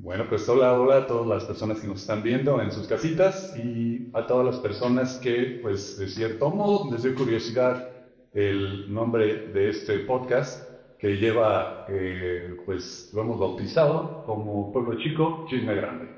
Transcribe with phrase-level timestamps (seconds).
[0.00, 3.52] Bueno, pues hola, hola a todas las personas que nos están viendo en sus casitas
[3.56, 7.84] y a todas las personas que, pues, de cierto modo, les dio curiosidad
[8.32, 10.62] el nombre de este podcast
[10.98, 16.12] que lleva, eh, pues, lo hemos bautizado como Pueblo Chico, Chisme Grande.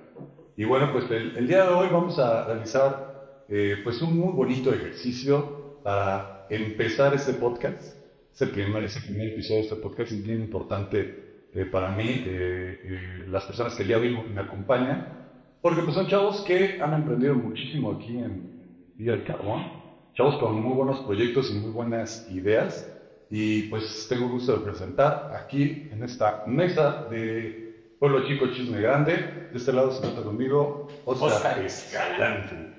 [0.56, 3.08] Y bueno, pues el, el día de hoy vamos a realizar,
[3.48, 7.96] eh, pues, un muy bonito ejercicio para empezar este podcast.
[8.32, 11.90] Es el primer, es el primer episodio de este podcast y bien importante eh, para
[11.90, 15.28] mí, eh, eh, las personas que el día de hoy me acompañan,
[15.60, 19.66] porque pues son chavos que han emprendido muchísimo aquí en Villa del Carbón,
[20.14, 22.88] chavos con muy buenos proyectos y muy buenas ideas,
[23.30, 28.80] y pues tengo el gusto de presentar aquí en esta mesa de Pueblo Chico Chisme
[28.80, 32.74] Grande, de este lado se trata conmigo Oscar, Oscar Escalante,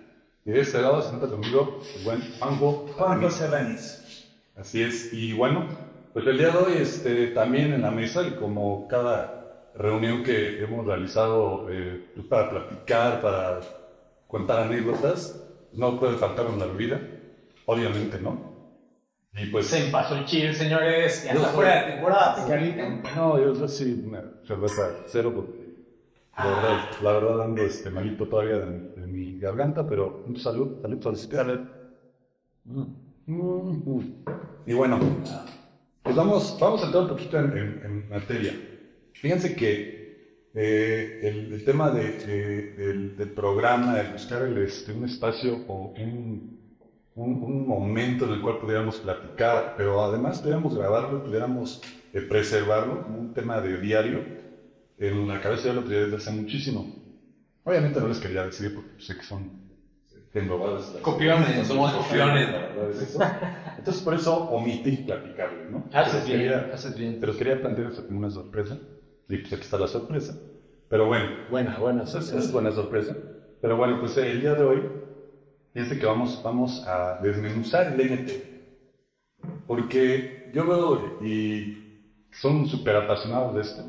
[0.45, 4.29] y de este lado se trata conmigo el buen Juanjo Juan José Ranis.
[4.55, 5.67] Así es, y bueno,
[6.13, 10.61] pues el día de hoy este, también en la mesa y como cada reunión que
[10.61, 13.59] hemos realizado eh, pues, para platicar, para
[14.27, 15.41] contar anécdotas,
[15.73, 16.99] no puede faltar una bebida,
[17.65, 18.51] obviamente no.
[19.33, 21.23] Y pues Se me pasó el chill, señores.
[21.23, 22.45] Ya está fuera de temporada,
[23.15, 25.61] no, yo, sí, una cerveza cero porque
[26.37, 30.81] la verdad, la verdad ando este, malito todavía de, de mi garganta, pero un salud,
[30.81, 31.59] salud, salud.
[32.65, 32.83] Mm,
[33.27, 34.15] mm, mm.
[34.65, 34.99] Y bueno,
[36.03, 38.59] pues vamos, vamos a entrar un poquito en, materia.
[39.13, 39.93] Fíjense que
[40.53, 45.93] eh, el, tema de, de- del, del programa, de buscar el, este, un espacio o
[47.15, 51.81] un momento en el cual pudiéramos platicar, pero además pudiéramos grabarlo, pudiéramos
[52.13, 54.25] eh, preservarlo como un tema de diario,
[54.97, 56.89] en la cabeza ya lo tenía desde hace muchísimo.
[57.63, 59.60] Obviamente no les quería decir porque sé que son
[60.33, 62.49] englobadas las- Copiones, somos copiones.
[62.91, 63.19] es eso.
[63.77, 65.89] Entonces por eso omití platicarles, ¿no?
[65.93, 67.17] Haces bien, quería- haces bien.
[67.19, 68.77] Pero quería plantear eso como una sorpresa.
[69.27, 70.35] Y pues aquí está la sorpresa.
[70.87, 72.03] Pero bueno, Buena, buena.
[72.03, 73.15] eso es, buena sorpresa.
[73.61, 74.81] Pero bueno, pues el día de hoy,
[75.73, 78.31] fíjense que vamos, vamos a desmenuzar el NT.
[79.67, 81.73] Porque yo veo y
[82.31, 83.83] son súper apasionados de esto.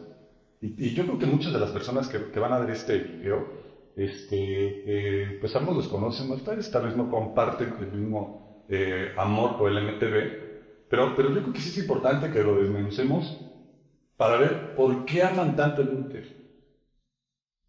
[0.61, 2.99] Y, y yo creo que muchas de las personas que, que van a ver este
[2.99, 3.49] video,
[3.97, 8.39] este, eh, pues ambos los conocen, ustedes tal vez no comparten el mismo
[8.69, 10.33] eh, amor por el MTV,
[10.89, 13.45] pero, pero yo creo que sí es importante que lo desmenucemos
[14.17, 16.25] para ver por qué aman tanto el Inter.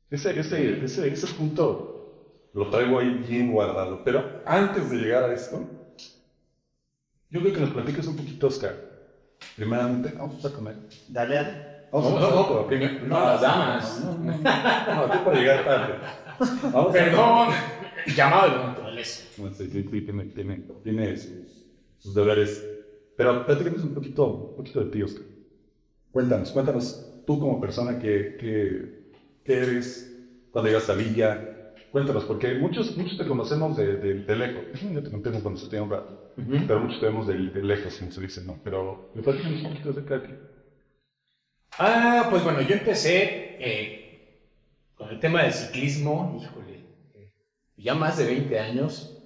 [0.09, 1.91] Ese, ese, ese, ese punto
[2.53, 4.01] lo traigo ahí bien guardado.
[4.03, 5.71] Pero antes de llegar a esto,
[7.29, 8.79] yo creo que nos platiques un poquito, Oscar.
[9.55, 10.77] Primeramente, vamos a comer.
[11.07, 11.72] Dale, dale.
[11.93, 14.01] Vamos No, a no, pero primero- no, las damas.
[14.03, 15.93] No, no, no, tú para llegar tarde.
[16.73, 17.49] Vamos Perdón.
[18.17, 19.23] Llamado de naturaleza.
[19.41, 21.65] No sé, sí, sí, tiene, tiene, tiene sus,
[21.99, 22.67] sus deberes.
[23.15, 25.23] Pero platícanos un poquito, un poquito de ti, Oscar.
[26.11, 29.11] Cuéntanos, cuéntanos tú como persona que, que,
[29.45, 30.11] que eres,
[30.51, 31.49] cuando llegas a Villa.
[31.91, 34.63] Cuéntanos, porque muchos, muchos te conocemos de, de, de lejos.
[34.91, 36.31] Yo te conté cuando se tenía un rato.
[36.35, 38.57] Pero muchos te vemos de, de lejos, como se dice, ¿no?
[38.63, 40.33] Pero me platícanos un poquito acerca de ti.
[41.79, 44.37] Ah, pues bueno, yo empecé eh,
[44.95, 46.85] con el tema del ciclismo, híjole,
[47.77, 49.17] ya más de 20 años.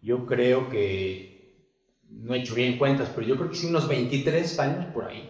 [0.00, 1.60] Yo creo que,
[2.08, 5.28] no he hecho bien cuentas, pero yo creo que sí unos 23 años por ahí,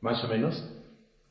[0.00, 0.64] más o menos.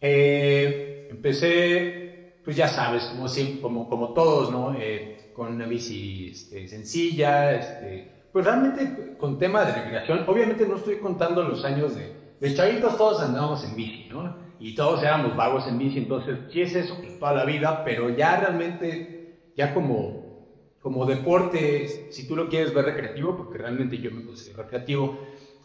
[0.02, 3.28] Eh, empecé, pues ya sabes, como,
[3.62, 4.76] como, como todos, ¿no?
[4.78, 10.26] Eh, con una bici este, sencilla, este, pues realmente con tema de recreación.
[10.28, 14.49] Obviamente no estoy contando los años de chavitos, todos andábamos en bici, ¿no?
[14.60, 18.10] Y todos éramos vagos en bici, entonces sí es eso pues, toda la vida, pero
[18.10, 24.12] ya realmente, ya como, como deporte, si tú lo quieres ver recreativo, porque realmente yo
[24.12, 25.18] me considero recreativo,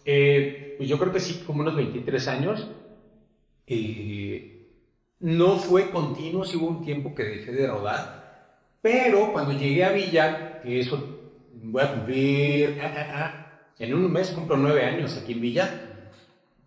[0.04, 2.68] eh, pues yo creo que sí, como unos 23 años.
[3.66, 4.54] Eh,
[5.20, 8.24] no fue continuo, sí hubo un tiempo que dejé de rodar,
[8.82, 11.02] pero cuando llegué a Villa, que eso
[11.50, 15.93] voy a cumplir, ah, ah, ah, en un mes cumplo nueve años aquí en Villa,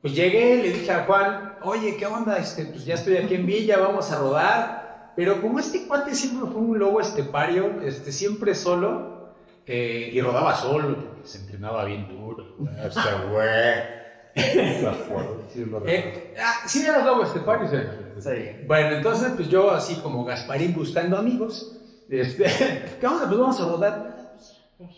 [0.01, 2.37] pues llegué, le dije a Juan, oye, ¿qué onda?
[2.37, 5.13] Este, pues ya estoy aquí en Villa, vamos a rodar.
[5.15, 9.33] Pero como este cuate siempre fue un lobo estepario, este, siempre solo,
[9.65, 12.55] eh, y rodaba solo, porque se entrenaba bien duro.
[12.83, 12.99] Este
[13.31, 13.97] güey.
[15.87, 17.67] Eh, ah, sí, era lobo estepario.
[18.19, 18.29] sí.
[18.67, 21.75] Bueno, entonces, pues yo así como Gasparín buscando amigos,
[22.07, 22.45] este,
[22.99, 23.25] ¿qué onda?
[23.25, 24.16] Pues vamos a rodar.
[24.77, 24.91] Pues,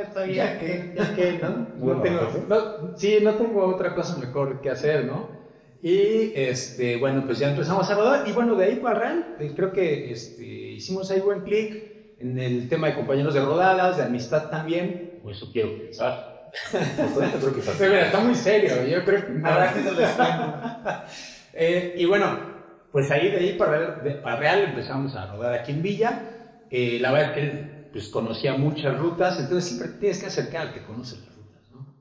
[0.00, 1.48] está bien, ya que, ya que, ¿no?
[1.48, 5.28] No Bueno, tengo, no, sí, no tengo otra cosa mejor que hacer, ¿no?
[5.82, 9.52] Y, este, bueno, pues ya empezamos a rodar, y bueno, de ahí para real, eh,
[9.56, 14.04] creo que, este, hicimos ahí buen clic en el tema de compañeros de rodadas, de
[14.04, 16.50] amistad también, o eso quiero pensar.
[16.70, 17.78] Pues creo que es así.
[17.78, 19.32] Sí, mira, está muy serio, yo creo que...
[19.32, 19.50] Tiempo.
[21.56, 22.36] Eh, y bueno,
[22.90, 26.22] pues ahí de ahí para, para Real empezamos a rodar aquí en Villa.
[26.68, 30.72] Eh, la verdad es que pues, conocía muchas rutas, entonces siempre tienes que acercar al
[30.72, 31.94] que conoce las rutas, ¿no?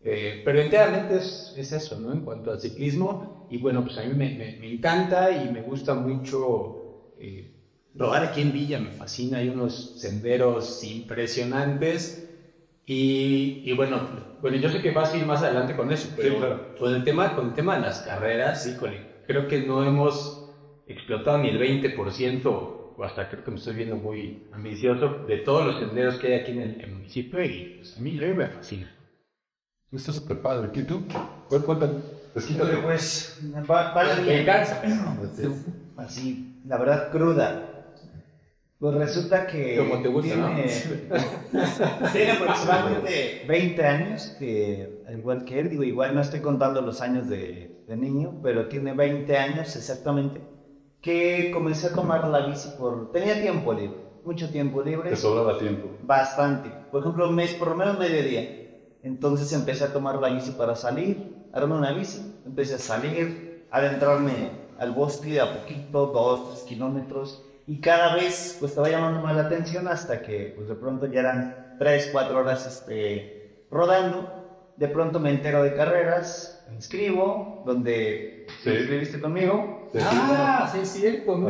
[0.00, 2.10] Eh, pero enteramente es, es, eso, ¿no?
[2.10, 5.60] En cuanto al ciclismo, y bueno, pues a mí me, me, me encanta y me
[5.60, 6.78] gusta mucho
[7.16, 7.50] eh,
[7.92, 12.24] rodar aquí en Villa, me fascina, hay unos senderos impresionantes.
[12.86, 16.34] Y, y, bueno, bueno, yo sé que vas a ir más adelante con eso, pero
[16.34, 16.72] Sí, claro.
[16.78, 20.46] con, el tema, con el tema de las carreras, híjole, creo que no hemos
[20.86, 25.66] explotado ni el 20%, o hasta creo que me estoy viendo muy ambicioso, de todos
[25.66, 28.92] los senderos que hay aquí en el, en municipio y pues, a mí me fascina.
[29.92, 30.70] Está súper padre.
[30.74, 31.02] ¿Y tú?
[31.48, 31.64] Cuéntame.
[31.78, 32.00] Cuéntame.
[32.50, 33.40] Híjole, pues,
[33.70, 34.44] va, va Me bien.
[34.44, 35.64] cansa, pero Pues, es
[35.96, 37.72] Así, la verdad, cruda.
[38.78, 39.78] Pues resulta que.
[39.78, 40.54] Como te gusta, ¿no?
[40.54, 40.68] tiene,
[42.12, 47.00] tiene aproximadamente 20 años, que al igual que él, digo, igual no estoy contando los
[47.00, 50.42] años de, de niño, pero tiene 20 años exactamente,
[51.06, 53.12] que comencé a tomar la bici por.
[53.12, 55.10] Tenía tiempo libre, mucho tiempo libre.
[55.10, 55.94] Te sobraba tiempo.
[56.02, 56.68] Bastante.
[56.90, 58.44] Por ejemplo, un mes, por lo menos mediodía.
[59.02, 61.16] Entonces empecé a tomar la bici para salir,
[61.52, 67.40] armé una bici, empecé a salir, adentrarme al bosque de a poquito, dos, tres kilómetros,
[67.66, 71.20] y cada vez pues estaba llamando más la atención hasta que pues de pronto ya
[71.20, 71.46] eran
[71.78, 73.30] tres, cuatro horas este,
[73.70, 74.26] rodando.
[74.74, 78.26] De pronto me entero de carreras, me inscribo, donde
[78.58, 78.70] Sí.
[78.70, 79.85] te inscribiste conmigo.
[80.02, 81.48] Ah, sí, es cierto, no.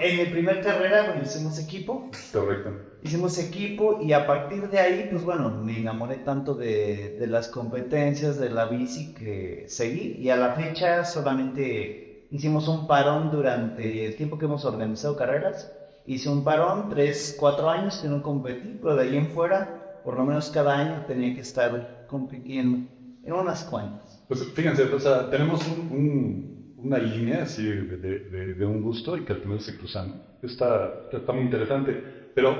[0.00, 2.70] En mi primer carrera, bueno, hicimos equipo, Correcto.
[3.02, 7.48] Hicimos equipo y a partir de ahí, pues bueno, me enamoré tanto de, de las
[7.48, 14.04] competencias de la bici que seguí y a la fecha solamente hicimos un parón durante
[14.06, 15.68] el tiempo que hemos organizado carreras.
[16.04, 20.16] Hice un parón, tres, cuatro años que no competí, pero de ahí en fuera, por
[20.16, 21.70] lo menos cada año tenía que estar
[22.06, 22.78] compitiendo
[23.24, 24.22] en unas cuantas.
[24.28, 26.51] Pues fíjense, o sea, tenemos un- un-
[26.82, 30.14] una línea así de, de- de un gusto y que al final se cruzan.
[30.42, 32.02] Está, está muy interesante.
[32.34, 32.56] Pero,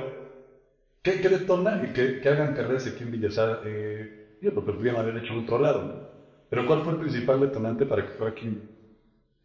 [1.03, 3.61] ¿qué, qué detona y que, que hagan carreras aquí en Villasar?
[3.65, 4.09] Eh,
[4.41, 6.03] yo lo podrían haber hecho en otro lado, ¿no?
[6.49, 8.59] Pero ¿cuál fue el principal detonante para que fuera aquí?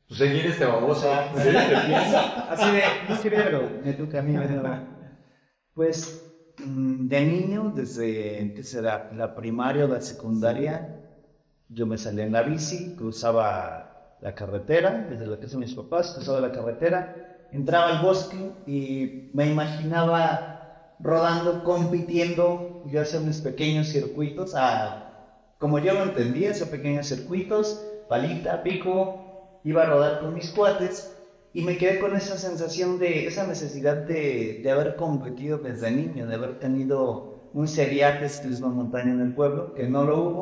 [0.07, 1.11] Pues seguir este baboso.
[2.49, 4.33] Así de, no quería, pero me toca a mí.
[5.73, 6.21] Pues
[6.57, 10.81] mm, de niño, desde que será la primaria o la secundaria,
[11.69, 13.86] yo me salía en la bici, cruzaba
[14.21, 19.29] la carretera, desde la casa de mis papás, cruzaba la carretera, entraba al bosque y
[19.33, 25.29] me imaginaba rodando, compitiendo, yo hacía unos pequeños circuitos, a,
[25.59, 31.13] como yo lo entendía, esos pequeños circuitos, palita, pico, iba a rodar con mis cuates
[31.53, 36.27] y me quedé con esa sensación de, esa necesidad de, de haber competido desde niño,
[36.27, 40.41] de haber tenido un seriate ciclismo montaña en el pueblo, que no lo hubo,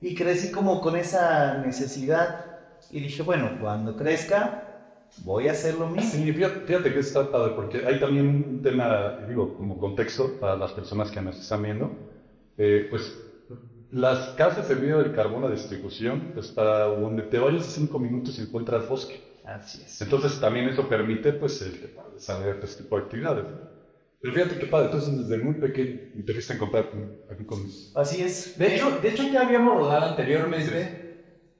[0.00, 2.51] y crecí como con esa necesidad
[2.90, 4.68] y dije, bueno, cuando crezca
[5.16, 6.10] voy a hacer lo mismo.
[6.10, 10.72] Sí, fíjate, que está padre, porque hay también un tema, digo, como contexto para las
[10.72, 11.92] personas que nos están viendo.
[12.56, 13.18] Eh, pues
[13.90, 18.38] las casas de video del carbono de distribución, pues para donde te vayas cinco minutos
[18.38, 19.20] y encuentras bosque.
[19.44, 20.00] Así es.
[20.00, 23.44] Entonces también eso permite, pues, el desarrollar este tipo de actividades.
[24.20, 27.66] Pero fíjate qué padre, entonces desde muy pequeño empezaste a encontrar con- aquí con...
[27.94, 28.56] Así es.
[28.56, 30.96] De hecho, de hecho ya habíamos rodado anteriormente.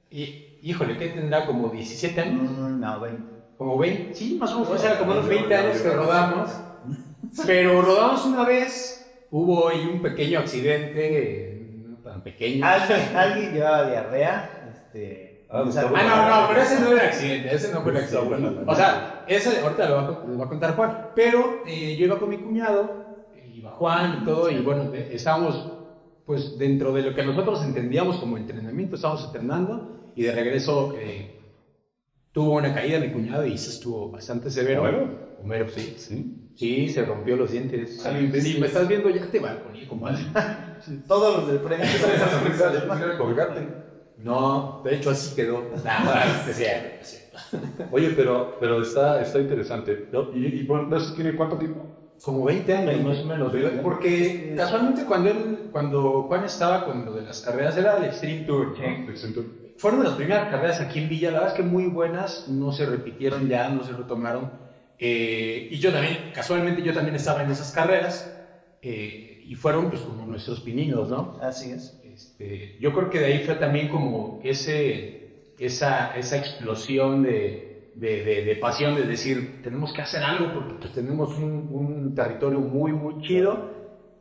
[0.09, 1.45] Y, híjole, ¿qué tendrá?
[1.45, 2.49] Como 17 años.
[2.51, 3.23] Mm, no, 20.
[3.57, 4.15] Como 20.
[4.15, 4.71] Sí, más o menos.
[4.71, 6.49] O sea, como unos 20 años que rodamos.
[7.45, 8.99] Pero rodamos una vez.
[9.31, 11.83] Hubo ahí un pequeño accidente.
[11.87, 12.65] No tan pequeño.
[12.65, 14.69] Alguien, alguien llevaba diarrea.
[14.71, 17.81] Este, Ah, o sea, está Ah, no, no, pero ese no era accidente, ese no
[17.81, 18.63] fue un Está accidente.
[18.65, 21.09] O sea, ese ahorita lo va, a, lo va a contar Juan.
[21.15, 23.05] Pero eh, yo iba con mi cuñado,
[23.53, 25.71] iba Juan y todo, y bueno, de- estábamos
[26.25, 31.33] pues dentro de lo que nosotros entendíamos como entrenamiento, estábamos entrenando, y de regreso eh,
[32.31, 34.81] tuvo una caída mi cuñado y eso estuvo bastante severo.
[34.81, 35.33] ¿Homero?
[35.37, 35.93] Homero, sí.
[35.97, 36.25] Sí.
[36.55, 37.99] Sí, se rompió los dientes.
[38.05, 38.53] Ah, Sí, sí.
[38.53, 40.23] si me estás viendo, ya te balconí, compadre.
[41.07, 41.85] todos los del frente.
[41.95, 43.73] Esa sonrisa de manera colgate.
[44.15, 45.71] No, de hecho así quedó.
[45.83, 47.05] Nada, es cierto.
[47.89, 50.07] Oye, pero, pero está, está interesante.
[50.11, 50.29] ¿no?
[50.31, 51.89] ¿Y, y bueno, eso tiene cuánto tiempo?
[52.21, 53.81] Como 20 años más o menos, ¿verdad?
[53.81, 58.45] porque casualmente cuando él, cuando Juan estaba con lo de las carreras era el Extreme
[58.45, 58.73] Tour.
[59.77, 62.71] Fueron de las primeras carreras aquí en Villa, la verdad es que muy buenas, no
[62.71, 64.53] se repitieron ya, no se retomaron.
[64.97, 68.31] Eh, y yo también, casualmente yo también estaba en esas carreras
[68.81, 71.33] eh, y fueron pues como nuestros pininos, ¿no?
[71.39, 71.97] Así es.
[72.01, 75.23] Este, yo creo que de ahí fue también como ese,
[75.57, 80.75] esa, esa explosión de, de, de- de pasión, de decir, tenemos que hacer algo porque
[80.75, 83.69] pues, tenemos un, un territorio muy, muy chido.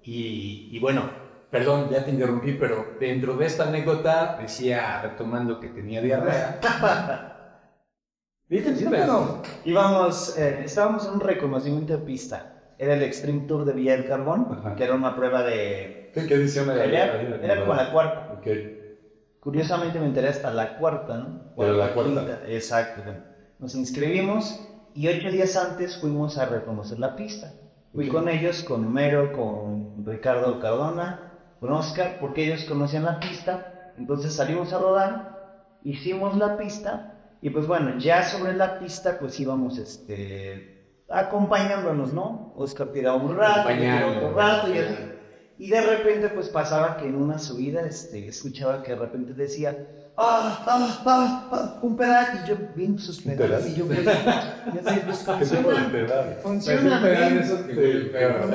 [0.02, 1.21] Y, y bueno,
[1.52, 6.58] perdón, ya te interrumpí, pero dentro de esta anécdota decía, retomando que tenía diarrea,
[8.48, 9.42] Fíjense, No, no.
[9.64, 12.74] Íbamos, eh, estábamos en un reconocimiento de pista.
[12.76, 14.74] Era el Extreme Tour de Villa del Carbón, Ajá.
[14.74, 16.10] que era una prueba de...
[16.12, 16.84] ¿Qué, qué edición era?
[16.84, 18.40] Era, como la cuarta.
[19.40, 21.52] Curiosamente me enteré hasta la cuarta, ¿no?
[21.54, 22.24] O Era la quinta.
[22.24, 22.40] cuarta.
[22.46, 23.02] Exacto.
[23.58, 24.60] Nos inscribimos
[24.94, 27.54] y ocho días antes fuimos a reconocer la pista.
[27.92, 31.31] Fui con ellos, con Homero, con Ricardo Cardona,
[31.62, 33.94] con Oscar, porque ellos conocían la pista.
[33.96, 39.38] Entonces salimos a rodar, hicimos la pista y pues bueno, ya sobre la pista pues
[39.38, 42.52] íbamos este, acompañándonos, ¿no?
[42.56, 44.94] Oscar tiraba un rato, tiraba otro rato y así.
[45.58, 49.86] Y de repente pues pasaba que en una subida este, escuchaba que de repente decía,
[50.16, 53.34] ah, ah, ah, ah, un pedal, y yo viendo sus y
[53.74, 58.50] yo, ya sé, pues ¿Qué tipo de funciona, funciona Pues, un pedal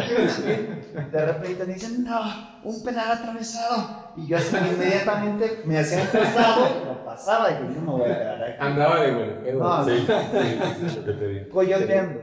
[0.45, 1.09] bien.
[1.11, 2.19] de repente me dicen, no,
[2.63, 4.11] un pedal atravesado.
[4.17, 8.11] Y yo así inmediatamente me hacía un costado, lo pasaba y yo, yo me voy
[8.11, 8.57] a quedar aquí.
[8.59, 9.59] Andaba de golpeo.
[9.59, 11.49] No, Sí, sí, sí, digo.
[11.51, 12.19] Coyoteando.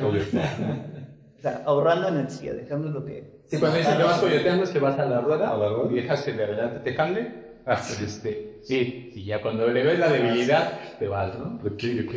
[0.00, 3.42] O sea, ahorrando energía, dejando lo que...
[3.46, 5.92] Sí, cuando dicen que vas coyoteando es que vas a la rueda, ¿A la rueda?
[5.92, 7.44] y dejas que de adelante te jale.
[7.66, 8.02] Ah, sí.
[8.04, 11.58] Este, sí, y ya cuando le ves la debilidad, te vas, ¿no?
[11.64, 12.14] Ok, ok.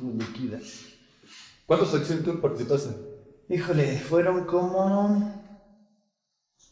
[0.00, 0.58] me liquida.
[1.66, 2.90] ¿Cuántos accidentes participaste?
[3.48, 5.22] Híjole, fueron como...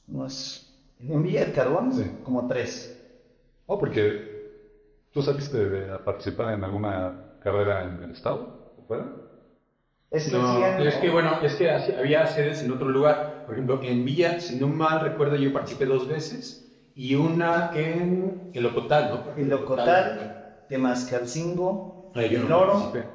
[0.09, 0.67] Unos...
[0.99, 2.03] En Villa del Carbón, Sí.
[2.21, 2.99] como tres.
[3.67, 4.23] Oh, porque
[5.13, 9.13] tú saliste de participar en alguna carrera en el estado, ¿o fuera?
[10.11, 13.43] Es que No, es que bueno, es que así- había sedes en otro lugar.
[13.45, 16.68] Por ejemplo, en Villa, si no mal recuerdo, yo participé dos veces
[16.99, 19.25] y una en el Ocotal, ¿no?
[19.37, 20.07] El Ocotal,
[20.67, 23.09] Temascalcingo, El no Oro, participé.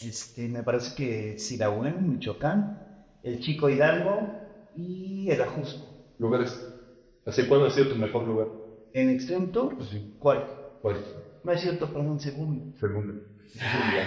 [0.00, 2.80] este, me parece que Sirahuén, Michoacán,
[3.22, 4.28] el Chico Hidalgo
[4.72, 5.88] y el Ajusco.
[6.18, 6.56] Lugares.
[7.24, 8.48] Así, ¿cuál ha sido tu mejor lugar?
[8.92, 10.06] En Extreme Tour, Pues sí.
[10.16, 10.46] ¿cuál?
[10.80, 10.96] ¿Cuál?
[11.42, 12.64] No es cierto, perdón, segundo.
[12.80, 13.14] Segundo.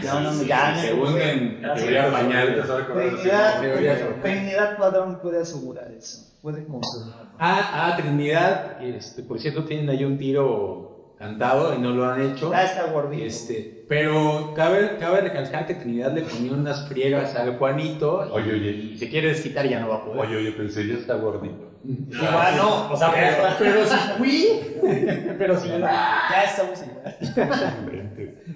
[0.03, 1.33] No, no, no, ya, categoría
[1.75, 2.63] sí, pañal.
[2.93, 7.27] Trinidad, Trinidad Padrón puede asegurar eso, puede confirmar.
[7.37, 12.21] Ah, ah, Trinidad, este, por cierto, tienen ahí un tiro cantado y no lo han
[12.21, 12.51] hecho.
[12.51, 13.23] Ya está gordito.
[13.23, 18.53] Este, pero cabe, cabe recalcar que Trinidad le ponía unas friegas al Juanito y, Oye,
[18.53, 18.71] oye.
[18.71, 20.19] y si quiere desquitar ya no va a poder.
[20.19, 21.71] Oye, oye, pensé, ya está gordito.
[21.85, 24.47] Igual no, o sea, pero, pero, pero si fui,
[25.37, 27.17] pero si ya estamos igual.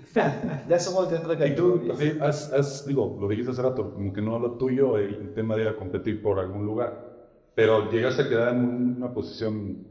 [0.67, 1.93] Ya somos de otra Y tú, categoría.
[1.93, 5.55] así, has, has- digo, lo dijiste hace rato, como que no lo tuyo, el tema
[5.55, 6.99] de ir a competir por algún lugar,
[7.53, 8.63] pero llegaste a quedar en
[8.97, 9.83] una posición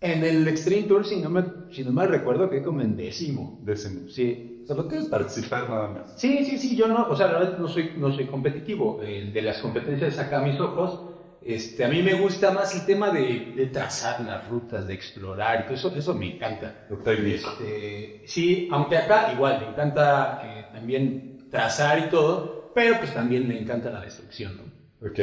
[0.00, 3.60] En el Extreme Tour, si no me, si no me recuerdo, quedé como en décimo.
[3.60, 4.06] décimo.
[4.08, 4.50] Sí.
[4.62, 6.14] O sea, no quieres participar nada más.
[6.16, 8.98] Sí, sí, sí, yo no, o sea, la verdad no soy, no soy competitivo.
[9.00, 11.04] De las competencias acá a mis ojos,
[11.44, 15.60] este, a mí me gusta más el tema de, de trazar las rutas, de explorar,
[15.60, 16.80] y todo eso, eso me encanta.
[17.20, 23.46] Este, sí, aunque acá igual me encanta eh, también trazar y todo, pero pues también
[23.46, 24.72] me encanta la destrucción, ¿no?
[25.06, 25.20] Ok.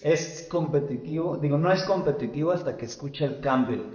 [0.00, 3.90] Es competitivo, digo, no es competitivo hasta que escucha el cambio.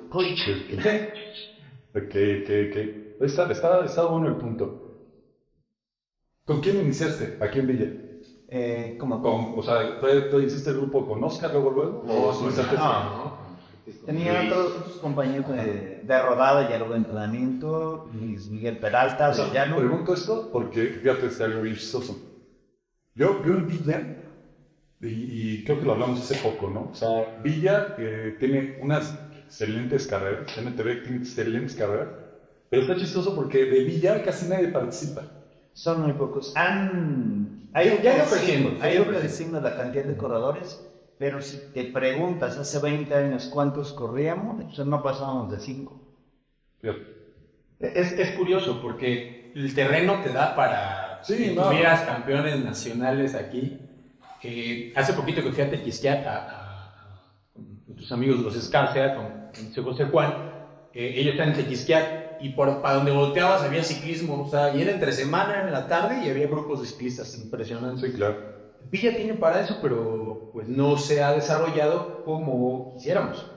[1.94, 2.76] Ok, ok, ok.
[3.20, 4.86] Está, está, está bueno el punto.
[6.48, 7.90] ¿Con quién iniciaste aquí en Villa?
[8.52, 12.02] Eh, como Con, o sea, ¿tú, tú hiciste el grupo con Oscar luego luego?
[12.08, 13.34] ¿O comenzaste no.
[14.06, 19.34] Tenía otros, otros compañeros de, de rodada y algo de entrenamiento, Luis Miguel Peralta, O
[19.34, 19.76] sea, ya no.
[19.78, 22.24] pregunto esto porque fíjate, es algo bien chistoso.
[23.16, 24.10] Yo, yo en Villa,
[25.02, 26.90] y, y creo que lo hablamos hace poco, ¿no?
[26.90, 32.10] O sea, Villa eh, tiene unas excelentes carreras, MTV tiene excelentes carreras,
[32.70, 35.32] pero está chistoso porque de Villa casi nadie participa.
[35.74, 36.52] Son muy pocos.
[36.56, 38.12] Han, hay Ya-
[38.82, 40.86] hay ya un ido creciendo la cantidad de corredores,
[41.18, 46.02] pero si te preguntas hace 20 años cuántos corríamos, pues no pasábamos de 5.
[46.82, 47.00] Fíjate.
[47.80, 51.64] Es, es curioso porque el terreno te da para Sí, que no.
[51.70, 53.80] tuvieras campeones nacionales aquí.
[54.44, 57.22] Eh, hace poquito que fui a Tequisquiac a, a-
[57.86, 59.26] con tus amigos los Escárcega, con,
[59.76, 60.34] con José Juan,
[60.94, 64.82] eh, ellos están en Tequisquiac y por, para donde volteabas había ciclismo, o sea, y
[64.82, 68.12] era entre semana en la tarde y había grupos de ciclistas impresionantes.
[68.12, 68.38] Sí, claro.
[68.80, 73.54] Villa tiene para eso, pero pues no se ha desarrollado como quisiéramos.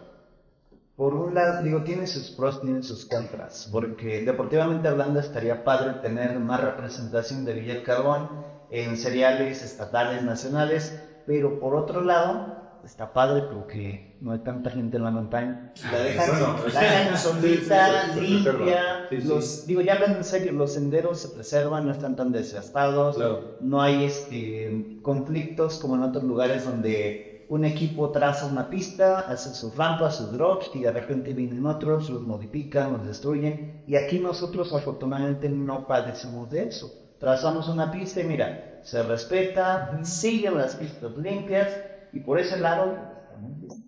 [0.94, 5.94] Por un lado, digo, tiene sus pros, tiene sus contras, porque deportivamente hablando estaría padre
[6.00, 8.30] tener más representación de Villa del Carbón
[8.68, 14.96] en seriales estatales, nacionales, pero por otro lado, está padre porque no hay tanta gente
[14.96, 15.72] en la montaña.
[15.90, 19.28] La dejan, Bueno, la dejan solita, sí, sí, limpia, Sí, sí.
[19.28, 23.56] los, digo, ya hablando en serio, los senderos se preservan, no están tan desgastados, Claro.
[23.60, 29.54] no hay este, conflictos como en otros lugares donde un equipo traza una pista, hace
[29.54, 33.82] sus rampas, sus drops y de repente vienen otros, los modifican, los destruyen.
[33.86, 36.90] Y aquí nosotros afortunadamente no padecemos de eso.
[37.18, 41.68] trazamos una pista y mira, se respeta, siguen las pistas limpias
[42.12, 43.84] y por ese lado está muy bien.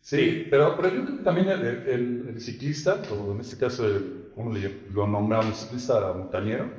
[0.00, 3.84] Sí, pero, pero yo creo que también el, el- el ciclista, o en este caso,
[3.86, 5.56] el, ¿cómo le, lo nombramos?
[5.58, 6.72] Ciclista montañero,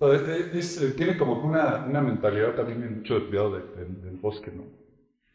[0.00, 4.00] es- es- tiene como que una, una mentalidad también de mucho de cuidado de- del-
[4.00, 4.70] del bosque, ¿no?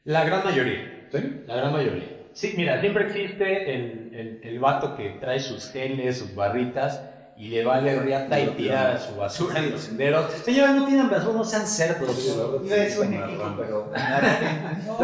[0.03, 0.81] La gran mayoría.
[1.11, 1.19] ¿Sí?
[1.45, 2.09] La gran mayoría.
[2.31, 7.08] Sí, mira, siempre existe el, el, el vato que trae sus geles, sus barritas
[7.39, 10.29] y le vale riata y tira su basura en los senderos.
[10.43, 12.35] Señores, no tienen razón, no sean cerdos.
[12.65, 13.91] Iba a decir un equipo, pero...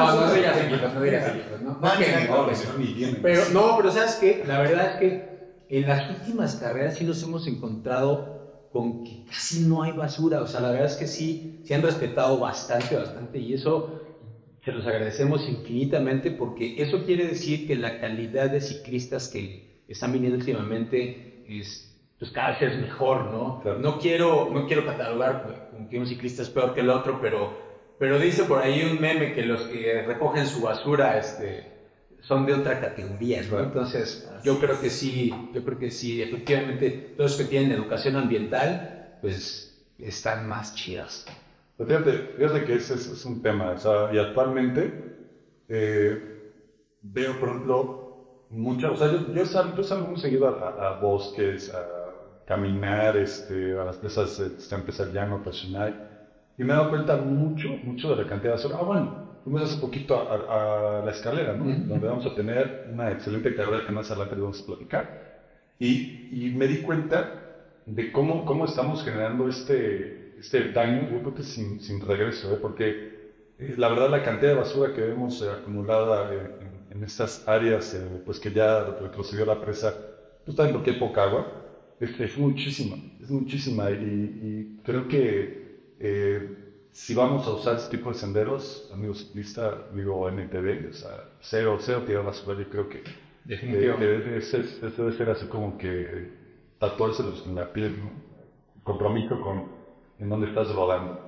[1.61, 3.19] No, que.
[3.21, 4.43] Pero no, pero ¿sabes qué?
[4.45, 5.35] La verdad es que
[5.69, 10.41] en las últimas carreras sí nos hemos encontrado con que casi no hay basura.
[10.41, 13.39] O sea, la verdad es que sí, se han respetado bastante, bastante.
[13.39, 14.01] Y eso
[14.65, 20.11] se los agradecemos infinitamente porque eso quiere decir que la calidad de ciclistas que están
[20.11, 23.59] viniendo últimamente es, pues cada vez es mejor, ¿no?
[23.61, 23.79] Claro.
[23.79, 27.19] No quiero, no quiero catalogar pues, como que un ciclista es peor que el otro,
[27.19, 27.53] pero,
[27.97, 31.71] pero dice por ahí un meme que los que recogen su basura, este,
[32.21, 33.59] son de otra categoría, ¿no?
[33.59, 38.15] Entonces, yo creo que sí, yo creo que sí, efectivamente, todos los que tienen educación
[38.15, 41.25] ambiental, pues están más chidos.
[41.77, 45.03] Pero Fíjate, fíjate que ese es, es un tema, o sea, y actualmente
[45.67, 46.17] eh,
[47.01, 48.07] veo, por ejemplo,
[48.49, 51.85] muchas, o sea, yo, yo salgo, yo salgo muy seguido a, a- a bosques, a
[52.45, 55.99] caminar, este, a las esas, este, empezar llano ocasional,
[56.57, 58.77] y me he dado cuenta mucho, mucho de la cantidad de basura.
[58.79, 60.35] Ah, bueno, fuimos hace poquito a,
[60.97, 61.81] a- a la escalera, ¿no?
[61.85, 65.11] Donde vamos a tener una excelente carrera que más adelante vamos a platicar.
[65.77, 67.41] Y, y me di cuenta
[67.85, 72.57] de cómo, cómo estamos generando este, este daño, yo creo que sin, sin regreso, ¿eh?
[72.61, 72.89] porque
[73.57, 77.41] eh, la verdad la cantidad de basura que vemos eh, acumulada eh, en, en estas
[77.45, 79.95] áreas, eh, pues que ya retrocedió la presa,
[80.45, 81.53] justamente porque hay poca agua,
[81.99, 86.49] es, es muchísima, es muchísima y, y creo que eh,
[86.91, 91.77] si vamos a usar este tipo de senderos, amigos ciclistas, digo NTV, o sea, cero,
[91.79, 93.03] cero tirar basura, yo creo que
[93.49, 96.31] eh, ese, ese debe ser así como que
[96.79, 98.11] tatuárselos en la piel, ¿no?
[98.83, 99.65] Compromiso con
[100.19, 101.19] en dónde estás rodando.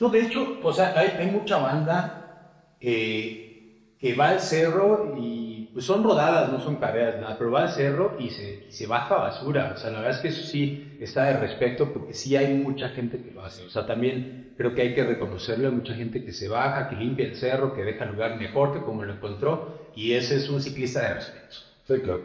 [0.00, 5.35] No, de hecho, o sea, hay, hay mucha banda eh, que va al cerro y
[5.76, 8.86] pues son rodadas, no son carreras, nada, pero va al cerro y se, y se
[8.86, 9.72] baja basura.
[9.74, 12.88] O sea, la verdad es que eso sí está de respeto porque sí hay mucha
[12.90, 13.62] gente que lo hace.
[13.64, 16.96] O sea, también creo que hay que reconocerle a mucha gente que se baja, que
[16.96, 20.48] limpia el cerro, que deja el lugar mejor que como lo encontró y ese es
[20.48, 21.56] un ciclista de respeto.
[21.86, 22.22] Sí, claro.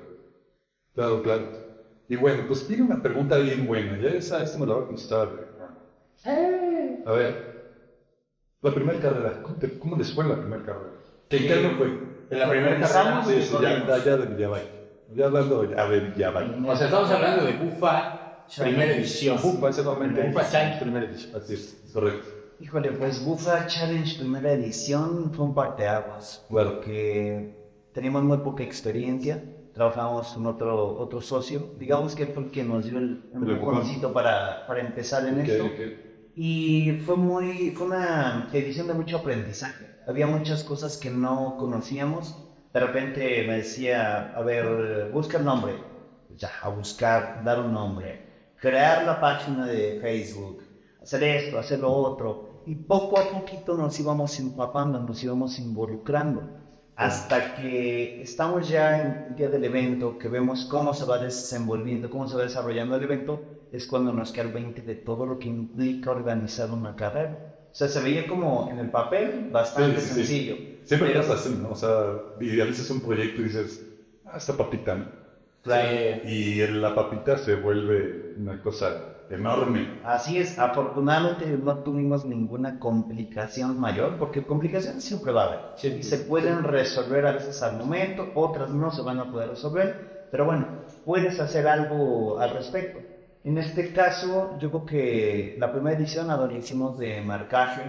[0.93, 1.51] Claro, claro.
[2.07, 3.97] Y bueno, pues tiene una pregunta bien buena.
[3.99, 5.29] Ya esa, esta me la va a contestar.
[7.03, 7.51] A ver,
[8.61, 10.93] la primera carrera, ¿cómo, te- cómo les fue la primera carrera?
[11.27, 12.10] ¿Qué año fue?
[12.31, 14.63] En la primera carrera, Sí, sí, ya, ya, ya de Villabay.
[15.13, 16.63] Ya hablando ya de Villabay.
[16.67, 19.37] o sea, estamos hablando de Bufa, primera edición.
[19.41, 20.27] Bufa, nombre.
[20.29, 21.35] Bufa Challenge, primera edición.
[21.35, 22.27] Así es, correcto.
[22.61, 26.71] Híjole, pues Bufa Challenge primera edición fue un parteaguas, Bueno.
[26.75, 27.57] porque
[27.93, 32.85] teníamos muy poca experiencia, trabajamos con otro, otro socio, digamos que fue el que nos
[32.85, 35.65] dio el empujoncito para, para empezar en Ok, esto.
[35.65, 35.79] ok.
[36.35, 39.90] Y fue muy, fue una edición de mucho aprendizaje.
[40.07, 42.35] Había muchas cosas que no conocíamos.
[42.73, 45.73] De repente me decía, a ver, busca el nombre.
[46.37, 48.53] Ya, a buscar, dar un nombre.
[48.59, 50.63] Crear la página de Facebook.
[51.01, 52.61] Hacer esto, hacer lo otro.
[52.65, 56.43] Y poco a poquito nos íbamos empapando, nos íbamos involucrando.
[56.95, 62.09] Hasta que estamos ya en el día del evento, que vemos cómo se va desenvolviendo,
[62.09, 65.39] cómo se va desarrollando el evento, es cuando nos cae el 20 de todo lo
[65.39, 67.50] que implica organizar una carrera.
[67.71, 70.15] O sea, se veía como en el papel bastante Sí, sí, sí.
[70.15, 70.55] sencillo.
[70.83, 71.71] Siempre Pero- pasa así, ¿no?
[71.71, 73.85] O sea, idealizas un proyecto y dices,
[74.25, 75.05] ah, esta papita, ¿no?
[75.63, 75.87] Claro.
[76.23, 76.29] Sí.
[76.29, 80.01] Y la papita se vuelve una cosa enorme.
[80.03, 85.59] Así es, afortunadamente no tuvimos ninguna complicación mayor, porque complicaciones siempre va a haber.
[85.77, 86.03] Sí.
[86.03, 90.45] Se pueden resolver a veces al momento, otras no se van a poder resolver, pero
[90.45, 90.67] bueno,
[91.05, 92.99] puedes hacer algo al respecto.
[93.43, 97.81] En este caso, yo creo que la primera edición a donde hicimos de marcaje,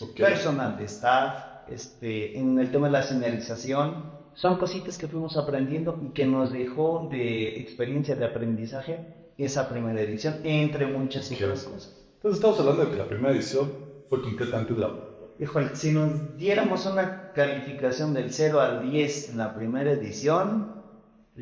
[0.00, 0.16] Ok.
[0.16, 5.98] personal de staff, este, en el tema de la señalización, son cositas que fuimos aprendiendo
[6.02, 9.00] y que nos dejó de experiencia de aprendizaje
[9.36, 11.92] esa primera edición, entre muchas otras cosas.
[12.16, 13.72] Entonces estamos hablando de que la primera edición
[14.08, 14.90] fue completamente la...
[15.38, 20.79] Híjole, si nos diéramos una calificación del 0 al 10 en la primera edición,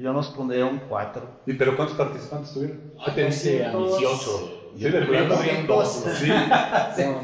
[0.01, 1.43] yo nos pondría un 4.
[1.47, 2.93] ¿Y pero cuántos participantes tuvieron?
[2.99, 4.73] Ah, te dice ambicioso.
[4.77, 5.43] Sí, de Tuvieron plano.
[5.43, 5.89] 200.
[6.19, 6.31] Sí,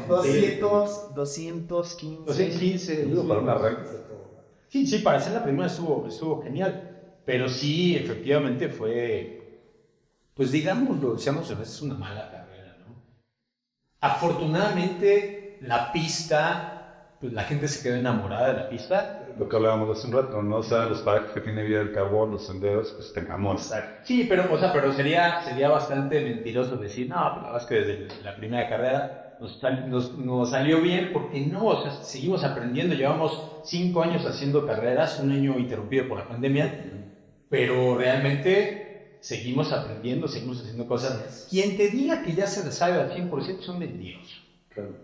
[0.07, 2.25] 200, 215.
[2.25, 3.05] 215.
[3.05, 3.89] digo, para un arranque.
[4.67, 6.91] Sí, sí, para hacer la primera estuvo, estuvo genial.
[7.25, 9.61] Pero sí, efectivamente fue,
[10.33, 12.77] pues digámoslo, seamos honestos, una mala carrera,
[14.01, 19.24] afortunadamente la pista, pues la gente se quedó enamorada de la pista.
[19.37, 20.57] Lo que hablábamos hace un rato, ¿no?
[20.57, 23.71] O sea, los parajes que tiene Villa del Carbón, los senderos, pues te enamoras.
[24.01, 27.65] Sí, pero, o sea, pero sería, sería bastante mentiroso decir, no, pues la verdad es
[27.67, 31.91] que desde la primera carrera nos, sal- nos- nos salió bien, porque no, o sea,
[31.91, 36.79] seguimos aprendiendo, llevamos cinco años haciendo carreras, un año interrumpido por la pandemia,
[37.49, 41.45] pero realmente seguimos aprendiendo, seguimos haciendo cosas.
[41.49, 44.43] Quien te diga que ya se le sabe al 100% son mentirosos.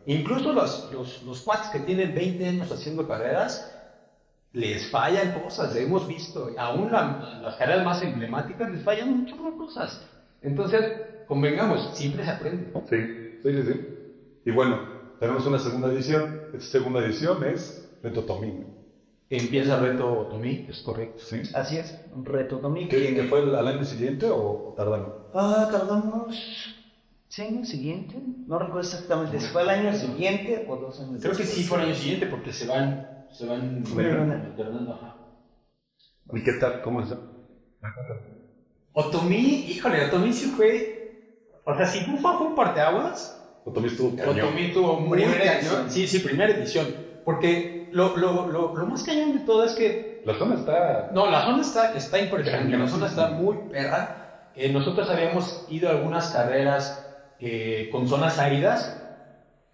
[0.06, 3.71] Incluso los, los, los cuates que tienen 20 años haciendo carreras,
[4.54, 9.56] les fallan cosas, hemos visto, aún la- las carreras más emblemáticas les fallan mucho de
[9.56, 10.02] cosas.
[10.42, 10.94] Entonces,
[11.26, 12.72] convengamos, siempre se aprende.
[12.90, 12.98] Sí,
[13.42, 13.80] sí, sí.
[14.46, 14.82] Y bueno,
[15.20, 16.36] tenemos una segunda edición.
[16.52, 18.66] Esta segunda edición es Reto Tomín.
[19.30, 21.24] Empieza reto Tomí, es correcto.
[21.24, 21.42] ¿Sí?
[21.54, 22.90] Así es, reto domingo.
[22.90, 25.14] ¿Qué, que fue el- al año siguiente o tardaron?
[25.34, 26.76] Ah, tardamos.
[27.30, 28.18] ¿Sí, año siguiente?
[28.46, 31.78] No recuerdo exactamente si fue el año siguiente o dos años Creo que sí fue
[31.78, 33.84] el año siguiente porque se van, se van
[34.32, 34.94] alternando.
[34.94, 35.16] ajá.
[36.34, 36.82] ¿Y qué tal?
[36.82, 37.14] ¿Cómo es?
[38.94, 40.98] Otomí, híjole, Otomí sí fue.
[41.66, 44.48] O sea, si Bufa fue un parteaguas, Otomí estuvo cañón.
[44.48, 45.90] Otomí tuvo muy Primera edición.
[45.90, 46.88] Sí, sí, primera edición.
[47.24, 50.22] Porque lo, lo, lo, lo más cañón de todo es que.
[50.26, 51.10] La zona está...
[51.14, 52.78] No, la zona está, está impresionante.
[52.78, 54.50] La zona está muy perra.
[54.56, 57.08] Eh, nosotros habíamos ido a algunas carreras
[57.40, 58.98] eh, con zonas áridas.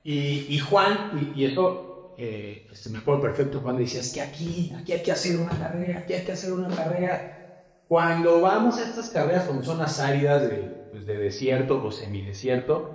[0.04, 1.87] Y, y Juan, y, y eso
[2.17, 5.58] eh, este, me acuerdo perfecto, Juan decía, es que aquí, aquí hay que hacer una
[5.58, 7.34] carrera, aquí hay que hacer una carrera.
[7.88, 12.91] Cuando vamos a estas carreras con zonas áridas de, pues, de desierto o semidesierto,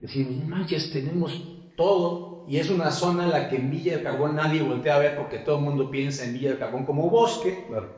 [0.00, 1.40] decimos, no manches, tenemos
[1.76, 2.46] todo.
[2.48, 5.16] Y es una zona en la que en Villa del Carbón nadie voltea a ver
[5.16, 7.64] porque todo el mundo piensa en Villa del Carbón como bosque.
[7.68, 7.94] Claro.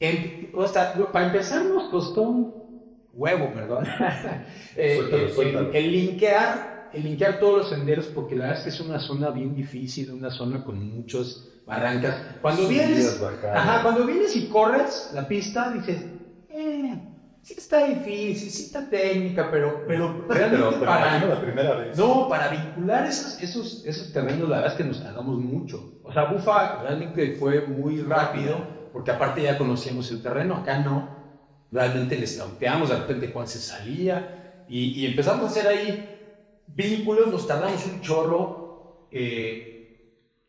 [0.00, 3.86] En- o sea, para empezar nos costó un huevo, perdón.
[4.76, 5.70] Eh, Suéltalo, el- suéltalo.
[5.70, 9.30] el, el linkear, linkear todos los senderos, porque la verdad es que es una zona
[9.30, 12.16] bien difícil, una zona con muchas barrancas.
[12.40, 13.22] Cuando Subidas, vienes,
[13.54, 16.04] ajá, cuando vienes y corres la pista, dices,
[16.50, 16.98] eh,
[17.42, 21.98] sí está difícil, sí está técnica, pero, pero realmente Pero, pero para, la primera vez.
[21.98, 26.00] no, para vincular esos, esos, esos terrenos, la verdad es que nos tardamos mucho.
[26.02, 31.14] O sea, Bufa realmente fue muy rápido, porque aparte ya conocíamos el terreno, acá no.
[31.72, 36.13] Realmente les lauteamos, de repente Juan se salía, y, y empezamos a hacer ahí
[36.68, 39.74] vínculos, nos tardamos un chorro, eh,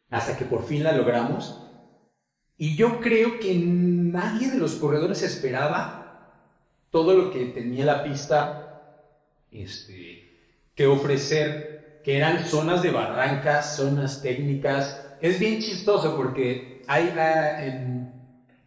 [0.09, 1.61] hasta que por fin la logramos.
[2.57, 6.05] Y yo creo que nadie de los corredores esperaba
[6.89, 8.65] todo lo que tenía la pista
[9.51, 15.01] este, que ofrecer, que eran zonas de barrancas, zonas técnicas.
[15.21, 18.13] Es bien chistoso porque hay la, en,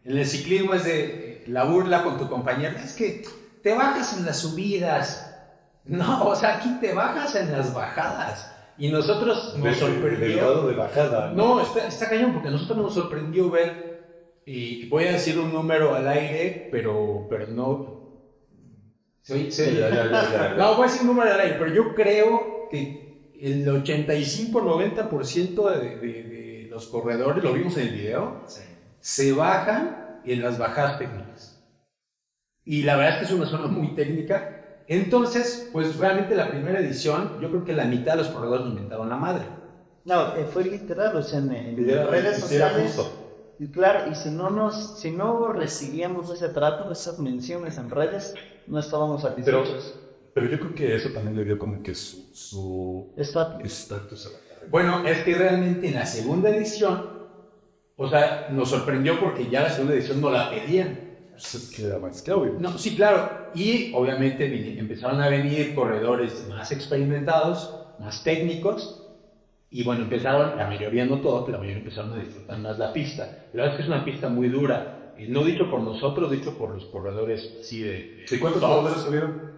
[0.03, 3.25] en el ciclismo es de eh, la burla con tu compañero, es que
[3.63, 5.28] te bajas en las subidas.
[5.89, 8.55] No, o sea, aquí te bajas en las bajadas.
[8.77, 10.19] Y nosotros nos Del- sorprendió.
[10.27, 11.31] del grado de bajada.
[11.33, 13.89] No, está, está cañón, porque nosotros nos sorprendió ver,
[14.45, 17.99] y voy a decir un número al aire, pero, pero no...
[19.21, 19.49] ¿Se oye?
[19.79, 20.55] Ya, ya, ya.
[20.57, 25.97] No, voy a decir un número al aire, pero yo creo que el 85-90% de,
[25.97, 28.43] de, de los corredores, lo vimos en el video,
[28.99, 31.61] se bajan en las bajadas técnicas.
[32.63, 34.55] Y la verdad es que es una zona muy técnica.
[34.89, 38.73] Entonces, pues realmente la primera edición, yo creo que la mitad de los corredores nos
[38.73, 39.45] inventaron la madre.
[40.03, 42.99] No, eh, fue literal, o sea, en, en era- redes sociales.
[43.59, 48.33] Y claro, y si no nos, si no recibíamos ese trato, esas menciones en redes,
[48.65, 49.99] no estábamos Pero, satisfechos.
[50.33, 54.31] pero yo creo que eso también le dio como que su su estatus.
[54.71, 57.27] Bueno, es que realmente en la segunda edición,
[57.95, 61.08] o sea, nos sorprendió porque ya la segunda edición no la pedían.
[61.41, 62.55] Pues es que era más que obvio.
[62.59, 63.49] No, sí, claro.
[63.55, 69.05] Y obviamente empezaron a venir corredores más experimentados, más técnicos.
[69.71, 72.91] Y bueno, empezaron, la mayoría no todo, pero la mayoría empezaron a disfrutar más la
[72.91, 73.23] pista.
[73.53, 75.13] La verdad es que es una pista muy dura.
[75.17, 78.25] Y no dicho por nosotros, dicho por los corredores así de...
[78.29, 78.69] de ¿Y cuántos top.
[78.71, 79.51] jugadores subieron?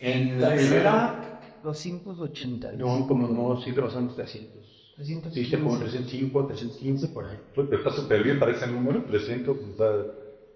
[0.00, 2.72] En la primera, 280.
[2.72, 4.52] no, como no, sí rebasamos 300.
[4.96, 5.44] 315.
[5.44, 7.36] Sí, se como 305, 315 por ahí.
[7.54, 10.04] Pues, Está súper bien para ese número, 300, pues, está-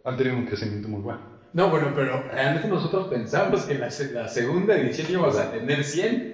[0.09, 1.21] han tenido un crecimiento muy bueno.
[1.53, 6.27] No, bueno, pero realmente nosotros pensamos que la, la segunda edición íbamos a tener 100.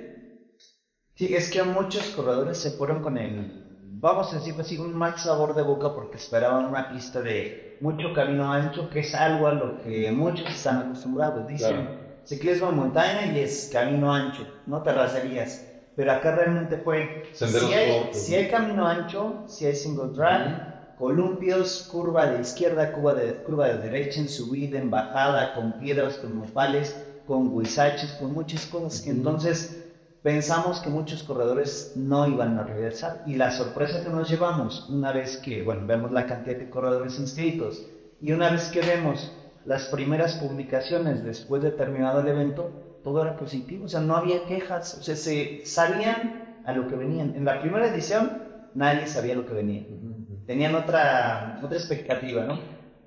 [1.17, 5.17] Sí, es que muchos corredores se fueron con el, vamos a decirlo así, un mal
[5.17, 9.53] sabor de boca porque esperaban una pista de mucho camino ancho, que es algo a
[9.53, 11.47] lo que muchos están acostumbrados.
[11.47, 11.95] Dicen, Claro.
[12.25, 15.65] ciclismo en montaña y es camino ancho, no terracerías.
[15.95, 18.13] Pero acá realmente fue, si hay, cortos.
[18.13, 20.61] si hay camino ancho, si hay single track,
[20.99, 26.17] columpios, curva de izquierda, curva de, curva de derecha, en subida, en bajada, con piedras,
[26.19, 29.07] con nopales, con huizaches, con muchas cosas.
[29.07, 29.85] Entonces,
[30.23, 35.13] pensamos que muchos corredores no iban a regresar y la sorpresa que nos llevamos una
[35.13, 37.87] vez que, bueno, vemos la cantidad de corredores inscritos
[38.21, 39.31] y una vez que vemos
[39.67, 42.71] las primeras publicaciones después de terminado el evento,
[43.03, 46.97] todo era positivo, o sea, no había quejas, o sea, se sabían a lo que
[46.97, 47.35] venían.
[47.37, 48.43] En la primera edición
[48.75, 49.85] nadie sabía lo que venía,
[50.47, 52.59] tenían otra, otra expectativa, ¿no?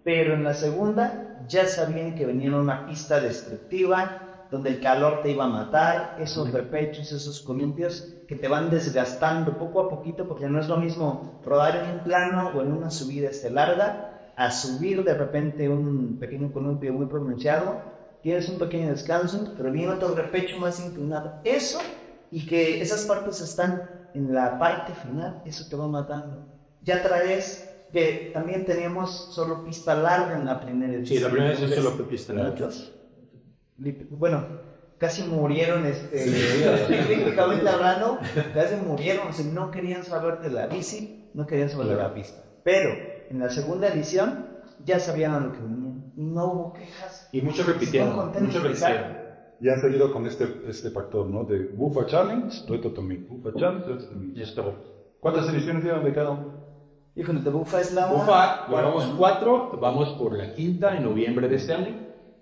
[0.03, 5.31] Pero en la segunda ya sabían que venía una pista destructiva, donde el calor te
[5.31, 10.47] iba a matar, esos repechos, esos columpios que te van desgastando poco a poquito, porque
[10.47, 14.51] no es lo mismo rodar en un plano o en una subida este larga, a
[14.51, 17.81] subir de repente un pequeño columpio muy pronunciado,
[18.21, 21.41] tienes un pequeño descanso, pero viene otro repecho más inclinado.
[21.43, 21.79] Eso,
[22.29, 26.56] y que esas partes están en la parte final, eso te va matando.
[26.87, 31.17] Ya traes que también teníamos solo pista larga en la primera edición.
[31.17, 32.51] Sí, la primera edición solo fue pista larga.
[32.51, 32.93] Muchos
[34.09, 34.43] bueno,
[34.97, 36.25] casi murieron, este,
[37.07, 38.17] técnicamente hablando,
[38.53, 42.13] casi murieron, o sea, no querían saber de la bici, no querían saber de la
[42.13, 42.43] pista.
[42.63, 42.89] Pero
[43.29, 44.47] en la segunda edición
[44.83, 47.29] ya sabían a lo que venían y no hubo quejas.
[47.31, 49.27] Y muchos repitieron, muchos repitieron.
[49.59, 51.43] Y han seguido con este, este factor, ¿no?
[51.43, 53.17] De Bufa Challenge, Reto Tommy.
[53.17, 54.33] Bufa Challenge, Reto Tommy.
[54.35, 55.15] Y esto.
[55.19, 56.66] ¿Cuántas ediciones llevan de cada uno?
[57.17, 61.55] Híjole, de Bufa es la Bufa, vamos cuatro, vamos por la quinta en noviembre de
[61.55, 61.97] este año.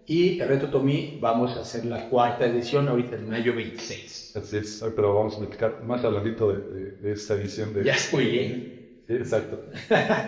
[0.06, 4.34] Y el reto Tomí vamos a hacer la cuarta edición ahorita en mayo 26.
[4.36, 7.86] Así es, pero vamos a explicar más habladito de, de, de, esta edición de...
[7.86, 8.70] Ya estoy bien.
[9.08, 9.62] Sí, exacto.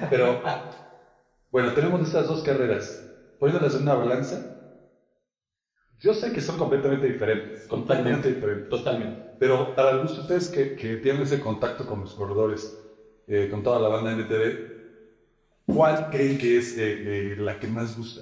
[0.09, 0.39] Pero,
[1.51, 3.05] bueno, tenemos estas dos carreras.
[3.37, 4.49] Poniéndolas en una balanza,
[5.99, 7.67] yo sé que son completamente diferentes.
[7.67, 8.69] Totalmente diferentes.
[8.69, 9.19] Totalmente.
[9.37, 12.76] Pero para el gusto de ustedes que, que tienen ese contacto con los corredores,
[13.27, 17.97] eh, con toda la banda NTV, ¿cuál creen que es eh, eh, la que más
[17.97, 18.21] gusta?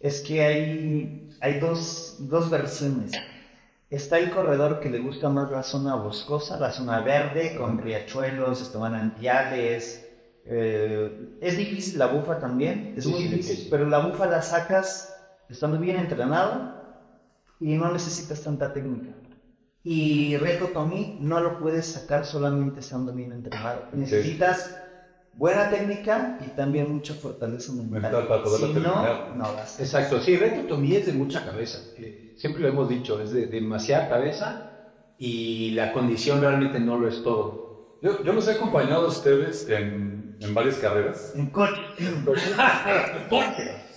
[0.00, 3.12] es que hay, hay dos, dos versiones.
[3.90, 8.60] Está el corredor que le gusta más la zona boscosa, la zona verde, con riachuelos,
[8.60, 10.04] este, manantiales.
[10.44, 15.14] Eh, es difícil la bufa también, es muy difícil, pero la bufa la sacas
[15.48, 16.74] estando bien entrenado
[17.60, 19.17] y no necesitas tanta técnica.
[19.84, 23.84] Y reto Tommy no lo puedes sacar solamente estando bien entrenado.
[23.92, 24.76] Necesitas
[25.32, 28.02] buena técnica y también mucha fortaleza mental.
[28.02, 29.28] mental para poderla si terminar.
[29.30, 29.80] no, no vas.
[29.80, 31.78] Exacto, sí, reto Tomí es de mucha cabeza.
[31.96, 34.72] Eh, siempre lo hemos dicho, es de, demasiada cabeza
[35.16, 37.98] y la condición realmente no lo es todo.
[38.02, 41.32] Yo, yo los he acompañado a ustedes en, en varias carreras.
[41.34, 41.80] En coche.
[41.98, 42.42] En coche.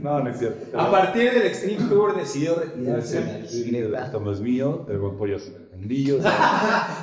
[0.00, 0.78] No, no es cierto.
[0.78, 3.44] A partir del Extreme Tour decidió retirarse.
[3.44, 5.52] Esto no es mío, el buen pollo es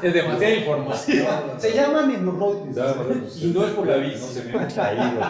[0.03, 1.27] es demasiada información.
[1.57, 3.43] Se llaman hemorroides.
[3.43, 4.19] Y no es por la bici.
[4.19, 5.21] No se me ha caído.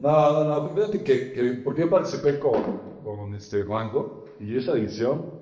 [0.00, 0.68] No, no, no.
[0.74, 5.32] Fíjate que, que porque yo participé con, con este Juanjo y esa edición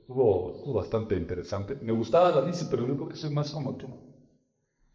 [0.00, 1.76] estuvo, estuvo bastante interesante.
[1.80, 3.88] Me gustaba la bici, pero yo creo que soy más como tú.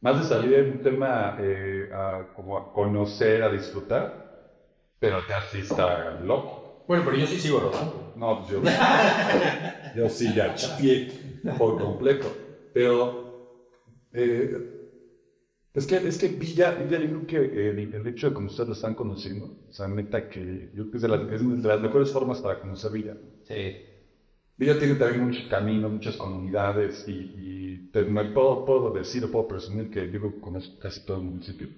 [0.02, 4.30] Más de salir en un tema eh, a, como a conocer, a disfrutar,
[4.98, 6.86] pero te asista loco.
[6.88, 8.14] Bueno, pero yo sí sigo rodando.
[8.16, 8.62] No, pues yo,
[9.96, 11.12] yo sí ya chapié
[11.58, 12.34] por completo.
[12.74, 13.68] Pero
[14.14, 14.80] eh,
[15.74, 18.68] es que, es que Villa, Villa yo creo que el, el, hecho de que ustedes
[18.70, 21.68] lo están conociendo, o sea, neta que yo creo que es de, las, es de
[21.68, 23.18] las mejores formas para conocer Villa.
[23.44, 23.89] Sí.
[24.60, 29.48] Villa tiene también muchos caminos, muchas comunidades y, y te, me puedo, puedo decir, puedo
[29.48, 31.70] presumir que yo conozco casi todo el municipio.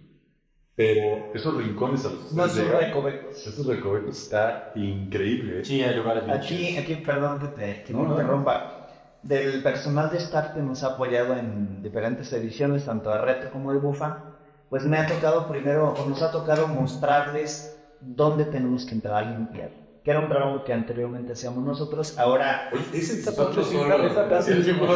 [0.75, 3.47] Pero esos rincones a los No llegan, recovecos.
[3.47, 5.59] esos recovecos está increíble.
[5.61, 5.63] ¿eh?
[5.65, 8.15] Sí, hay lugares bien Aquí, aquí, perdón que te, que No, me no.
[8.15, 8.87] interrumpa.
[9.21, 13.71] Del personal de staff que nos ha apoyado en diferentes ediciones, tanto de Reto como
[13.71, 14.25] de Bufa,
[14.67, 19.21] pues me ha tocado primero, o nos ha tocado mostrarles dónde tenemos que entrar a
[19.29, 19.80] limpiar.
[20.03, 23.21] Que era un trabajo que anteriormente hacíamos nosotros, ahora Oye, ese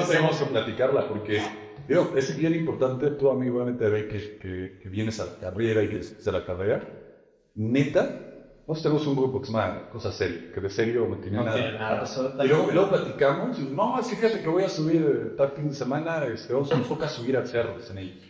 [0.10, 1.42] tenemos que platicarla porque
[1.88, 5.36] digo, es bien importante, tú a mí igualmente ve que, que, que vienes a la
[5.40, 6.82] carrera y que es de la carrera,
[7.54, 8.22] neta,
[8.68, 11.44] nosotros tenemos un grupo que se llama Cosa Seria, que de serio no tiene No
[11.44, 11.56] nada.
[11.56, 12.04] tiene nada.
[12.44, 15.36] Y luego, y luego platicamos, y no, es que fíjate que voy a subir eh,
[15.38, 18.24] tal fin de semana, este, vamos, nos toca subir al cerro, dicen ellos.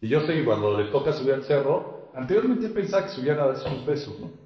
[0.00, 3.46] Y yo sé que cuando le toca subir al cerro, anteriormente pensaba que subían a
[3.46, 4.45] veces un peso, ¿no?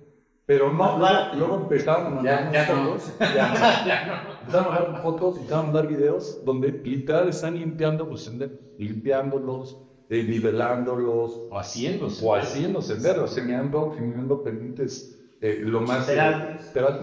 [0.51, 2.83] Pero no, luego, luego empezaron a mandar Ya, ya no.
[2.91, 8.59] fotos, ya, empezaron a mandar fotos, empezaron a mandar videos donde literal están limpiando senderos,
[8.77, 12.27] limpiándolos, eh, nivelándolos, O haciéndose.
[12.27, 16.19] o haciendo senderos, generando, generando pendientes eh, lo más eh,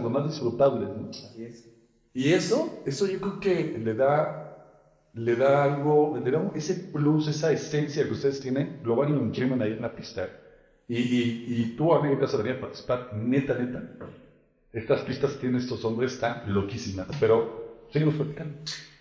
[0.01, 1.09] lo más disfrutables, ¿no?
[1.09, 1.71] Así es.
[2.13, 4.57] Y eso, eso yo creo que le da,
[5.13, 9.13] le da algo, le da ese plus, esa esencia que ustedes tienen, lo van y
[9.13, 10.27] lo imprimen ahí en la pista.
[10.87, 13.83] Y, y, y tú, amigo, que vas a venir a participar, neta, neta,
[14.71, 18.55] estas pistas que tienen estos hombres están loquísimas, pero seguimos platicando.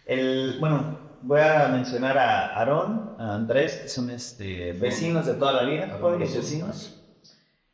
[0.04, 5.52] El, bueno, voy a mencionar a Aarón, a Andrés, que son este, vecinos de toda
[5.52, 6.92] la vida, jóvenes vecinos.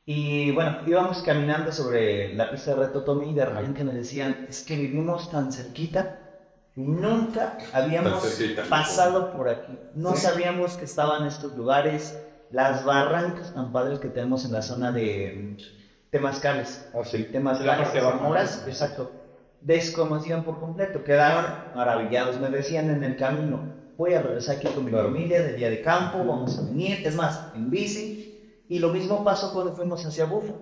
[0.04, 4.36] Y bueno, íbamos caminando sobre la pista de Reto Tommy y de repente nos decían,
[4.48, 6.18] es que vivimos tan cerquita
[6.74, 8.64] y nunca habíamos cerquita.
[8.68, 9.78] pasado por aquí.
[9.94, 12.18] No sabíamos que estaban estos lugares,
[12.52, 16.88] las barrancas tan padres que tenemos en la zona de mm, Temazcales.
[16.94, 17.26] Ah, sí.
[17.34, 18.22] Abajo.
[18.22, 19.10] Moras, exacto.
[19.60, 22.38] Desconocían por completo, quedaron maravillados.
[22.40, 23.60] Me decían en el camino,
[23.96, 25.08] voy a regresar aquí con mi Claro.
[25.08, 28.64] familia de día de campo, vamos a venir, es más, en bici.
[28.68, 30.54] Y lo mismo pasó cuando fuimos hacia Bufa.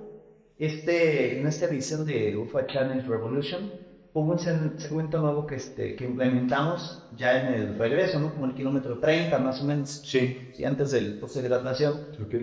[0.58, 3.72] Este, en esta edición de Bufa Challenge Revolution,
[4.14, 8.32] hubo un se- segmento nuevo que, este, que implementamos ya en el regreso, ¿no?
[8.32, 10.50] Como el kilómetro 30 más o menos, Sí.
[10.50, 12.06] sí, antes del post de hidratación.
[12.18, 12.34] Ok.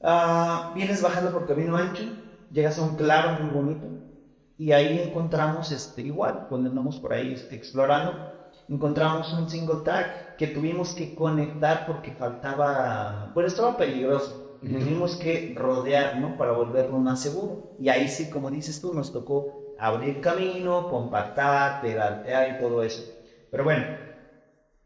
[0.00, 2.04] Ah, vienes bajando por camino ancho,
[2.48, 3.88] llegas a un claro muy bonito
[4.56, 8.24] y ahí encontramos este, igual, cuando andamos por ahí este, explorando,
[8.68, 14.44] encontramos un single tag que tuvimos que conectar porque faltaba, bueno, estaba peligroso.
[14.60, 16.36] y Tuvimos que rodear, ¿no?
[16.36, 17.64] Para volverlo más seguro.
[17.76, 23.04] Y ahí sí, como dices tú, nos tocó abrir camino, compactar, pedalear y todo eso.
[23.50, 23.86] Pero bueno,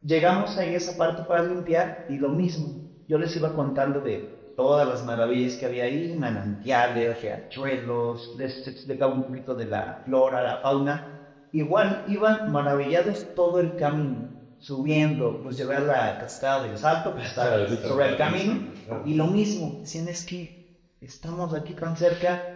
[0.00, 2.76] llegamos ahí a esa parte para limpiar y lo mismo.
[3.06, 9.14] Yo les iba contando de todas las maravillas que había ahí, manantiales, riachuelos, les explicaba
[9.14, 11.10] un poquito de la flora, la fauna.
[11.50, 17.66] Igual iban maravillados todo el camino, subiendo, pues llevé a la cascada del salto, Ah,
[17.68, 18.62] sí, sobre el camino.
[19.02, 20.58] Y lo mismo, decían es que
[21.00, 22.51] estamos aquí tan cerca,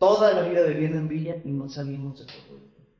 [0.00, 2.58] toda la vida viviendo en Villa y no salimos de todo.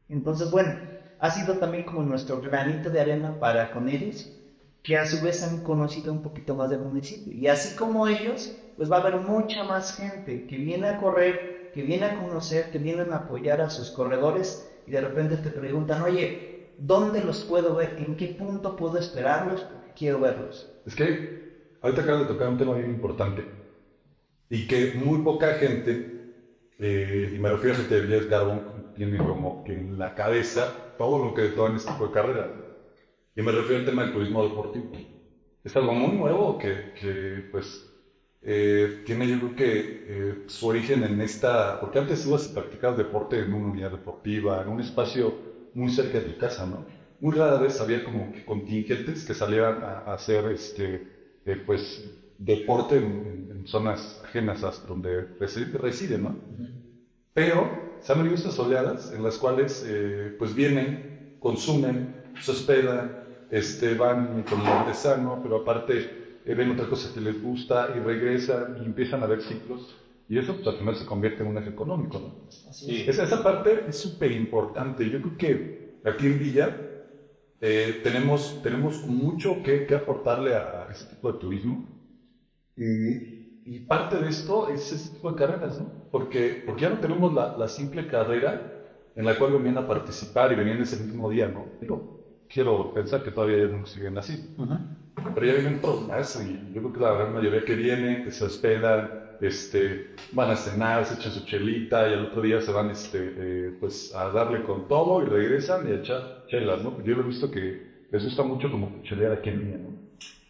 [0.08, 0.78] Entonces, bueno,
[1.18, 4.30] ha sido también como nuestro granito de arena para con ellos,
[4.82, 7.32] que a su vez han conocido un poquito más del municipio.
[7.32, 11.70] Y así como ellos, pues va a haber mucha más gente que viene a correr,
[11.72, 15.50] que viene a conocer, que vienen a apoyar a sus corredores y de repente te
[15.50, 17.94] preguntan, oye, ¿dónde los puedo ver?
[17.96, 19.66] ¿En qué punto puedo esperarlos?
[19.94, 20.70] Quiero verlos.
[20.84, 21.24] Es que
[21.80, 23.46] ahorita acabas de tocar un tema bien importante
[24.50, 26.19] y que muy poca gente,
[26.80, 31.34] eh, y me refiero a Villas Garbón, tiene como que en la cabeza todo lo
[31.34, 32.54] que todo este tipo de carrera.
[33.36, 34.90] Y me refiero al tema del turismo deportivo.
[35.64, 37.92] Es algo muy nuevo que, que pues,
[38.42, 42.96] eh, tiene yo creo que eh, su origen en esta, porque antes ibas y practicabas
[42.96, 45.42] deporte en una unidad deportiva, en un espacio
[45.74, 46.86] muy cerca de tu casa, ¿no?
[47.20, 51.06] Muy rara vez había como que contingentes que salieran a, a hacer este,
[51.44, 52.02] eh, pues,
[52.36, 56.36] deporte en- en zonas ajenas a donde reside, reside, ¿no?
[57.34, 57.68] Pero
[58.00, 63.18] se han vivido estas oleadas en las cuales eh, pues vienen, consumen, se hospedan,
[63.50, 67.98] este, van con el artesano, pero aparte eh, ven otra cosa que les gusta y
[67.98, 69.96] regresan y empiezan a ver ciclos.
[70.28, 72.50] Y eso pues, al final se convierte en un eje económico, ¿no?
[72.72, 73.04] Sí.
[73.06, 75.08] Esa, esa parte es súper importante.
[75.10, 76.76] Yo creo que aquí en Villa
[77.60, 81.84] eh, tenemos, tenemos mucho que, que aportarle a, a ese tipo de turismo.
[82.76, 83.39] Y,
[83.70, 85.94] y parte de esto es ese tipo de carreras, ¿no?
[86.10, 88.66] Porque, porque ya no tenemos la, la simple carrera
[89.14, 91.72] en la cual venían a participar y venían ese mismo día, ¿no?
[91.80, 92.10] Digo,
[92.48, 94.40] quiero pensar que todavía no siguen así.
[95.34, 98.32] Pero ya vienen todos más y yo creo que la gran mayoría que viene, que
[98.32, 102.72] se hospedan, este, van a cenar, se echan su chelita y al otro día se
[102.72, 107.00] van este, eh, pues a darle con todo y regresan y a echar chelas, ¿no?
[107.02, 109.99] Yo lo he visto que les gusta mucho como chelear aquí en Villa, ¿no?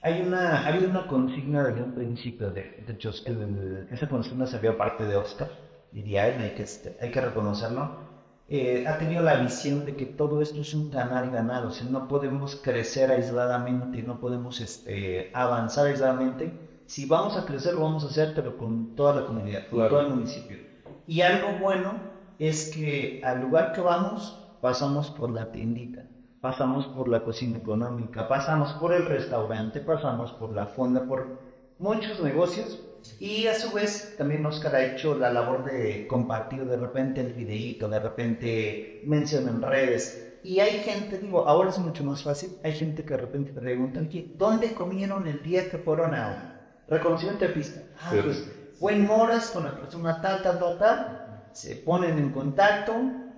[0.03, 4.47] Hay una, ha habido una consigna desde un principio, de, de hecho, el- esa consigna
[4.47, 5.51] se vio parte de Oscar,
[5.91, 8.09] diría él, hay que, este, hay que reconocerlo.
[8.49, 11.71] Eh, ha tenido la visión de que todo esto es un ganar y ganar, o
[11.71, 16.59] sea, no podemos crecer aisladamente, no podemos este, avanzar aisladamente.
[16.87, 19.91] Si vamos a crecer, lo vamos a hacer, pero con toda la comunidad, con Claro.
[19.91, 20.59] todo el municipio.
[21.07, 26.10] Y algo bueno es que al lugar que vamos, pasamos por la tiendita
[26.41, 31.39] pasamos por la cocina económica, pasamos por el restaurante, pasamos por la fonda, por
[31.79, 32.81] muchos negocios.
[33.19, 37.33] Y a su vez también Oscar ha hecho la labor de compartir de repente el
[37.33, 40.39] videíto, de repente menciona en redes.
[40.43, 43.61] Y hay gente, digo, ahora es mucho más fácil, hay gente que de repente te
[43.61, 47.83] pregunta, oye, ¿dónde comieron el día que fueron a reconocimiento de pista?
[48.01, 52.31] Ah, pues fue en Moras con la persona tal, tal, tal, tal, se ponen en
[52.31, 52.95] contacto,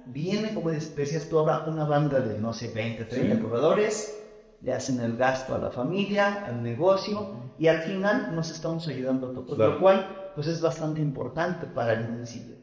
[0.07, 3.41] viene, como decías tú ahora, una banda de, no sé, 20, 30 Sí.
[3.43, 4.19] corredores,
[4.61, 9.29] le hacen el gasto a la familia, al negocio, y al final nos estamos ayudando
[9.29, 9.73] a todos, Claro.
[9.75, 12.57] lo cual, pues es bastante importante para el municipio.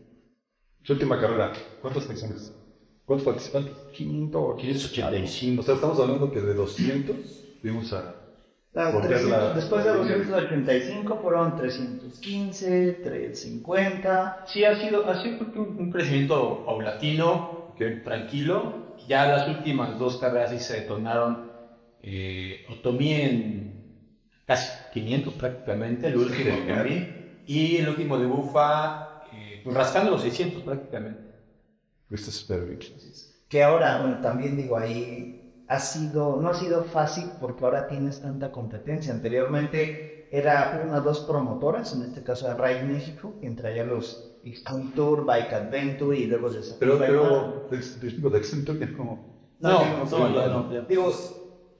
[0.83, 2.53] Su última carrera, ¿cuántas secciones?
[3.05, 3.73] ¿Cuántos participantes?
[3.93, 5.61] 500, 585.
[5.61, 7.15] O sea, estamos hablando que de 200
[7.61, 8.15] fuimos a
[8.75, 14.41] Ah, Porque 300, la- después de la- 285 fueron 315, 350.
[14.45, 17.81] Sí, ha sido, ha sido un, un crecimiento paulatino, Ok.
[18.03, 18.85] tranquilo.
[19.07, 21.47] Ya las últimas dos carreras sí se detonaron.
[21.99, 23.79] Eh, Otomí en
[24.45, 26.81] casi 500 prácticamente, el último Genial.
[26.81, 27.15] Otomí.
[27.45, 31.23] Y el último de Bufa, eh, pues rascando los 600 prácticamente.
[32.15, 32.77] Súper.
[33.47, 35.38] Que ahora, bueno, también digo, ahí
[35.69, 39.13] ha sido, no ha sido fácil porque ahora tienes tanta competencia.
[39.13, 44.35] Anteriormente era una o dos promotoras, en este caso era Ride México, que traía los
[44.43, 48.97] Extreme Tour, Bike Adventure y luego de Pero, pero, de, de, digo, de Accenture ya
[48.97, 49.39] como...
[49.59, 50.81] No, No.
[50.87, 51.11] Digo,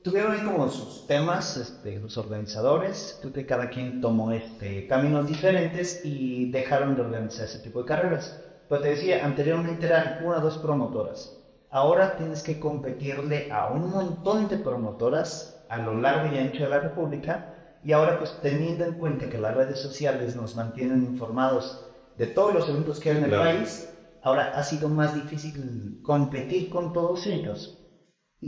[0.04, 5.28] tuvieron ahí como sus temas, este, los organizadores, creo que cada quien tomó este, caminos
[5.28, 8.40] diferentes y dejaron de organizar ese tipo de carreras.
[8.68, 11.39] Pero te decía, anteriormente eran una o dos promotoras.
[11.70, 16.70] Ahora tienes que competirle a un montón de promotoras a lo largo y ancho de
[16.70, 17.54] la República.
[17.82, 21.82] Y ahora, pues teniendo en cuenta que las redes sociales nos mantienen informados
[22.16, 23.44] de todos los eventos que hay en el Claro.
[23.44, 23.88] país,
[24.22, 27.80] ahora ha sido más difícil competir con todos ellos.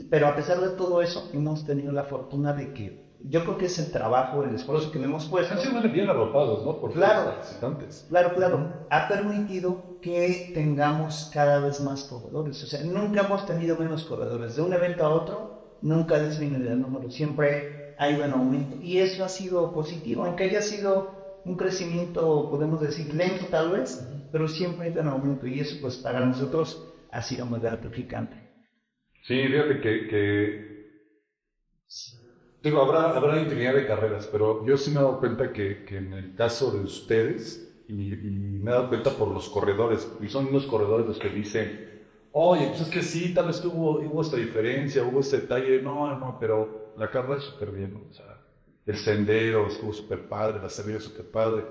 [0.10, 3.66] Pero a pesar de todo eso, hemos tenido la fortuna de que yo creo que
[3.66, 5.54] es el trabajo, el esfuerzo que le hemos puesto.
[5.54, 6.80] Han sido bien arropados, ¿no?
[6.80, 7.32] Por Claro.
[7.32, 8.06] participantes.
[8.10, 12.62] Claro, claro, ha permitido que tengamos cada vez más corredores.
[12.64, 14.56] O sea, nunca hemos tenido menos corredores.
[14.56, 17.10] De un evento a otro, nunca ha disminuido el número.
[17.10, 18.78] Siempre ha ido en aumento.
[18.82, 24.00] Y eso ha sido positivo, aunque haya sido un crecimiento, podemos decir, lento tal vez,
[24.32, 25.46] pero siempre ha ido en aumento.
[25.48, 28.38] Y eso, pues, para nosotros ha sido muy gratificante.
[29.24, 30.72] Sí, fíjate que, que
[32.64, 35.98] digo, habrá, habrá infinidad de carreras, pero yo sí me he dado cuenta que, que
[35.98, 40.28] en el caso de ustedes, y, y me he dado cuenta por los corredores, y
[40.30, 41.92] son unos corredores los que dicen,
[42.32, 46.18] oye, pues es que sí, tal vez hubo, hubo esta diferencia, hubo este detalle, no,
[46.18, 48.02] no, pero la carrera es súper bien, ¿no?
[48.10, 48.38] o sea,
[48.86, 51.66] el sendero estuvo súper padre, la salida súper padre.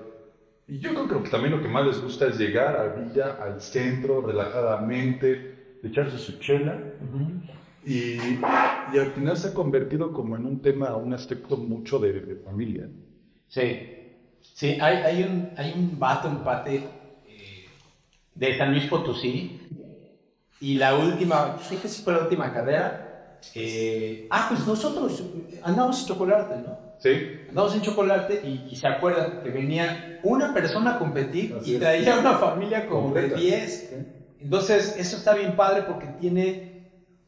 [0.67, 3.37] Y yo creo que que también lo que más les gusta es llegar a Villa,
[3.41, 6.79] al centro, relajadamente, echarse su chela
[7.85, 8.43] y,
[8.93, 12.35] y al final se ha convertido como en un tema, un aspecto mucho de, de
[12.37, 12.89] familia.
[13.47, 13.79] Sí,
[14.53, 16.75] sí, hay, hay, un, hay un vato empate
[17.27, 17.65] eh,
[18.35, 19.59] de San Luis Potosí
[20.59, 23.39] y la última, sí que sí fue la última carrera.
[23.55, 25.23] eh, ah, pues nosotros
[25.63, 26.77] andamos en chocolate, ¿no?
[26.99, 27.09] ¿Sí?
[27.49, 31.73] Andamos en chocolate y, y se acuerdan que venía una persona a competir Así y
[31.73, 31.79] es.
[31.79, 33.35] traía una familia como de Completa.
[33.35, 33.95] 10.
[34.41, 36.70] Entonces, eso está bien padre porque tiene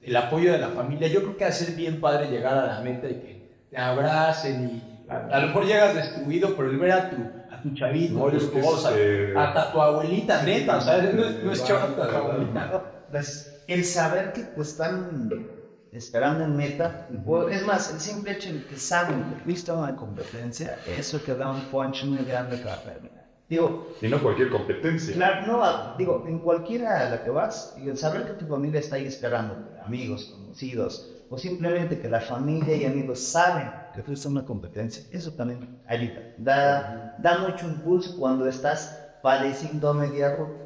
[0.06, 1.08] el apoyo de la familia.
[1.08, 5.10] Yo creo que hace bien padre llegar a la meta y que te abracen y
[5.10, 7.18] a, a lo mejor llegas destruido, pero el ver a tu,
[7.52, 11.14] a tu chavito, No, a tu que esposa, este- hasta tu abuelita, neta, ¿sabes?
[11.14, 12.84] No, es- no es chava, hasta tu abuelita.
[13.10, 15.46] Pues, el saber que te están
[15.92, 17.08] esperando en meta,
[17.52, 21.50] es más, el simple hecho de que saben que a una competencia, eso te da
[21.52, 23.24] un punch muy grande para terminar.
[23.48, 25.14] Digo, Y no cualquier competencia.
[25.14, 28.80] claro, no, digo, en cualquiera a la que vas, y el saber que tu familia
[28.80, 29.56] está ahí esperando,
[29.86, 35.32] amigos, conocidos, o simplemente que la familia y amigos saben que fuiste una competencia, eso
[35.34, 36.22] también ayuda.
[36.36, 38.80] Da, da mucho impulso cuando estás
[39.22, 40.64] padeciendo a media ruta.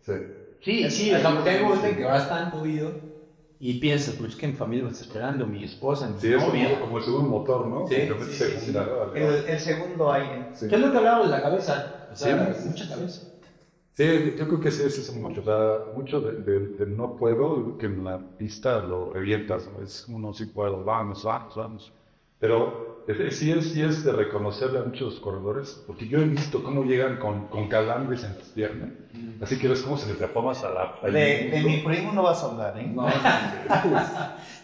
[0.00, 0.12] Sí.
[0.60, 3.00] Sí, Es- sí, o es sea, algo tengo que- un que vas tan jodido
[3.58, 6.68] y piensas, pues que mi familia me está esperando, mi esposa, mi Sí, es novia.
[6.68, 7.86] como, como el segundo motor, ¿no?
[7.86, 9.18] Sí, sí, sí, segunda, sí.
[9.18, 10.50] El, el segundo aire.
[10.54, 10.68] Sí.
[10.68, 12.04] ¿Qué es lo que hablábamos de la cabeza?
[12.10, 12.68] O sea, Sí.
[12.68, 13.22] mucha cabeza.
[13.96, 15.40] Sí, yo creo que sí, es mucho.
[15.40, 19.80] O sea, mucho de- de- del no puedo, que en la pista lo revientas, ¿no?
[19.82, 21.94] Es como no sí puedo, vamos, vamos, vamos.
[22.38, 26.82] Pero sí es, sí es de reconocerle a muchos corredores, porque yo he visto cómo
[26.84, 28.90] llegan con, con calambres en las piernas,
[29.38, 30.98] así que ves cómo se les reformas a la...
[31.12, 32.86] De, de mi primo no vas a hablar, ¿eh?
[32.92, 33.06] No,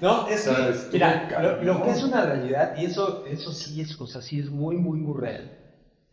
[0.00, 4.06] No, es mira, lo, lo que es una realidad, y eso, eso sí es, o
[4.06, 5.56] sea, sí es muy, muy, muy real,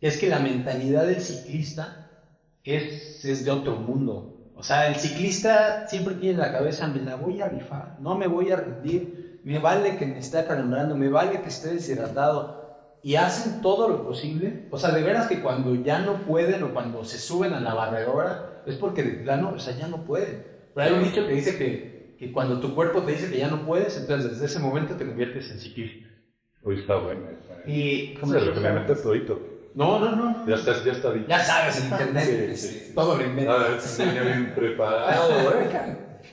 [0.00, 2.07] es que la mentalidad del ciclista
[2.64, 4.32] es, es de otro mundo.
[4.54, 8.14] O sea, el ciclista siempre tiene en la cabeza, me la voy a rifar, no
[8.16, 12.58] me voy a rendir, me vale que me esté acalambrando, me vale que esté deshidratado.
[13.00, 14.66] Y hacen todo lo posible.
[14.70, 17.74] O sea, de veras que cuando ya no pueden o cuando se suben a la
[17.74, 20.44] barredora, es porque de plano, o sea, ya no pueden.
[20.74, 23.48] Pero hay un dicho que dice que, que cuando tu cuerpo te dice que ya
[23.48, 26.08] no puedes, entonces desde ese momento te conviertes en ciclista.
[26.62, 27.28] Uy, está bueno.
[27.64, 29.57] Y es lo que me metes todito.
[29.74, 30.46] No, no, no.
[30.46, 31.26] Ya está, ya está dicho.
[31.28, 32.56] Ya sabes, en internet, Sí, este,
[32.86, 32.92] sí.
[32.94, 33.54] todo lo inventas.
[33.60, 35.66] A ver, se venía bien preparado, güey.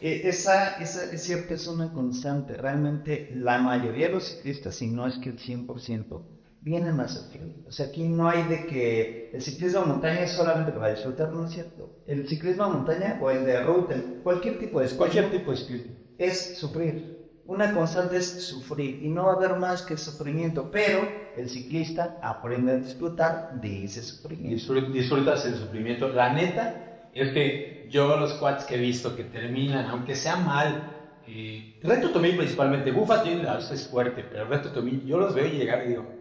[0.02, 2.54] Eh, Esa, esa es cierto, es una constante.
[2.56, 6.22] Realmente la mayoría de los ciclistas, si no es que el 100%,
[6.62, 7.64] vienen a hacer fiel.
[7.68, 11.32] O sea, aquí no hay de que el ciclismo de montaña es solamente para disfrutar,
[11.32, 12.00] no es cierto.
[12.08, 15.94] El ciclismo de montaña o el de ruta, cualquier tipo de Cualquier tipo de ciclismo.
[16.18, 17.16] es sufrir.
[17.46, 21.08] una constante es sufrir y no va a haber más que sufrimiento, pero
[21.38, 24.56] el ciclista aprende a disfrutar de ese sufrimiento.
[24.74, 26.10] Disfrut- disfrutas el sufrimiento.
[26.10, 26.82] La neta
[27.12, 30.90] es que yo los quads que he visto que terminan, aunque sea mal,
[31.22, 35.34] eh, Reto Tomil principalmente, Bufa tiene la base es fuerte, pero Reto Tomil, yo los
[35.34, 36.14] veo llegar y digo,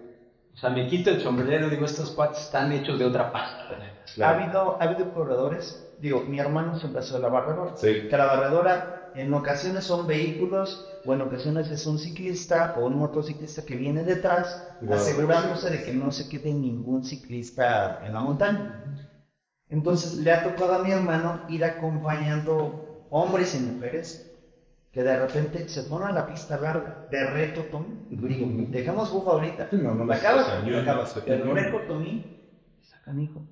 [0.52, 3.64] o sea, me quito el sombrero y digo, estos quads están hechos de otra pasta.
[3.70, 4.00] la neta.
[4.22, 8.06] Ha, habido, ha habido corredores, digo, mi hermano se empezó la barredora, Sí.
[8.08, 12.96] que la barredora en ocasiones son vehículos o en ocasiones es un ciclista o un
[12.96, 14.94] motociclista que viene detrás Wow.
[14.96, 18.70] asegurándose de que no se quede ningún ciclista en la montaña.
[19.68, 24.30] Entonces le ha tocado a mi hermano ir acompañando hombres y mujeres
[24.92, 28.06] que de repente se ponen a la pista larga de reto Tommy.
[28.08, 29.68] Digo, dejamos bufa ahorita.
[29.72, 31.14] No, no, no, la acabas, la acabas.
[31.14, 32.22] reto Tommy,
[32.80, 33.46] sacan hijo.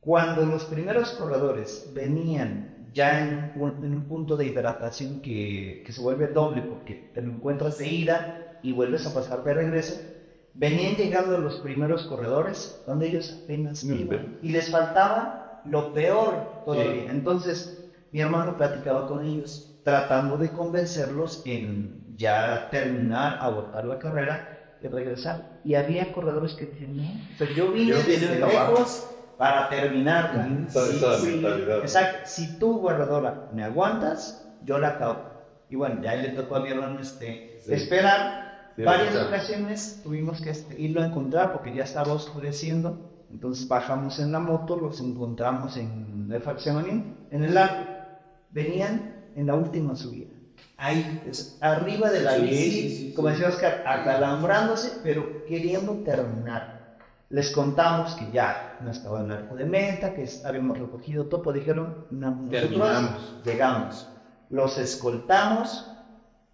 [0.00, 5.92] Cuando los primeros corredores venían ya en un, en un punto de hidratación que, que
[5.92, 10.00] se vuelve doble porque te lo encuentras de ida y vuelves a pasar de regreso,
[10.54, 17.10] venían llegando los primeros corredores donde ellos apenas iban y les faltaba lo peor todavía.
[17.10, 24.76] Entonces mi hermano platicaba con ellos tratando de convencerlos en ya terminar, abortar la carrera
[24.82, 25.60] y regresar.
[25.64, 28.72] Y había corredores que decían, no, o sea, yo vine Yo desde de abajo".
[28.72, 29.08] lejos
[29.40, 30.44] para terminarla.
[30.68, 31.78] Si- mentalidad.
[31.78, 32.18] exacto.
[32.24, 35.16] Si tú, guardadora, me aguantas, yo la acabo.
[35.70, 37.72] Y bueno, ya le tocó a mi hermano este, Sí.
[37.72, 38.72] esperar.
[38.76, 43.24] Sí, Varias ocasiones tuvimos que este, irlo a encontrar porque ya estaba oscureciendo.
[43.30, 47.86] Entonces bajamos en la moto, los encontramos en el fraccionamiento, en el lago.
[48.50, 50.28] Venían en la última subida.
[50.76, 53.32] Ahí, es arriba de la Sí, bici, sí, sí, como sí.
[53.34, 56.79] decía Oscar, acalambrándose, pero queriendo terminar.
[57.36, 61.52] Les contamos que ya no estaba en el arco de meta, que habíamos recogido topo,
[61.52, 64.06] dijeron, no, nosotros llegamos.
[64.48, 65.68] Los escoltamos,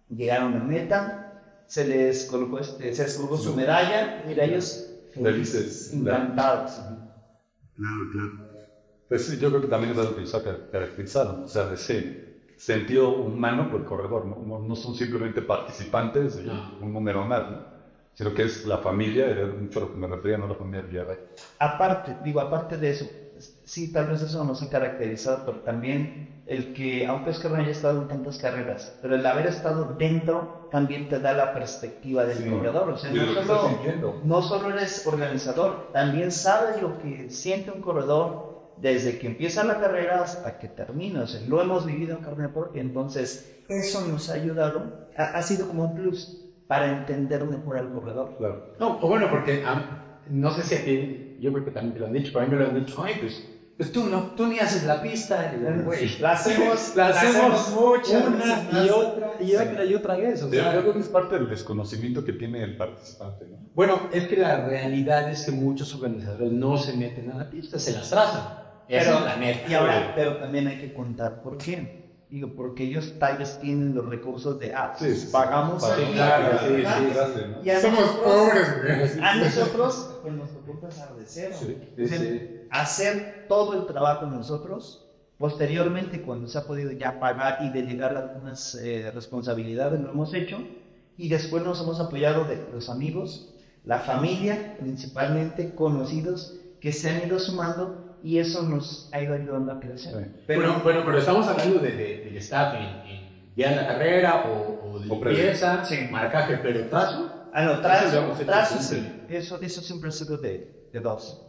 [0.07, 0.99] llegaron a meta,
[1.65, 5.91] se les colocó, este, se les colocó su medalla, y ellos Felices.
[5.93, 6.71] encantados.
[7.75, 8.31] Claro, claro.
[9.07, 11.71] Pues sí, yo creo que también es algo que los ha car- caracterizado, o sea,
[11.73, 14.59] ese sentido humano por el corredor, ¿no?
[14.59, 17.76] No, son simplemente participantes un número más, ¿no?
[18.17, 20.81] Sino que es la familia, era mucho a lo que me refería, no la familia
[20.81, 21.19] Villarreal.
[21.59, 23.05] Aparte, digo, aparte de eso,
[23.63, 27.55] sí, tal vez eso nos ha caracterizado, pero también el que, aunque es que no
[27.57, 32.25] haya estado en tantas carreras, pero el haber estado dentro también te da la perspectiva
[32.25, 32.49] del Sí.
[32.49, 32.89] corredor.
[32.89, 33.69] O sea, no solo,
[34.23, 39.79] no solo eres organizador, también sabes lo que siente un corredor desde que empieza la
[39.79, 41.21] carrera hasta que termina.
[41.21, 45.41] O sea, lo hemos vivido en carne propia, entonces eso nos ha ayudado, ha, ha
[45.43, 48.35] sido como un plus para entender mejor al corredor.
[48.37, 48.73] Claro.
[48.79, 51.99] No, o bueno, porque ah, no sé si a ti, yo creo que también te
[51.99, 53.47] lo han dicho, pero a mí me lo han dicho, ay, pues,
[53.77, 55.53] pues tú no, tú ni haces la pista.
[55.85, 60.41] Güey, La hacemos, la hacemos muchas una y otra y otra y otra vez.
[60.41, 63.57] O sea, yo creo que es parte del desconocimiento que tiene el participante, ¿no?
[63.75, 67.77] bueno, es que la realidad es que muchos organizadores no se meten a la pista,
[67.77, 68.65] se las trazan.
[68.87, 69.69] Pero, es la neta.
[69.69, 72.06] y ahora, pero también hay que contar por qué.
[72.29, 75.29] Digo, porque ellos tal vez tienen los recursos de, ah, Sí, sí, sí.
[75.31, 77.41] pagamos aquí, claro, sí, sí.
[77.63, 79.17] Y a Somos nosotros- pobres.
[79.21, 81.55] A nosotros, pues nos empezar de cero.
[81.57, 82.61] Sí, O sea, sí.
[82.69, 85.05] Hacer todo el trabajo nosotros,
[85.37, 90.57] posteriormente, cuando se ha podido ya pagar y delegar algunas eh, responsabilidades, lo hemos hecho.
[91.17, 93.53] Y después nos hemos apoyado de los amigos,
[93.85, 99.71] la familia, principalmente conocidos, que se han ido sumando y eso nos ha ido ayudando
[99.71, 100.13] a crecer.
[100.13, 100.31] Sí.
[100.47, 103.87] Pero bueno, bueno, pero estamos hablando de, de- del staff en, en ya en la
[103.87, 106.07] carrera o, o de O limpieza, Sí.
[106.11, 107.49] marcaje, pero trazo.
[107.53, 109.25] Ah, no, trazo, trazo sí.
[109.29, 111.41] Eso, eso siempre ha sido de, de dos.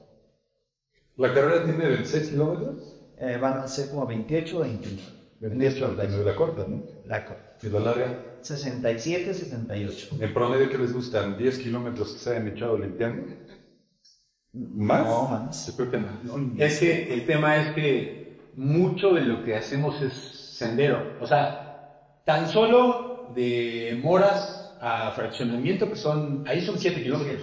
[1.16, 2.94] ¿La carrera tiene 26 kilómetros?
[3.18, 5.02] Eh, van a ser como 28 o 29.
[5.40, 6.82] 28, la, la corta, ¿no?
[7.04, 8.24] La co- Y la larga.
[8.40, 10.16] 67, 78.
[10.20, 11.36] En promedio, ¿qué les gustan?
[11.36, 13.24] ¿10 kilómetros que se hayan echado limpiando?
[14.58, 15.06] ¿Más?
[15.06, 15.66] No, más.
[15.66, 16.12] Yo creo que más.
[16.58, 21.16] Es que el tema es que mucho de lo que hacemos es sendero.
[21.20, 27.42] O sea, tan solo de moras a fraccionamiento, que son, ahí son 7 kilómetros.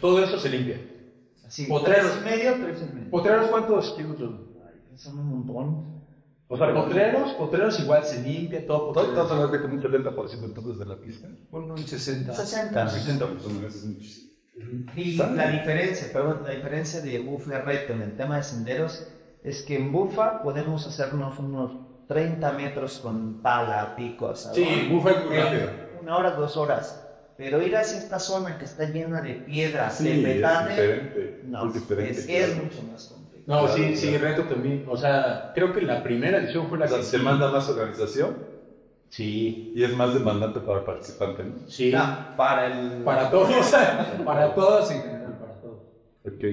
[0.00, 0.80] Todo eso se limpia.
[1.48, 2.12] Sí, Potreros.
[2.12, 3.10] tres y medio, tres y medio.
[3.10, 4.30] ¿Potreros cuántos kilómetros?
[4.96, 5.92] Son un montón.
[6.48, 9.30] O sea, potreros, potreros igual se limpia, todo ¿Estás potreros.
[9.30, 11.28] hablando de que un 70% entonces de la pista?
[11.50, 12.32] Bueno, un 60.
[12.32, 12.88] 60.
[12.88, 14.31] 60 personas es muchísimo.
[14.94, 15.36] Y ¿Sabe?
[15.36, 19.06] la diferencia, perdón, la diferencia de Bufa y Reto en el tema de senderos
[19.42, 24.56] es que en Bufa podemos hacernos unos 30 metros con pala, pico, ¿sabes?
[24.56, 25.70] Sí, bufa es muy rápido.
[25.90, 26.98] Una hora, dos horas.
[27.34, 31.36] Pero ir hacia esta zona que está llena de piedras, de Sí, es metales, diferente.
[31.40, 32.20] no, es diferente.
[32.20, 32.62] es, es claro.
[32.62, 33.62] mucho más complicado.
[33.62, 34.18] No, Claro, sí, sí, claro.
[34.18, 34.82] reto también.
[34.86, 37.02] O sea, creo que la primera edición fue la O sea, que.
[37.02, 38.38] ¿se manda más organización?
[39.12, 41.56] Sí, Y es más demandante para el participante, ¿no?
[41.66, 41.92] sí.
[41.92, 43.02] No, para el...
[43.04, 43.70] Para todos,
[44.24, 45.82] para todos en general, para todos.
[46.24, 46.44] Ok.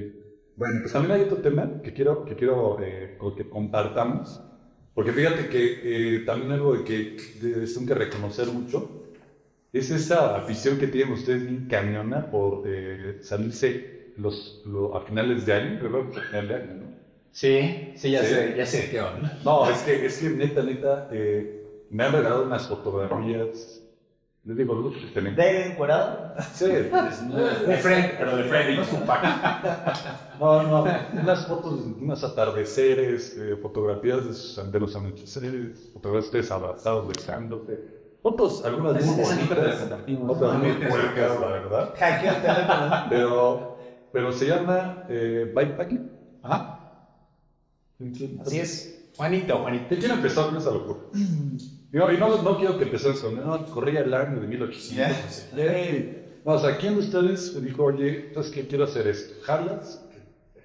[0.54, 4.44] Bueno, pues también hay otro tema que quiero que, quiero, eh, que compartamos.
[4.92, 9.00] Porque fíjate que eh, también algo de que tengo que reconocer mucho
[9.72, 15.46] es esa afición que tienen ustedes bien cañona por eh, salirse los, lo- a finales
[15.46, 16.96] de año, creo que a final de año, ¿no?
[17.32, 18.26] Sí, sí, ya Sí.
[18.26, 19.38] sé, ya sé qué onda.
[19.42, 21.59] No, es que, es que neta, neta, eh,
[21.90, 23.82] me han regalado unas fotografías.
[24.44, 25.36] Les digo, los que tenemos.
[25.36, 26.34] ¿De encuadrado?
[26.54, 26.88] Sí, De
[27.82, 30.06] frente, pero de frente, no es un pack.
[30.40, 37.08] No, no, unas fotos, unos atardeceres, eh, fotografías de, sus- de los anocheceres, fotografías abrazados,
[37.08, 37.78] besándose.
[38.22, 39.86] Fotos, algunas muy bonitas,
[40.26, 41.94] otras muy puercas, la verdad.
[43.10, 43.76] Pero,
[44.12, 46.10] pero se llama eh, bikepacking.
[46.42, 46.80] Ajá.
[48.40, 49.10] Así es.
[49.18, 49.84] Juanito, Juanito.
[49.90, 51.00] ¿Qué quiere empezar con esa locura?
[51.92, 55.48] Digo, y no, no quiero que empecemos con, no, corría el año de 1800.
[56.44, 59.34] No, o sea, ¿quién de ustedes dijo, oye, entonces qué quiero hacer esto?
[59.42, 60.06] ¿Jalas?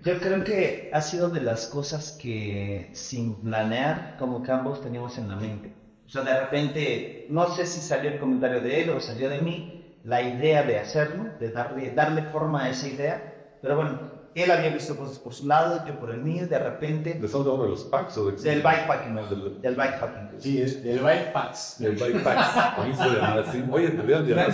[0.03, 5.17] Yo creo que ha sido de las cosas que sin planear, como que ambos teníamos
[5.17, 5.73] en la mente.
[6.05, 9.41] O sea, de repente, no sé si salió el comentario de él o salió de
[9.41, 13.57] mí, la idea de hacerlo, de darle, darle forma a esa idea.
[13.63, 13.99] Pero bueno,
[14.43, 17.45] él había visto cosas por su lado, yo por el mío, de repente, ¿De estamos
[17.47, 20.41] hablando de los packs o de del bikepacking, No, del- del bikepacking.
[20.41, 21.75] Sí, es del bike packs.
[21.79, 22.37] Del bikepack.
[22.77, 23.63] A mí se llama así.
[23.71, 24.49] Oye, te hubieran llamado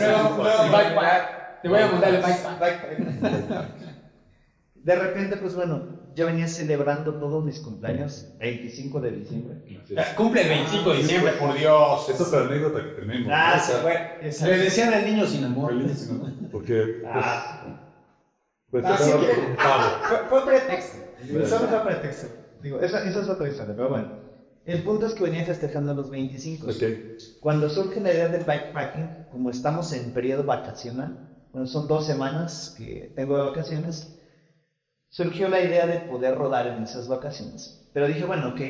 [0.48, 0.66] así.
[0.66, 1.62] El bike pack.
[1.64, 3.68] Te voy a mandar el bike pack.
[4.76, 5.84] De repente, pues bueno,
[6.16, 9.58] yo venía celebrando todos mis cumpleaños 25 de diciembre.
[10.18, 12.10] Cumple el 25 de diciembre, por Dios.
[12.10, 13.32] Esa es la anécdota que tenemos.
[13.34, 15.72] Ah, sí, bueno, Le decían al niño sin amor.
[15.72, 16.50] Feliz, ¿no?
[16.52, 17.81] Porque, pues, Ah,
[18.72, 19.04] pues, Ah, que-
[20.08, 20.98] fue, fue pretexto.
[21.48, 22.28] Solo fue pretexto.
[22.60, 24.10] Digo, esa, esa es otra historia, pero bueno.
[24.64, 26.68] El punto es que venía festejando los 25.
[26.68, 26.84] Ok.
[27.40, 31.18] Cuando surge la idea del bikepacking, como estamos en periodo vacacional,
[31.52, 34.08] bueno, son dos semanas que tengo de vacaciones,
[35.10, 37.80] surgió la idea de poder rodar en esas vacaciones.
[37.92, 38.62] Pero dije, bueno, ok,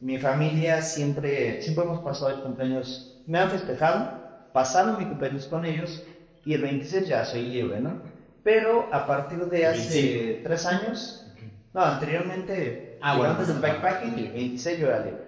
[0.00, 4.18] mi familia siempre, siempre hemos pasado el cumpleaños, me han festejado,
[4.52, 6.04] pasaron mi cumpleaños con ellos
[6.44, 8.02] y el 26 ya soy libre, ¿no?
[8.42, 11.24] Pero a partir de hace tres años,
[11.72, 13.32] no, anteriormente, Ah, bueno.
[13.32, 15.22] antes del bikepacking, el 26 yo era libre.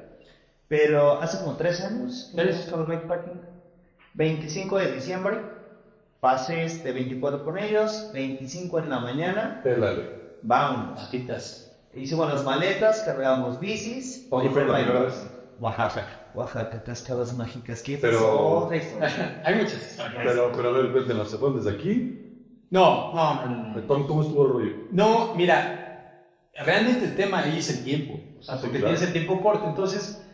[0.68, 2.66] Pero hace como tres años Tres.
[2.66, 3.40] con el bikepacking.
[4.14, 5.40] 25 de diciembre,
[6.20, 10.08] pasé este 24 con ellos, 25 en la mañana, Pélale.
[10.42, 11.00] vámonos.
[11.00, 11.70] Patitas.
[11.92, 14.26] Hicimos las maletas, cargamos bicis.
[14.28, 15.26] ¿Cuándo fue la primera vez?
[15.58, 16.06] Oaxaca.
[16.32, 17.82] Oaxaca, cascadas mágicas.
[17.82, 18.68] ¿Qué Pero-.
[19.44, 20.24] Hay muchas historias.
[20.24, 22.23] Pero, pero a ver, vete, ¿se desde aquí?
[22.70, 23.74] No, no, no, no.
[23.74, 23.86] no.
[23.86, 24.76] ¿Cómo, estuvo el rollo?
[24.90, 28.20] No, mira, realmente el tema ahí es el tiempo.
[28.38, 28.94] O sea, porque claro.
[28.94, 29.68] tienes el tiempo corto.
[29.68, 30.24] Entonces,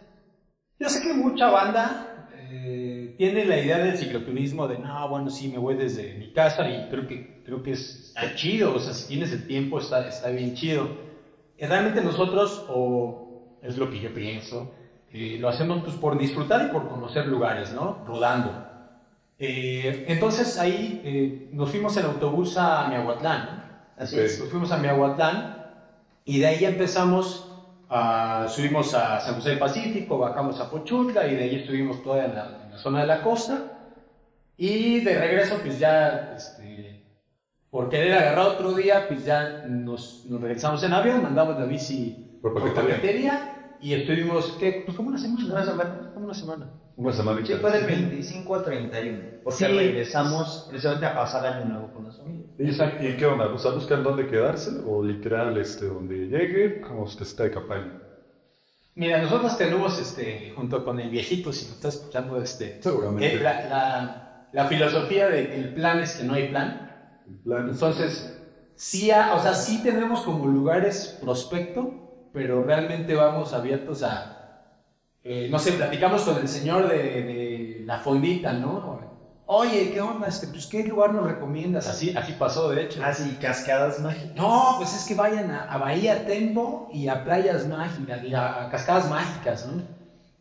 [0.79, 5.49] yo sé que mucha banda eh, tiene la idea del cicloturismo de, no, bueno, sí,
[5.49, 8.75] me voy desde mi casa y creo que, creo que es, está chido.
[8.75, 10.89] O sea, si tienes el tiempo, está, está bien chido.
[11.59, 14.73] Y realmente nosotros, o es lo que yo pienso,
[15.13, 18.05] eh, lo hacemos pues, por disfrutar y por conocer lugares, ¿no?
[18.07, 18.70] Rodando.
[19.43, 23.47] Eh, entonces ahí eh, nos fuimos en autobús a Miahuatlán.
[23.47, 23.63] ¿no?
[23.97, 24.39] Así es.
[24.39, 25.67] Nos fuimos a Miahuatlán
[26.27, 27.51] y de ahí empezamos,
[27.89, 32.27] a, subimos a San José del Pacífico, bajamos a Pochutla y de ahí estuvimos toda
[32.27, 33.79] en la, en la zona de la costa.
[34.59, 37.03] Y de regreso, pues ya, este,
[37.71, 42.39] por querer agarrar otro día, pues ya nos, nos regresamos en avión, mandamos la bici
[42.43, 43.60] Por por paquetería.
[43.81, 44.83] Y estuvimos, ¿qué?
[44.85, 45.45] Pues como una semana.
[45.53, 46.11] Una semana.
[46.13, 46.71] Como una semana.
[46.97, 49.25] Una semana y Sí, fue del 25 al 31.
[49.43, 49.73] Porque Sí.
[49.73, 52.47] regresamos precisamente a pasar año nuevo con la familia.
[52.59, 53.47] ¿Y, ¿Y qué onda?
[53.47, 54.71] O sea, ¿buscan dónde quedarse?
[54.85, 56.81] ¿O literal, este, donde llegue?
[56.81, 57.97] ¿Cómo que está de campaña?
[58.95, 63.37] Mira, nosotros tenemos, este, junto con el viejito, si nos está escuchando, este, Seguramente.
[63.37, 66.91] eh, la, la, la filosofía de el plan es que no hay plan.
[67.27, 68.43] El plan es- Entonces,
[68.75, 74.37] sí, o sea, sí tenemos como lugares prospecto, pero realmente vamos abiertos a,
[75.23, 79.01] eh, no sé, platicamos con el señor de, de la fondita, ¿no?
[79.53, 80.29] Oye, ¿qué onda?
[80.29, 81.89] Este, pues, ¿qué lugar nos recomiendas?
[81.89, 83.01] Así, así pasó, de hecho.
[83.05, 84.37] Ah, sí, cascadas mágicas.
[84.37, 88.67] No, pues es que vayan a, a Bahía Tempo y a playas mágicas, y a,
[88.67, 89.83] a cascadas mágicas, ¿no?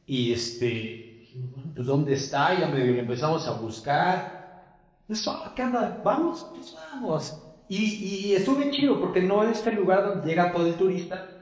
[0.06, 1.28] Y este,
[1.74, 2.54] pues ¿dónde está?
[2.60, 4.76] Ya medio empezamos a buscar.
[5.08, 6.02] Pues, ah, ¿qué onda?
[6.04, 6.46] ¿Vamos?
[6.52, 7.42] Pues vamos.
[7.68, 11.39] Y, y estuvo bien chido, porque no es este lugar donde llega todo el turista,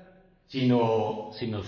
[0.47, 1.61] sino, sino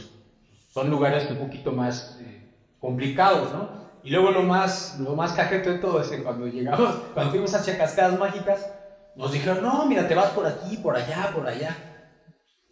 [0.74, 3.80] son lugares un poquito más eh, complicados, ¿no?
[4.04, 7.54] Y luego lo más, lo más cajeto de todo es que cuando llegamos, cuando fuimos
[7.54, 8.72] hacia Cascadas Mágicas,
[9.16, 11.76] nos dijeron, no, mira, te vas por aquí, por allá, por allá.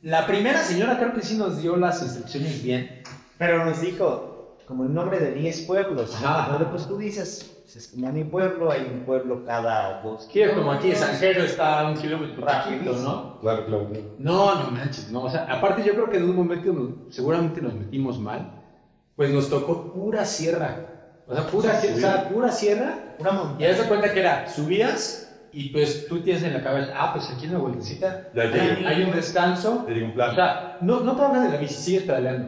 [0.01, 3.03] La primera señora creo que sí nos dio las instrucciones bien.
[3.37, 6.15] Pero nos dijo, como el nombre de 10 pueblos.
[6.15, 6.55] Ajá.
[6.57, 10.51] Pero pues tú dices, pues, es como mi pueblo, hay un pueblo cada dos es
[10.53, 13.37] como aquí San Pedro está a un kilómetro rápido, ¿no?
[13.41, 14.05] Claro, claro, claro.
[14.17, 15.23] No, no manches, no.
[15.23, 18.53] O sea, aparte yo creo que en un momento nos- seguramente nos metimos mal,
[19.17, 20.93] pues nos tocó pura sierra.
[21.25, 21.87] O sea, pura, Sí.
[21.87, 22.99] sierra, o sea, pura sierra.
[23.19, 23.69] Una Y montaña.
[23.71, 27.29] haz de cuenta que era, subías y pues tú tienes en la cabeza, ah, pues
[27.29, 29.83] aquí en la vueltecita Ya hay, hay un descanso.
[29.85, 30.35] Te digo un O plan.
[30.35, 32.47] sea, no, no te hablas de la bici, sigues pedaleando,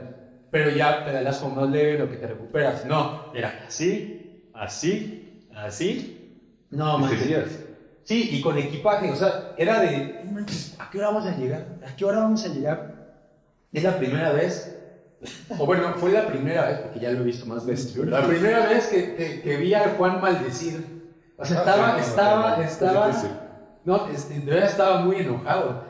[0.49, 2.85] pero ya pedaleas como más leve, lo que te recuperas.
[2.85, 4.18] No, era así,
[4.59, 6.37] así, así.
[6.69, 7.65] No, manches.
[8.03, 11.35] Sí, y con equipaje, o sea, era de, "No manches, ¿a qué hora vamos a
[11.35, 11.65] llegar?
[11.87, 12.95] ¿A qué hora vamos a llegar?
[13.71, 14.75] Es la primera vez,
[15.57, 18.65] o bueno, fue la primera vez, porque ya lo he visto más veces, la primera
[18.67, 20.99] vez que, que, que vi a Juan maldecir.
[21.37, 23.37] O sea, estaba, Ah, estaba, estaba, es difícil.
[23.85, 25.83] no, este, de verdad estaba muy enojado.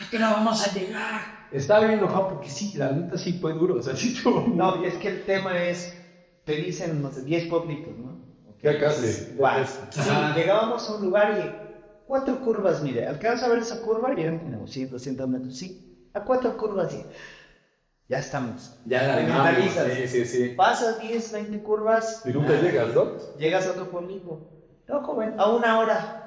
[0.00, 1.20] ¿A qué hora vamos a llegar?
[1.52, 4.82] Estaba bien enojado porque sí, la neta sí fue duro, o sea, sí estuvo No,
[4.82, 5.94] y es que el tema es,
[6.46, 8.18] te dicen, no sé, 10 pueblitos, ¿no?
[8.58, 9.80] ¿Qué acá le- Vas.
[9.90, 10.34] Sí, Ajá.
[10.34, 11.68] llegábamos a un lugar y
[12.04, 15.84] cuatro curvas, mire, alcanza a ver esa curva y eran como 100, 200 metros, sí,
[16.14, 17.06] a cuatro curvas y
[18.08, 18.80] ya estamos.
[18.84, 19.92] Ya la mentalizas.
[19.92, 20.48] Sí, sí, sí.
[20.56, 23.16] Pasas 10, 20 curvas, Y nunca llegas, ¿no?
[23.36, 24.40] llegas a otro pueblito.
[24.88, 26.22] No, joven, a una hora.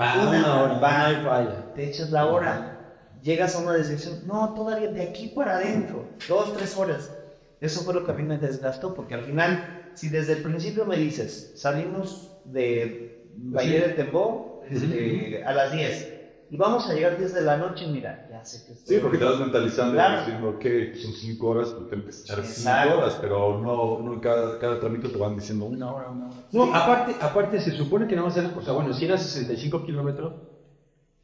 [0.00, 0.78] Va, Una una hora.
[0.78, 1.66] va, no hay falla.
[1.74, 2.78] Te echas la hora.
[3.20, 4.20] Llegas a una desviación.
[4.26, 6.06] No, todavía de aquí para adentro.
[6.28, 7.17] Dos, tres horas.
[7.60, 10.84] Eso fue lo que a mí me desgastó, porque al final, si desde el principio
[10.84, 16.14] me dices, salimos de Valle de Tembó este, a las 10
[16.50, 19.18] y vamos a llegar 10 de la noche, mira, ya sé que estoy- Sí, porque
[19.18, 20.14] te vas mentalizando Claro.
[20.14, 22.98] y diciendo que son 5 horas, pues te empiezas a echar 5 Exacto.
[22.98, 26.36] horas, pero no, no en cada, cada tramito te van diciendo una hora, una hora.
[26.52, 29.18] No, aparte, aparte se supone que no va a ser, o sea, bueno, si era
[29.18, 30.32] 65 kilómetros,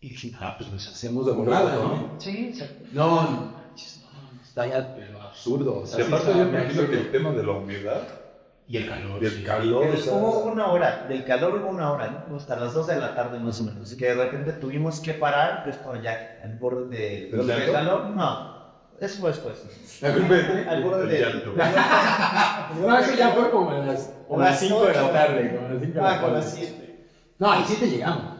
[0.00, 2.16] y dije, ah, pues nos hacemos de volada, ¿no?
[2.18, 2.84] Sí, exacto.
[2.92, 5.80] No, no, manches, no, está ya, pero absurdo.
[5.80, 8.02] O sea, Y sí aparte está yo imagino que el tema de la humedad
[8.68, 9.22] Y el calor.
[9.22, 9.36] y sí.
[9.36, 12.36] el calor, o Pero sea, hubo una hora, del calor hubo una hora, ¿no?
[12.36, 13.82] hasta las 2 de la tarde más o menos.
[13.82, 17.58] Así que de repente tuvimos que parar, pues por ya al borde de, ¿Del del
[17.58, 17.72] llanto?
[17.72, 18.04] calor.
[18.10, 18.54] No,
[19.00, 20.00] eso fue después.
[20.00, 20.68] ¿La culpa de?
[20.68, 21.20] Al borde el de.
[21.20, 21.52] llanto.
[22.80, 25.54] No, eso ya fue como a las, como a las 5 de la tarde.
[25.56, 26.44] Como a las 5 de la Ah, con tarde.
[26.44, 27.06] las 7.
[27.38, 28.33] No, a las 7 llegamos.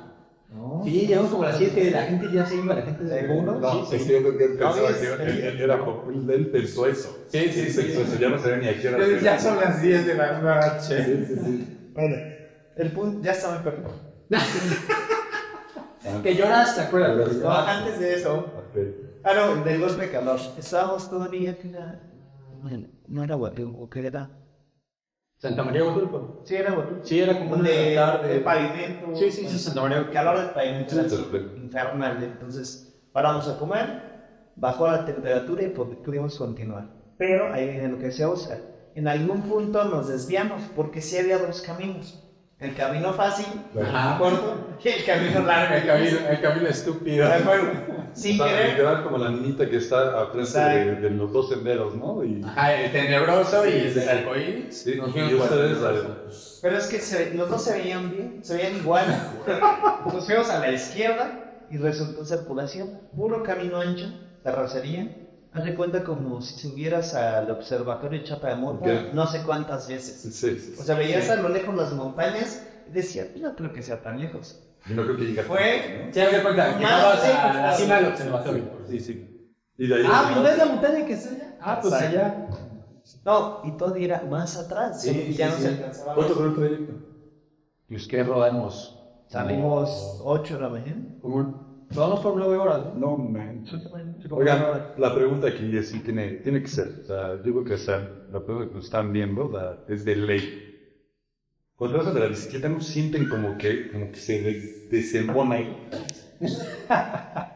[0.55, 0.83] No.
[0.85, 3.59] Sí, llegamos como a las 7, la gente ya se iba, la gente se ¿Seguro?
[3.61, 4.09] No, Sí, es sí.
[4.09, 4.87] que yo que pensaba No,
[5.17, 5.85] que él, él era
[6.31, 7.25] él pensó eso.
[7.29, 7.81] Sí, sí, Él sí.
[8.01, 11.05] eso, ya no sabía ni a qué hora ya son las 10 de la noche.
[11.05, 11.91] Sí, sí, sí.
[11.93, 12.17] Bueno,
[12.77, 13.91] el punto ya estaba en perfecto.
[16.23, 17.35] Que lloraste, acuérdate.
[17.37, 18.47] No, antes de eso.
[19.25, 20.39] Ah, no, del golpe de calor.
[20.59, 22.01] Estábamos todavía que era.
[23.09, 24.31] No era Huatulco, ¿qué era?
[25.45, 26.19] Santa María Guadalupe.
[26.43, 27.05] Sí, era Huatulco.
[27.07, 29.07] Sí, era como una de, de de pavimento.
[29.17, 29.99] Sí, sí, sí, Santa María.
[29.99, 31.07] El calor del pavimento era
[31.55, 32.23] infernal.
[32.23, 34.01] Entonces, paramos a comer,
[34.55, 36.91] bajó la temperatura y pu- pudimos continuar.
[37.17, 38.65] Pero ahí viene lo que decía Oscar.
[38.95, 42.24] En algún punto nos desviamos porque sí había dos caminos.
[42.61, 43.47] El camino fácil,
[43.83, 44.17] Ajá.
[44.19, 45.75] corto, y el camino largo.
[45.75, 47.27] El camino, el camino estúpido.
[47.29, 47.71] De acuerdo.
[48.15, 48.71] Sin O sea, querer.
[48.71, 50.57] literal como la niñita que está a frente
[51.01, 52.23] de, los dos senderos, ¿no?
[52.23, 54.83] Y, Ajá, el tenebroso y el arcoíris.
[54.85, 56.17] sí, Nos y ustedes, la-
[56.63, 59.05] Pero es que se- los dos se veían bien, se veían igual.
[60.13, 62.67] Nos fuimos a la izquierda y resultó ser pura
[63.17, 64.07] puro camino ancho,
[64.45, 65.09] terracería.
[65.55, 69.13] Haz de cuenta como si subieras al observatorio Chapayamota Ok.
[69.15, 70.21] no sé cuántas veces.
[70.23, 70.75] sí, sí, sí.
[70.81, 74.19] O sea, veías a lo lejos las montañas y decía, no creo que sea tan
[74.21, 74.61] lejos.
[74.87, 77.63] Yo no creo que llegue a Fue- Sí, haz de cuenta, Más llegabas a la
[77.63, 78.65] más cima del observatorio.
[78.65, 78.87] ¿no?
[78.89, 79.51] Sí, sí.
[79.79, 81.57] Y de ahí Ah, pues ves la montaña que está allá.
[81.61, 82.19] Ah, pues Exacto.
[82.19, 82.49] allá.
[83.25, 85.63] No, y todavía era más atrás, Sí, ya sí, no sí.
[85.63, 86.15] se alcanzaba.
[86.15, 86.93] ¿Cuánto fue el trayecto?
[87.89, 88.99] Pues que rodamos.
[89.29, 91.03] Salimos 8 de la mañana.
[91.21, 92.95] Como, rodamos por 9 horas.
[92.95, 93.17] ¿no?
[93.17, 93.65] No, man.
[93.67, 93.81] Sí,
[94.29, 97.65] como nueve Oigan, la pregunta aquí es sí tiene, tiene que ser, o sea, digo
[97.65, 100.61] que sea, la pregunta que nos están viendo la- es de ley.
[101.77, 105.91] Cuando vas de la bicicleta no sienten como que, como que se des- desembona ahí.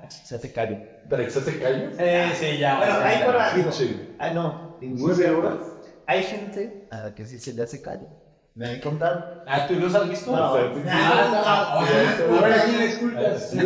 [0.09, 0.77] Se te cayó.
[1.09, 1.91] ¿Para que se hace callo?
[1.99, 2.79] Eh, sí, ya.
[2.79, 3.37] Bueno, ahí por.
[4.19, 4.77] Ah, no.
[4.81, 5.59] ¿Nueve horas?
[6.07, 8.09] Hay gente a la que sí se le hace callo.
[8.59, 9.25] Me han contado.
[9.47, 10.33] Ah, ¿tú los has visto?
[10.33, 10.53] No.
[10.89, 11.87] Ah, no.
[11.87, 11.93] Sí,
[12.29, 13.51] Oye, Ahora sí disculpas.
[13.51, 13.59] Sí,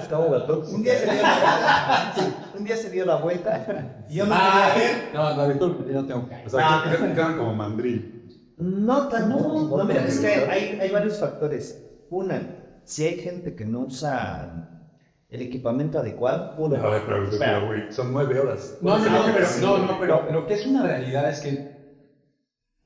[0.00, 0.62] estaba gatón.
[0.72, 1.26] Un día se dio la
[1.56, 2.54] vuelta.
[2.56, 4.04] un día se dio la vuelta.
[4.08, 5.14] Y yo no Ah, quería ver.
[5.14, 6.46] no, no, disculpe, yo no tengo que.
[6.46, 8.54] O sea, que que quedan como mandril.
[8.58, 9.36] No tanto.
[9.76, 11.84] No, mira, es que hay, hay varios factores.
[12.08, 12.40] Una,
[12.84, 14.68] si hay gente que no usa
[15.28, 16.76] el equipamiento adecuado, uno.
[16.76, 18.78] A ver, pero, güey, son nueve horas.
[18.80, 21.79] No, no, no, pero, no, no, pero lo que es una realidad es que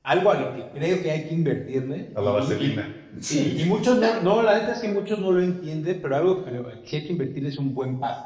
[0.05, 2.11] algo a lo que creo que hay que invertirle.
[2.15, 2.95] A la vaselina.
[3.19, 6.43] Sí, y muchos no, no, la neta es que muchos no lo entienden, pero algo
[6.45, 6.51] que
[6.95, 8.17] hay que invertirle es un buen pad.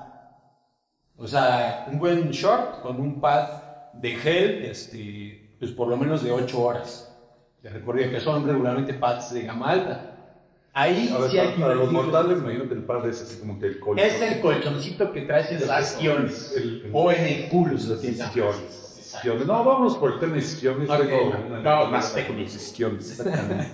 [1.18, 3.48] O sea, un buen short con un pad
[3.94, 7.06] de gel, este, pues por lo menos de 8 horas.
[7.62, 10.16] De recorrido, que son regularmente pads de gama alta.
[10.72, 13.68] Ahí ver, sí hay que para los mortales, que el par es así como que
[13.68, 14.06] el colchón.
[14.06, 15.98] Es el colchoncito que traes en las
[16.56, 17.96] el- O en el culo, si lo
[19.46, 20.90] No, vamos por el tema de isquiones.
[20.90, 22.56] Ok, tengo no, no, más técnicos.
[22.56, 23.72] isquiones, exactamente.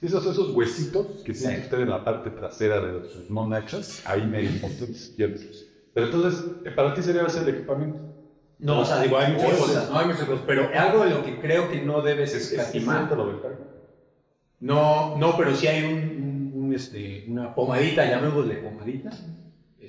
[0.00, 1.46] Esos, esos huesitos que Sí.
[1.46, 5.66] usted en la parte trasera de sus monachas, ahí me los isquiones.
[5.92, 7.98] Pero entonces, eh, para ti sería ese el equipamiento.
[8.60, 11.24] No, o sea, digo, hay muchas cosas, no hay muchas cosas, pero algo de lo
[11.24, 13.08] que creo que no debes Es escatimar.
[14.60, 15.92] No, no, pero sí hay un,
[16.54, 19.10] un, un, este, una pomadita, llamémosle pomadita.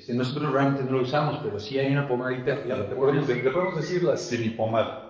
[0.09, 2.65] Este, nosotros realmente no lo usamos, pero sí hay una pomadita.
[2.65, 5.05] Ya, le podemos, le podemos decir la semipomada.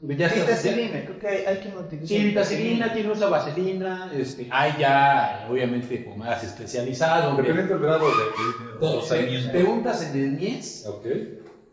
[0.00, 2.08] Vitacilina, creo que hay, hay que utilizar.
[2.08, 7.36] Sí, vitacilina, tiene usa vaselina, este, hay ya, obviamente, pomadas especializadas.
[7.36, 9.50] Dependiendo del grado de, de- de todo los se- años.
[9.52, 11.06] te untas en el mies Ok.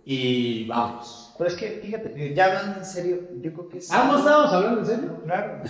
[0.06, 1.34] y vamos.
[1.38, 3.92] Pero es que, fíjate, ya hablando en serio, yo creo que es.
[3.92, 5.20] Ah, ¿no estábamos hablando en serio?
[5.26, 5.64] Claro.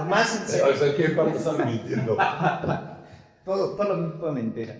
[0.00, 0.76] O más en O serio.
[0.76, 2.16] sea, ¿qué parte están mintiendo?
[3.44, 4.74] Todo, todo lo mismo mentira.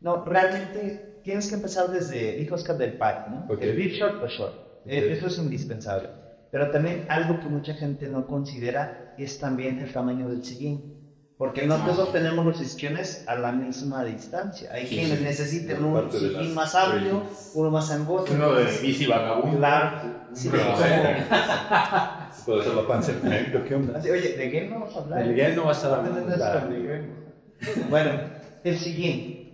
[0.00, 3.46] No, realmente tienes que empezar desde, dijo Oscar del Pack, ¿no?
[3.52, 3.60] Ok.
[3.62, 4.54] El big short o short.
[4.86, 6.08] Eh, Eso es indispensable.
[6.50, 10.98] Pero también algo que mucha gente no considera es también el tamaño del sillín.
[11.36, 14.68] Porque no todos tenemos los isquiones a la misma distancia.
[14.72, 15.24] Hay Sí, quienes sí.
[15.24, 17.22] necesitan La un de sillín más amplio,
[17.54, 18.34] uno más angosto.
[18.34, 19.56] Uno de bici vagabundo.
[19.56, 20.00] Claro.
[20.34, 23.98] Sí, No, de- no, como- Se puede hacer la panza en medio, ¿qué onda?
[23.98, 25.22] Así, Oye, ¿de qué no vamos a hablar?
[25.22, 25.74] El Miguel no va a
[27.00, 27.88] no.
[27.88, 28.10] Bueno,
[28.62, 29.49] el siguiente,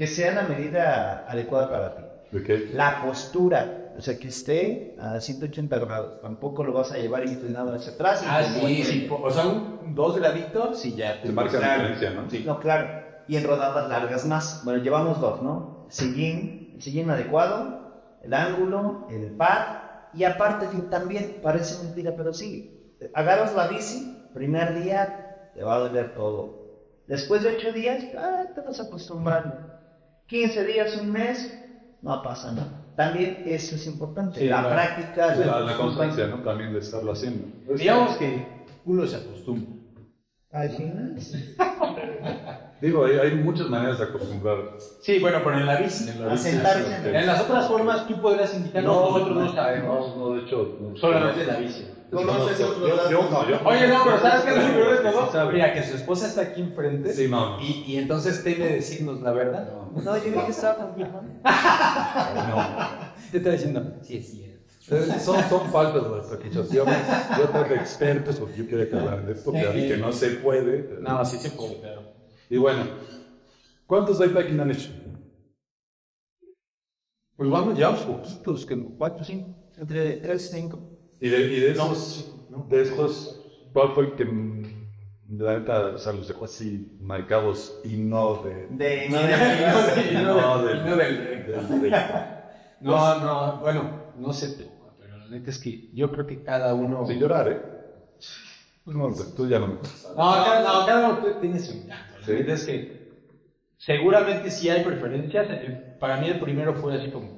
[0.00, 2.02] que sea la medida adecuada para ti.
[2.32, 2.70] ¿De qué?
[2.72, 6.22] La postura, o sea, que esté a 180 grados.
[6.22, 8.24] Tampoco lo vas a llevar inclinado hacia atrás.
[8.26, 9.08] Ah, y sí, sí.
[9.10, 11.20] O sea, un- dos graditos y ya.
[11.22, 12.30] Se marca la diferencia, ¿no?
[12.30, 12.44] Sí.
[12.46, 12.88] No, claro.
[13.28, 14.62] Y en rodadas largas más.
[14.64, 15.84] Bueno, llevamos dos, ¿no?
[15.90, 19.82] Sillín, el sillín adecuado, el ángulo, el pad.
[20.14, 22.96] Y aparte también, parece mentira, pero sí.
[23.12, 26.58] Agarras la bici, primer día te va a doler todo.
[27.06, 29.69] Después de ocho días, ah, te vas acostumbrando.
[30.30, 31.52] 15 días, un mes,
[32.00, 32.80] no pasa nada.
[32.94, 34.38] También eso es importante.
[34.38, 34.76] Sí, la claro.
[34.76, 36.40] práctica, Sí, la, la constancia, ¿no?
[36.40, 37.48] También de estarlo haciendo.
[37.76, 38.46] Digamos que
[38.84, 39.74] uno se acostumbra.
[40.52, 41.14] Al final,
[42.80, 44.56] Digo, hay, hay muchas maneras de acostumbrar.
[45.00, 46.08] Sí, bueno, pero en la bici.
[46.08, 49.52] En, a sentarse en el- en las otras formas tú podrás indicar, no, nosotros no
[49.52, 50.14] sabemos.
[50.16, 50.76] No, no, de hecho.
[50.78, 50.96] no.
[50.96, 51.86] Solamente en la bici.
[52.10, 54.96] ¿Conoces otros yo- yo no, yo- Oye, no, pero ¿sabes qué es lo peor de
[54.96, 55.02] Sí,
[55.32, 55.52] todo?
[55.52, 59.68] Mira, que su esposa está aquí enfrente Sí, y, y entonces teme decirnos la verdad.
[59.94, 61.32] No, yo vi que estaba confirmando.
[63.30, 64.60] Te está diciendo, sí, es cierto.
[65.20, 66.96] Son, son faltas las acusaciones.
[67.38, 70.98] Yo tengo expertos porque yo quiero que hablar de esto, pero que no se puede.
[71.00, 72.02] No, sí se puede, pero...
[72.48, 72.84] Y bueno,
[73.86, 74.90] ¿cuántos bikepacking han hecho?
[77.36, 79.54] Pues vamos, llevamos poquitos, que cuatro, cinco.
[79.78, 80.78] Entre 3 y 5.
[81.20, 82.66] Y de, y de No, esos, no.
[82.68, 83.40] de estos,
[83.72, 84.24] ¿cuál fue el que
[85.30, 88.66] la neta, o sea, los dejó así marcados y no de...
[88.68, 89.18] De No,
[89.86, 91.92] de- no, de- no del- del-
[92.80, 94.64] No, no, bueno, no sé, tú,
[94.98, 97.06] pero la neta es que yo creo que cada uno...
[97.06, 97.60] Sin llorar, ¿eh?
[98.86, 99.74] No, tú ya no me...
[99.74, 99.80] No,
[100.16, 102.18] cada, no, cada uno tiene su encanto.
[102.20, 103.00] La neta es que
[103.76, 105.48] seguramente sí hay preferencias.
[105.50, 107.28] Eh, Para mí el primero fue así como,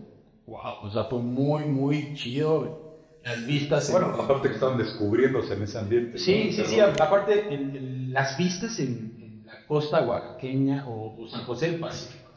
[0.46, 2.81] wow, o sea, fue muy, muy chido.
[3.24, 3.88] Las vistas.
[3.88, 6.18] en- Bueno, aparte que estaban descubriéndose en ese ambiente.
[6.18, 6.52] Sí, ¿no?
[6.52, 11.44] sí, sí, aparte el- el- las vistas en, en la costa oaxaqueña o, o San
[11.44, 12.32] José del Pacífico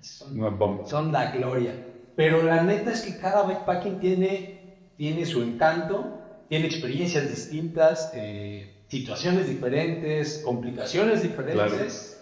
[0.00, 0.86] son, Una bomba.
[0.86, 1.74] son la gloria.
[2.14, 4.60] Pero la neta es que cada backpacking tiene,
[4.96, 12.16] tiene su encanto, tiene experiencias distintas, eh, situaciones diferentes, complicaciones diferentes.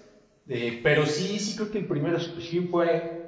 [0.48, 3.24] Eh, pero sí, sí creo que el primero sí fue...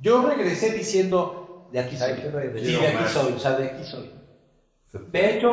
[0.00, 1.43] Yo regresé diciendo,
[1.74, 2.12] de aquí soy.
[2.60, 4.10] Sí, de aquí soy, o sea, de aquí soy.
[5.10, 5.48] De hecho,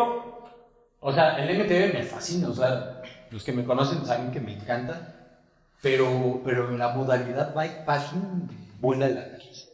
[0.99, 3.01] o sea, el MTV me fascina, o sea,
[3.31, 5.39] los que me conocen saben que me encanta,
[5.81, 8.49] pero, pero la modalidad bikepacking
[8.79, 9.67] vuela de la cabeza.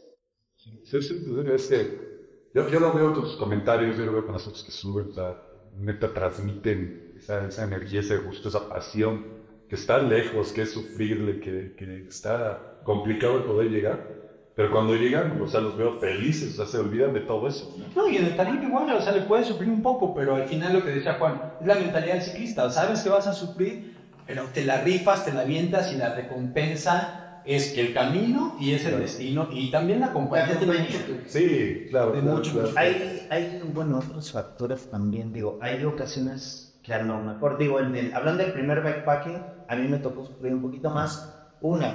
[0.56, 4.32] Sí, sí, es que yo, yo lo veo con tus comentarios, yo lo veo con
[4.32, 5.36] las fotos que suben, o sea,
[5.76, 9.26] neta transmiten esa, esa energía, ese gusto, esa pasión,
[9.68, 14.27] que está lejos, que es sufrible, que, que está complicado el poder llegar,
[14.58, 17.70] pero cuando llegan, o sea, los veo felices, o sea, se olvidan de todo eso.
[17.78, 17.86] ¿no?
[17.94, 20.48] No, y en el talento igual, o sea, le puedes sufrir un poco, pero al
[20.48, 23.94] final lo que decía Juan, es la mentalidad del ciclista, sabes que vas a sufrir,
[24.26, 28.82] pero te la rifas, te la avientas y la recompensa es el camino y es
[28.82, 29.02] el Claro.
[29.04, 31.28] destino y también la compañía tiene mucho que...
[31.28, 32.10] Sí, claro.
[32.10, 32.68] De claro, mucho, claro.
[32.74, 37.94] Hay, hay, bueno, otros factores también, digo, hay ocasiones que a lo mejor, digo, en
[37.94, 41.32] el- hablando del primer backpacking, a mí me tocó sufrir un poquito más.
[41.60, 41.94] Una,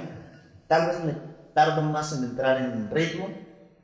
[0.66, 3.28] tal vez me tardo más en entrar en ritmo.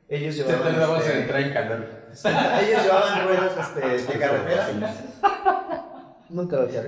[0.07, 1.85] Ellos llevaban, este, en entrar en calor.
[2.61, 4.67] Ellos llevaban ruedas este, de carretera.
[6.31, 6.85] Nunca lo hacía.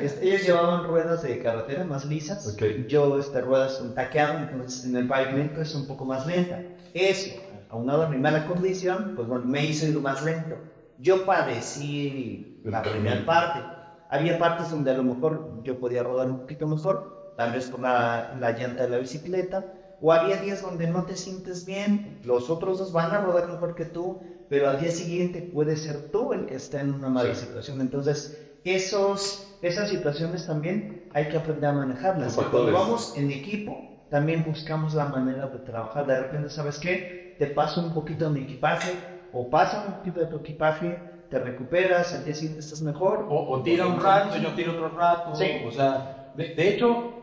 [0.00, 2.56] Este, ellos llevaban ruedas de carretera más lisas.
[2.86, 6.62] Yo, este, ruedas un taqueado, entonces en el pavimento es un poco más lenta.
[6.94, 7.36] Eso,
[7.68, 10.56] aunado a mi mala condición, pues bueno, me hizo ir más lento.
[10.98, 13.60] Yo padecí la primera parte.
[14.08, 17.82] Había partes donde a lo mejor yo podía rodar un poquito mejor, tal vez con
[17.82, 19.64] la, la llanta de la bicicleta,
[20.00, 23.74] o había días donde no te sientes bien, los otros dos van a rodar mejor
[23.74, 27.34] que tú, pero al día siguiente puede ser tú el que está en una mala
[27.34, 27.40] Sí.
[27.46, 27.80] situación.
[27.80, 32.36] Entonces, esos, esas situaciones también hay que aprender a manejarlas.
[32.36, 36.06] Los Cuando vamos en equipo, también buscamos la manera de trabajar.
[36.06, 37.34] De repente, ¿sabes qué?
[37.36, 38.98] Te paso un poquito de mi equipaje,
[39.30, 43.26] o pasa un poquito de tu equipaje, te recuperas, al día siguiente estás mejor.
[43.28, 45.34] O, o tira un rato, yo tiro otro rato.
[45.34, 45.62] Sí.
[45.64, 47.19] O sea, de, de hecho,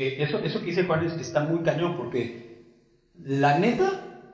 [0.00, 2.64] eh, eso, eso que dice Juan es que está muy cañón porque
[3.22, 4.32] la neta,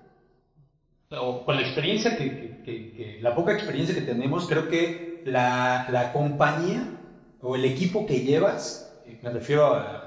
[1.10, 6.84] o con la experiencia que, la poca experiencia que tenemos, creo que la, la compañía
[7.40, 10.02] o el equipo que llevas, eh, me refiero a,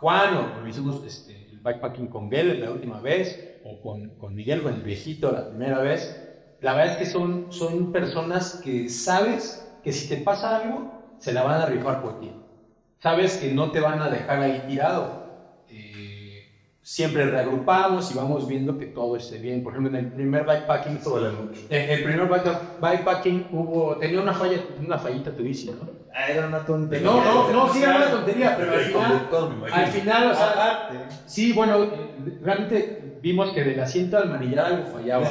[0.00, 4.34] Juan o lo hicimos este, el backpacking con Gel la última vez, o con, con
[4.34, 6.28] Miguel, con el viejito la primera vez,
[6.60, 11.32] la verdad es que son, son personas que sabes que si te pasa algo, se
[11.32, 12.32] la van a rifar por ti.
[13.02, 15.22] Sabes que no te van a dejar ahí tirado.
[15.68, 16.48] Eh,
[16.82, 19.62] siempre reagrupamos y vamos viendo que todo esté bien.
[19.64, 21.00] Por ejemplo, en el primer bikepacking,
[21.68, 25.88] en el primer bike- bikepacking hubo, tenía una falla, una fallita tu bici, ¿no?
[26.14, 27.04] Ah, Era una tontería.
[27.06, 29.28] No, no, no, sí era una tontería, pero al final,
[29.72, 30.94] al final, o sea, Aparte.
[31.26, 35.28] Sí, bueno, eh, realmente vimos que del asiento al manillar algo fallaba.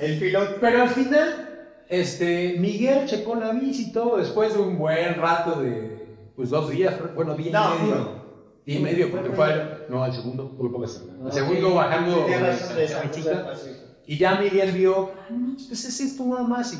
[0.00, 0.56] El piloto.
[0.60, 1.51] Pero al final,
[1.88, 6.70] este, Miguel checó la bici y todo después de un buen rato de, pues dos
[6.70, 7.94] días, bueno, día No, y medio.
[7.94, 8.22] uno.
[8.64, 10.86] Día y medio, porque fue, al- no, al segundo, por la-
[11.26, 12.26] al segundo bajando
[13.10, 13.66] Chica, cosa.
[14.06, 16.78] y ya Miguel vio, "Ah, no, pues es esto nada más, y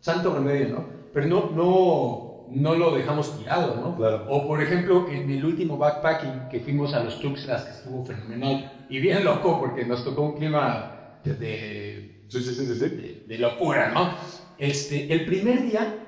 [0.00, 0.84] santo remedio, ¿no?
[1.14, 3.96] Pero no, no, no lo dejamos tirado, ¿no?
[3.96, 4.26] Claro.
[4.28, 8.86] O por ejemplo, en el último backpacking que fuimos a los Tuxtlas, que estuvo fenomenal,
[8.90, 12.88] y bien loco, porque nos tocó un clima de, de, Sí, sí, sí, sí, sí.
[12.88, 14.08] de- de locura, ¿no?
[14.56, 15.98] Este, el primer día,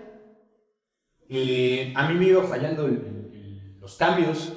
[1.28, 4.52] eh, a mí me iba fallando el- el- los cambios,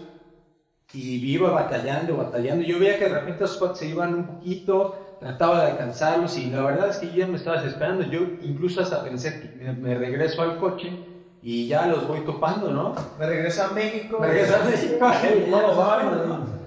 [0.94, 2.64] y iba batallando, batallando.
[2.64, 6.50] Yo veía que de repente los spots se iban un poquito, trataba de alcanzarlos y
[6.50, 8.04] la verdad es que yo ya me estaba desesperando.
[8.06, 10.98] Yo incluso hasta pensé que me, me regreso al coche
[11.42, 12.96] y ya los voy topando, ¿no?
[13.20, 14.18] Me regreso a México.
[14.20, 14.98] Me regreso a México.
[15.50, 16.58] No van, ¿no?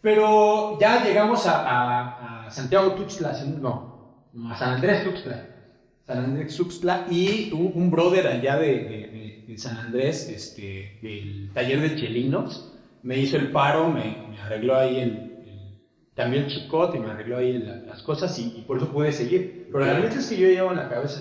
[0.00, 2.16] Pero ya llegamos a
[2.52, 5.48] Santiago Tuxtla, no, a San Andrés Tuxtla.
[6.06, 10.98] San Andrés Tuxtla y un, un brother allá de, de- de- de San Andrés, este,
[11.00, 12.72] del taller de chelinos,
[13.02, 15.10] me hizo el paro, me, me arregló ahí el,
[15.44, 15.78] el-
[16.14, 19.68] también el chicote, me arregló ahí la- las cosas y, y por eso pude seguir.
[19.72, 21.20] Pero la verdad es que yo llevo en la cabeza,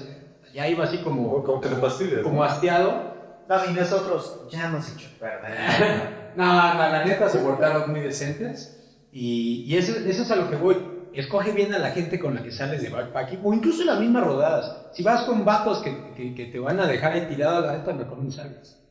[0.53, 2.21] ya iba así como, Como fastidias.
[2.23, 3.11] como hastiado.
[3.47, 6.11] No, y nosotros ya nos hecho perder.
[6.33, 8.77] No, no, la neta se portaron muy decentes.
[9.11, 10.77] Y, y eso, eso es a lo que voy.
[11.13, 13.99] Escoge bien a la gente con la que sales de backpacking o incluso en las
[13.99, 14.87] mismas rodadas.
[14.93, 17.93] Si vas con vatos que, que, que te van a dejar ahí tirado, la neta
[17.93, 18.81] mejor no salgas.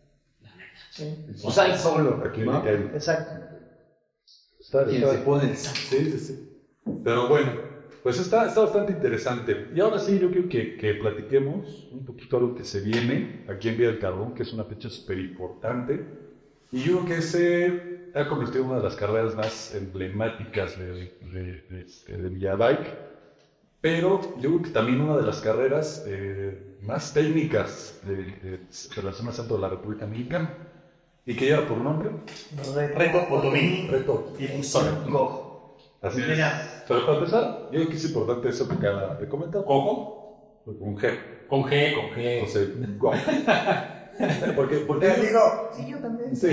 [1.43, 2.23] O sea, solo.
[2.25, 2.67] Aquí ¿no?
[2.67, 3.47] Exacto.
[4.59, 6.63] Está, se pone el Sí, sí, sí.
[7.03, 7.53] Pero bueno,
[8.03, 9.69] pues está, está bastante interesante.
[9.75, 13.69] Y ahora sí, yo quiero que, que platiquemos un poquito algo que se viene aquí
[13.69, 16.05] en Vía del Carbón, que es una fecha súper importante.
[16.73, 21.13] Y yo creo que se ha convertido en una de las carreras más emblemáticas de,
[21.21, 23.11] de, de, este, de Villa Bike.
[23.81, 29.03] Pero yo creo que también una de las carreras eh, más técnicas de, de, de
[29.03, 30.55] la zona centro de la República Mexicana.
[31.25, 32.11] Y que lleva por nombre
[32.95, 33.89] Reto Potomí.
[33.91, 34.33] Reto
[35.09, 35.77] Go.
[36.03, 36.39] Así es.
[36.89, 39.65] Pero para empezar, yo creo que es importante eso que acaba de comentar.
[39.65, 40.63] ¿Coco?
[40.65, 41.47] Con G.
[41.47, 42.47] Con G, con G.
[42.47, 42.63] sea,
[42.99, 43.13] go.
[44.57, 46.37] Porque, porque, digo, sí, yo también.
[46.37, 46.49] Sí.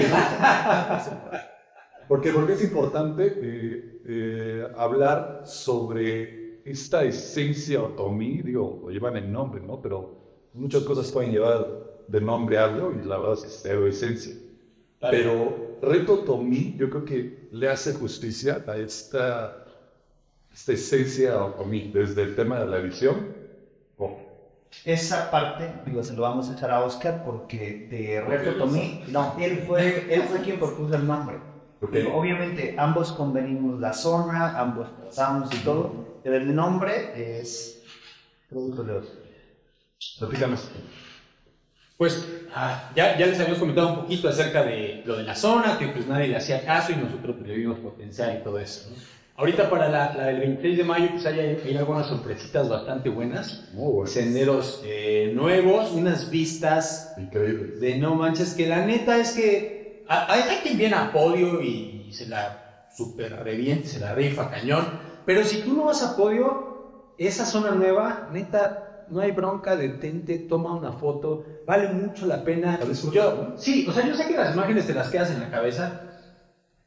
[2.07, 9.31] porque, porque es importante eh, eh, hablar sobre esta esencia otomí, digo, lo llevan el
[9.31, 9.81] nombre, ¿no?
[9.81, 11.67] Pero muchas cosas pueden llevar
[12.07, 14.35] de nombre a algo y la verdad es que es cero esencia.
[14.99, 19.65] Pero Reto Otomí yo creo que le hace justicia a esta,
[20.51, 23.46] esta esencia otomí, desde el tema de la visión.
[24.85, 29.35] Esa parte, digo, se lo vamos a echar a Oscar porque de Reto Tomí, no,
[29.39, 31.37] él fue, él fue quien propuso el nombre.
[31.81, 31.91] ok.
[31.91, 37.83] Digo, obviamente, ambos convenimos la zona, ambos pasamos y todo, pero el nombre es
[38.49, 39.17] producto de Oscar.
[40.19, 40.69] Platícanos.
[41.97, 45.79] Pues ah, ya, ya les habíamos comentado un poquito acerca de lo de la zona,
[45.79, 48.89] que pues nadie le hacía caso y nosotros pues, le vimos potencial y todo eso.
[48.91, 49.16] ¿no?
[49.39, 53.69] Ahorita para la, la del 26 de mayo, pues hay, hay algunas sorpresitas bastante buenas.
[53.71, 54.09] Muy bueno.
[54.09, 57.77] Senderos eh, nuevos, unas vistas Increíble.
[57.79, 62.11] de no manches, que la neta es que hay, hay quien viene a podio y
[62.11, 64.85] se la super reviente, se la rifa cañón,
[65.23, 70.39] pero si tú no vas a podio, esa zona nueva, neta, no hay bronca, detente,
[70.39, 72.79] toma una foto, vale mucho la pena.
[73.13, 76.01] Yo, sí, o sea, yo sé que las imágenes te las quedas en la cabeza,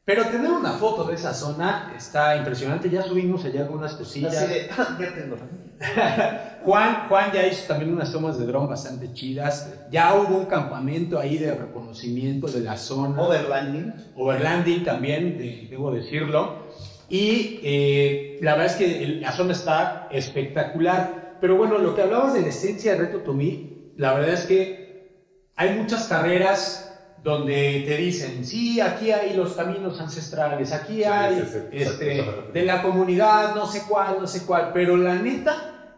[0.05, 4.35] pero tener una foto de esa zona está impresionante, ya subimos allá algunas cosillas.
[4.35, 5.37] Así de, "Ah, ya tengo.
[6.65, 9.73] Juan, Juan ya hizo también unas tomas de dron bastante chidas.
[9.91, 13.21] Ya hubo un campamento ahí de reconocimiento de la zona.
[13.21, 13.93] Overlanding.
[14.15, 16.67] Overlanding también, de- debo decirlo.
[17.09, 21.37] Y eh, la verdad es que la zona está espectacular.
[21.41, 25.25] Pero bueno, lo que hablabas de la esencia de Reto Tomí, la verdad es que
[25.55, 26.90] hay muchas carreras
[27.23, 32.63] donde te dicen, sí, aquí hay los caminos ancestrales, aquí hay sí, sí, este, de
[32.65, 35.97] la comunidad, no sé cuál, no sé cuál, pero la neta,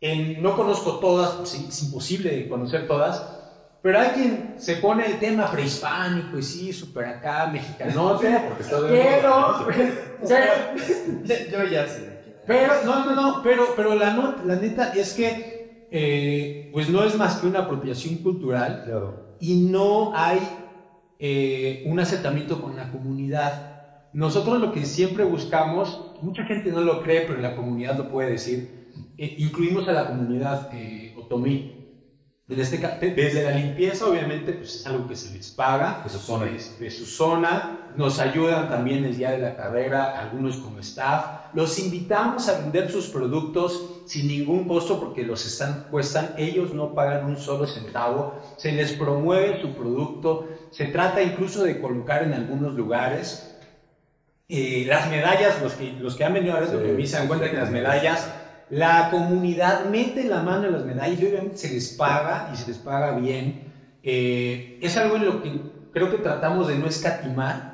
[0.00, 3.40] en- no conozco todas, pues es imposible conocer todas,
[3.82, 8.40] pero hay quien se pone el tema prehispánico y sí, súper acá, mexicanote,
[8.88, 9.66] pero,
[10.28, 12.20] pero, Yo ya sé.
[12.46, 17.16] pero, no, no, no, pero, pero la, la neta es que, eh, pues no es
[17.16, 19.21] más que una apropiación cultural Claro.
[19.42, 20.40] Y no hay
[21.18, 23.66] eh, un acercamiento con la comunidad.
[24.12, 28.30] Nosotros lo que siempre buscamos, mucha gente no lo cree, pero la comunidad lo puede
[28.30, 28.86] decir,
[29.16, 31.81] eh, incluimos a la comunidad eh, otomí.
[32.56, 36.00] Desde, este ca- de- desde la limpieza, obviamente, pues es algo que se les paga
[36.04, 36.46] De su zona.
[36.78, 37.78] de, su zona.
[37.96, 41.52] Nos ayudan también el día de la carrera, algunos como staff.
[41.54, 46.34] Los invitamos a vender sus productos sin ningún costo porque los están, cuestan.
[46.38, 48.34] Ellos no pagan un solo centavo.
[48.56, 50.48] Se les promueve su producto.
[50.70, 53.48] Se trata incluso de colocar en algunos lugares.
[54.48, 57.16] eh, las medallas, los que, los que han venido a ver Sí, lo que se
[57.16, 58.28] dan cuenta que las medallas
[58.72, 62.68] la comunidad mete la mano en las medallas y obviamente se les paga y se
[62.68, 63.64] les paga bien.
[64.02, 65.60] Eh, es algo en lo que
[65.92, 67.72] creo que tratamos de no escatimar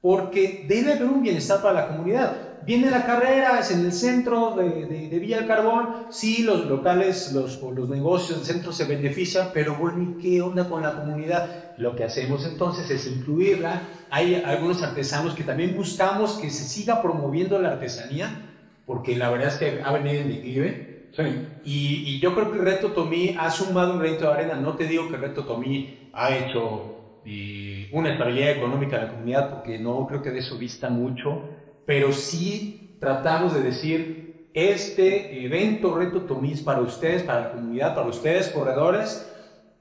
[0.00, 2.36] porque debe haber un bienestar para la comunidad.
[2.66, 7.60] Viene la carrera, es en el centro de, de- de Carbón, sí, los locales los,
[7.62, 11.74] o los negocios del centro se benefician, pero bueno, ¿y qué onda con la comunidad?
[11.76, 13.82] Lo que hacemos entonces es incluirla.
[14.10, 18.51] Hay algunos artesanos que también buscamos que se siga promoviendo la artesanía,
[18.92, 21.08] porque la verdad es que ha venido en declive.
[21.16, 21.22] Sí.
[21.64, 24.54] Y, y yo creo que el Reto Tomí ha sumado un granito de arena.
[24.56, 29.12] No te digo que el Reto Tomí ha hecho eh, una estabilidad económica a la
[29.12, 31.42] comunidad, porque no creo que de eso vista mucho,
[31.86, 37.94] pero sí tratamos de decir, este evento Reto Tomí es para ustedes, para la comunidad,
[37.94, 39.26] para ustedes, corredores,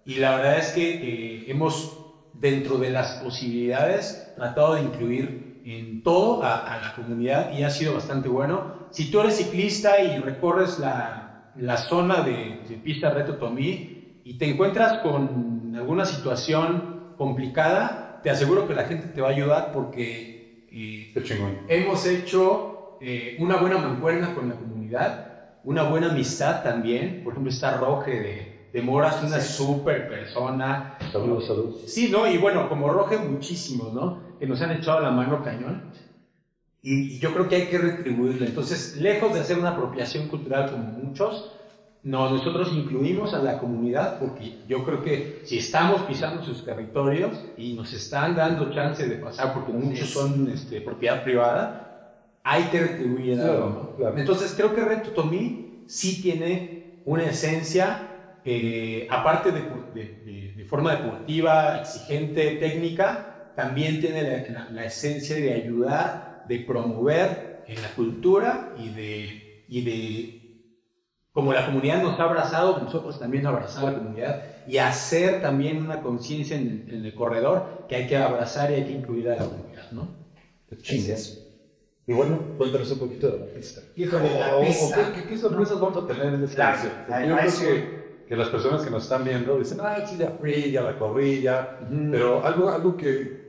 [0.06, 1.98] y la verdad es que eh, hemos,
[2.32, 7.70] dentro de las posibilidades, tratado de incluir en todo a, a la comunidad y ha
[7.70, 8.66] sido bastante bueno.
[8.90, 13.82] Si tú eres ciclista y recorres la, la zona de, de pista Reto Tomí
[14.24, 16.84] y te encuentras con alguna situación
[17.16, 20.36] complicada, te aseguro que la gente te va a ayudar porque
[20.68, 21.12] eh,
[21.68, 25.22] hemos hecho eh, una buena mancuerna con la comunidad,
[25.64, 27.18] una buena amistad también.
[27.24, 30.86] Por ejemplo, está Roge de, de Moras, una súper persona.
[31.12, 31.76] Saludos, saludos.
[31.86, 32.28] Sí, ¿no?
[32.28, 34.16] Y bueno, como Roge, muchísimos, ¿no?
[34.42, 35.84] Que nos han echado la mano cañón.
[36.82, 38.48] Y, y yo creo que hay que retribuirle.
[38.48, 41.52] Entonces, lejos de hacer una apropiación cultural como muchos,
[42.02, 47.40] no, nosotros incluimos a la comunidad porque yo creo que si estamos pisando sus territorios
[47.56, 52.10] y nos están dando chance de pasar, porque muchos son este, propiedad privada,
[52.42, 53.96] hay que retribuir Claro, algo, ¿no?
[53.96, 54.18] claro.
[54.18, 59.62] Entonces creo que Reto Tomí sí tiene una esencia, eh, aparte de,
[59.94, 66.42] de- de- de forma deportiva, exigente, técnica, también tiene la, la- la esencia de ayudar,
[66.44, 70.42] de promover en la cultura y de, y de
[71.32, 75.82] como la comunidad nos ha abrazado, nosotros también abrazar a la comunidad y hacer también
[75.82, 79.36] una conciencia en, en el corredor que hay que abrazar y hay que incluir a
[79.38, 80.14] la comunidad, ¿no?
[80.82, 81.18] Chingón.
[82.08, 83.82] Y bueno, cuéntanos un poquito de la pista.
[83.96, 85.12] Híjole, la O- o pista.
[85.14, 88.50] ¿qué, qué- qué sorpresas vamos a tener en este ahí- Yo creo que, que las
[88.50, 91.78] personas que nos están viendo dicen, ah, sí, ya fui, ya la corrí, ya.
[91.80, 92.10] Ujú.
[92.12, 93.41] Pero algo, algo que,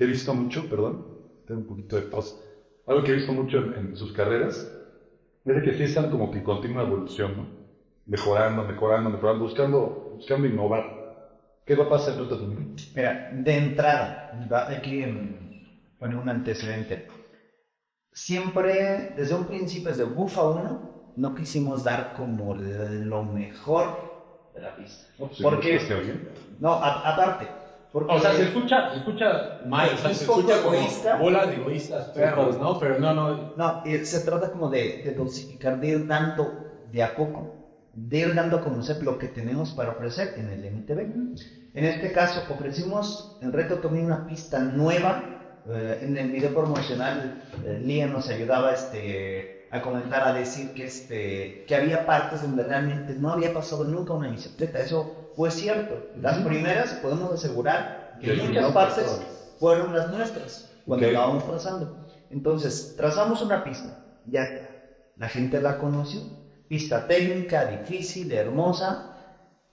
[0.00, 1.04] que he visto mucho, perdón,
[1.44, 2.34] tengo un poquito de tos,
[2.86, 4.66] algo que he visto mucho en, en sus carreras,
[5.44, 7.50] es de que sí están como que en continua evolución, ¿no?
[8.06, 10.84] Mejorando, mejorando, mejorando, buscando, buscando innovar.
[11.66, 12.40] ¿Qué va a pasar en otras
[12.94, 14.30] Mira, de entrada,
[14.66, 15.06] hay que
[15.98, 17.06] poner un antecedente.
[18.10, 20.80] Siempre, desde un principio, desde Bufa 1,
[21.16, 23.98] no quisimos dar como lo mejor
[24.54, 25.04] de la pista.
[25.42, 26.14] Porque- Este, oye,
[26.58, 27.59] No, aparte,
[27.92, 31.16] Porque O sea, se escucha, se escucha mal, o sea, se escucha como egoísta.
[31.16, 32.78] bola de egoístas perros, ¿no?
[32.78, 33.52] Pero no, no.
[33.56, 37.54] No, se trata como de, de dosificar, de ir dando de a poco,
[37.94, 41.00] de ir dando a conocer lo que tenemos para ofrecer en el MTV.
[41.74, 45.24] En este caso, ofrecimos en Reto Tomé una pista nueva.
[45.68, 50.84] eh, en el video promocional, eh, Liam nos ayudaba este, a comentar, a decir que,
[50.86, 54.80] este, que había partes donde realmente no había pasado nunca una bicicleta.
[54.80, 55.94] Eso fue cierto.
[56.20, 59.22] Las primeras, podemos asegurar que Que muchas partes
[59.58, 61.12] fueron las nuestras cuando Ok.
[61.14, 62.06] la vamos trazando.
[62.28, 64.68] Entonces, trazamos una pista, ya está.
[65.16, 66.20] La gente la conoció.
[66.68, 69.16] Pista técnica, difícil, hermosa.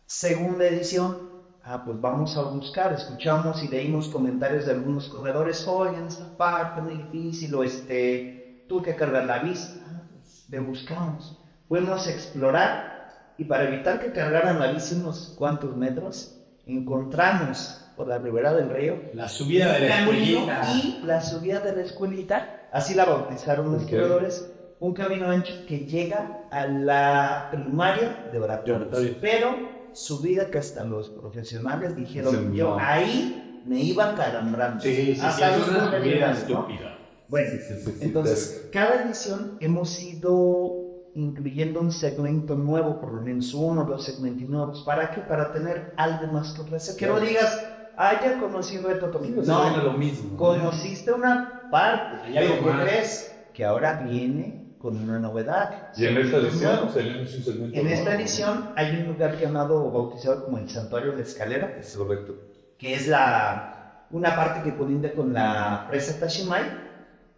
[0.06, 6.07] Segunda edición, ah, pues vamos a buscar, escuchamos y leímos comentarios de algunos corredores, oigan,
[6.07, 9.81] esta parte muy difícil, o este, tuve que cargar la bici.
[9.85, 11.38] Ah, pues, le buscamos.
[11.68, 12.97] Fuimos a explorar
[13.38, 16.34] y para evitar que cargaran la bici unos cuantos metros,
[16.65, 20.61] encontramos por la ribera del río La subida de la escuelita.
[20.73, 23.89] y la subida de la escuelita, así la bautizaron los Ok.
[23.89, 29.15] corredores, un camino ancho que llega a la primaria de oratorios.
[29.19, 29.55] Pero
[29.93, 32.77] subida que hasta los profesionales dijeron, yo no.
[32.80, 34.81] ahí me iba calambrando.
[34.81, 36.34] Sí, sí, sí, Hasta es los una subida ¿no?
[36.34, 36.97] estúpida.
[37.27, 40.86] Bueno, Sí, sí, sí, entonces, cada edición hemos ido
[41.18, 44.84] incluyendo un segmento nuevo, por lo menos uno o dos segmentos nuevos.
[44.84, 45.22] ¿Para qué?
[45.22, 46.95] Para tener algo más que ofrecer.
[46.95, 47.60] Que no digas,
[47.98, 49.41] ah, ya conocí Reto Tomino.
[49.44, 50.38] No, No, no, lo mismo.
[50.38, 52.18] conociste una parte.
[52.34, 52.81] Pero ¿qué más.
[52.84, 53.49] crees?
[53.53, 55.89] Que ahora viene con una novedad.
[55.95, 60.45] Y en esta edición tenemos un segmento En esta edición hay un lugar llamado, bautizado
[60.45, 62.35] como el Santuario de Escalera, Es correcto.
[62.77, 66.85] que es la, una parte que colinda con la presa Tashimai.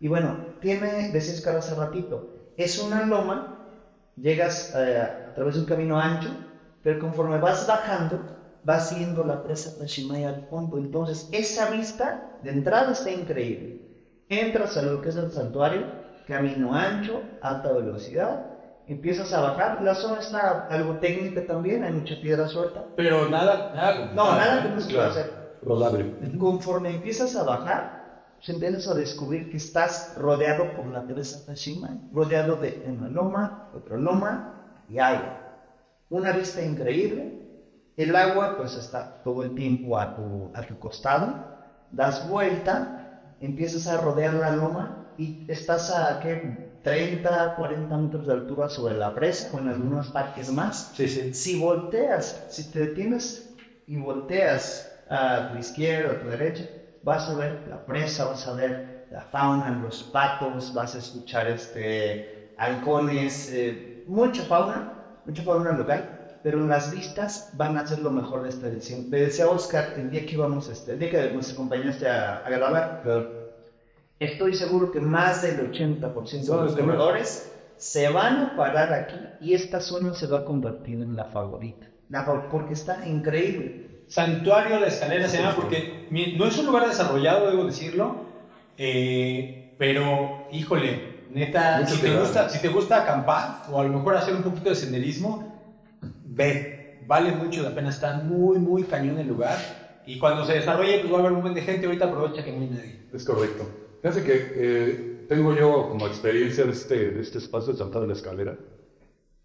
[0.01, 2.27] Y bueno, tiene, decías que hace ratito,
[2.57, 3.59] es una loma,
[4.21, 6.29] llegas eh, a través de un camino ancho,
[6.83, 8.19] pero conforme vas bajando,
[8.63, 10.77] vas viendo la presa Tashimai al fondo.
[10.77, 13.81] Entonces, esa vista de entrada está increíble.
[14.29, 15.87] Entras a lo que es el santuario,
[16.27, 18.45] camino ancho, alta velocidad,
[18.87, 19.81] empiezas a bajar.
[19.81, 22.85] La zona está algo técnica también, hay mucha piedra suelta.
[22.95, 24.11] Pero nada, nada.
[24.13, 25.39] No, nada que no se pueda hacer.
[26.39, 27.98] Conforme empiezas a bajar,
[28.41, 33.70] se empiezas a descubrir que estás rodeado por la presa Tashima, rodeado de una loma,
[33.74, 35.40] otra loma y agua.
[36.10, 37.38] Una vista increíble.
[37.95, 41.36] El agua pues está todo el tiempo a tu, a tu costado.
[41.91, 46.70] Das vuelta, empiezas a rodear la loma y estás a ¿qué?
[46.82, 50.91] 30, 40 metros de altura sobre la presa o en algunos parques más.
[50.94, 51.34] Sí, sí.
[51.34, 53.53] Si volteas, si te detienes
[53.86, 56.64] y volteas a tu izquierda, a tu derecha,
[57.03, 61.47] vas a ver la presa, vas a ver la fauna, los patos, vas a escuchar
[61.47, 64.93] este, halcones, eh, mucha fauna,
[65.23, 69.09] mucha fauna local, pero las vistas van a ser lo mejor de esta edición.
[69.09, 72.49] Te decía Oscar, el día que íbamos, este, el día que nos acompañaste a, a
[72.49, 72.99] grabar,
[74.19, 79.53] estoy seguro que más del 80% de los corredores se van a parar aquí y
[79.53, 81.91] esta zona se va a convertir en la favorita.
[82.09, 83.89] La fa- porque está increíble.
[84.10, 88.26] Santuario de la Escalera se llama porque no es un lugar desarrollado, debo decirlo,
[88.76, 93.90] eh, pero híjole, neta, Mucho si te, gusta, si te gusta acampar o a lo
[93.90, 95.61] mejor hacer un poquito de senderismo,
[96.26, 99.57] ve, vale mucho la pena, está muy, muy cañón el lugar
[100.07, 102.52] y cuando se desarrolle pues va a haber un buen de gente, ahorita aprovecha que
[102.52, 103.02] no hay nadie.
[103.14, 103.69] Es correcto.
[104.02, 108.07] Fíjense que eh, tengo yo como experiencia de este, de este espacio de Santa de
[108.07, 108.57] la Escalera.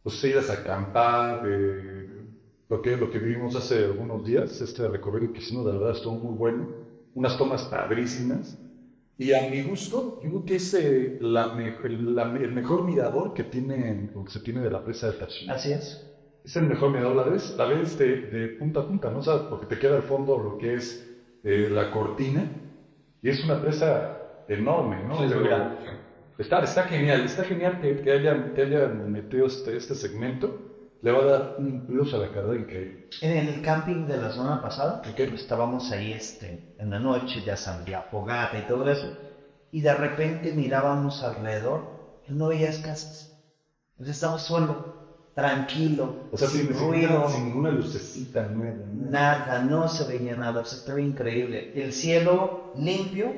[0.02, 2.23] Pues idas a acampar, eh,
[2.68, 6.18] lo, que, lo que vivimos hace algunos días, este recorrido que hicimos, de verdad estuvo
[6.18, 6.68] muy bueno.
[7.14, 8.58] Unas tomas padrísimas.
[9.16, 13.32] Y a mi gusto, yo creo que es eh, la me- la- el mejor mirador
[13.32, 15.54] que, tiene, o que se tiene de la presa de Tachina.
[15.54, 16.00] Así es.
[16.44, 19.20] Es el mejor mirador, la ves, la ves de, de punta a punta, ¿no?
[19.20, 21.08] O sea, porque te queda al fondo lo que es
[21.42, 22.50] eh, la cortina
[23.22, 25.16] y es una presa enorme, ¿no?
[25.18, 25.76] Sí, es Pero
[26.38, 30.63] está, está genial, está genial que, que hayan, que hayan metido este, este segmento,
[31.04, 33.00] le va a dar un plus a la carrera increíble.
[33.20, 35.14] En el camping de la semana pasada, Ok.
[35.28, 39.08] pues, estábamos ahí este, en la noche, ya salía fogata y todo eso,
[39.70, 41.80] y de repente mirábamos alrededor
[42.26, 43.30] y no veías casas.
[43.92, 44.94] Entonces estábamos solo,
[45.34, 48.78] tranquilo, O sea, sin, sin ruido, ninguna, sin ninguna lucecita nueva.
[48.92, 49.10] ¿no?
[49.10, 51.70] nada, no se veía nada, o sea, estaba increíble.
[51.74, 53.34] El cielo limpio,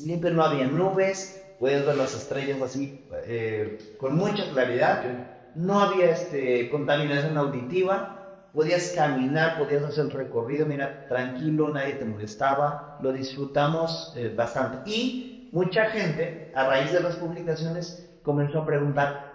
[0.00, 5.02] limpio, no había nubes, puedes ver las estrellas así eh, con mucha claridad.
[5.58, 8.16] No había este, contaminación auditiva,
[8.52, 14.88] podías caminar, podías hacer el recorrido, mira, tranquilo, nadie te molestaba, lo disfrutamos eh, bastante.
[14.88, 19.32] Y mucha gente, a raíz de las publicaciones, comenzó a preguntar,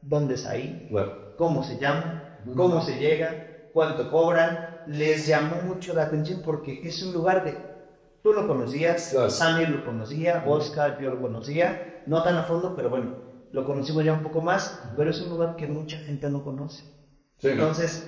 [0.00, 0.88] ¿dónde es ahí?
[1.36, 2.24] Cómo se llama,
[2.56, 3.34] cómo se llega,
[3.70, 4.80] cuánto cobran.
[4.86, 7.54] les llamó mucho la atención porque es un lugar de...
[8.22, 9.14] Tú lo conocías.
[9.28, 13.25] Sammy lo conocía, Oscar yo lo conocía, no tan a fondo, pero bueno,
[13.56, 16.84] lo conocimos ya un poco más, pero es un lugar que mucha gente no conoce.
[17.38, 17.52] Sí, ¿no?
[17.54, 18.06] Entonces,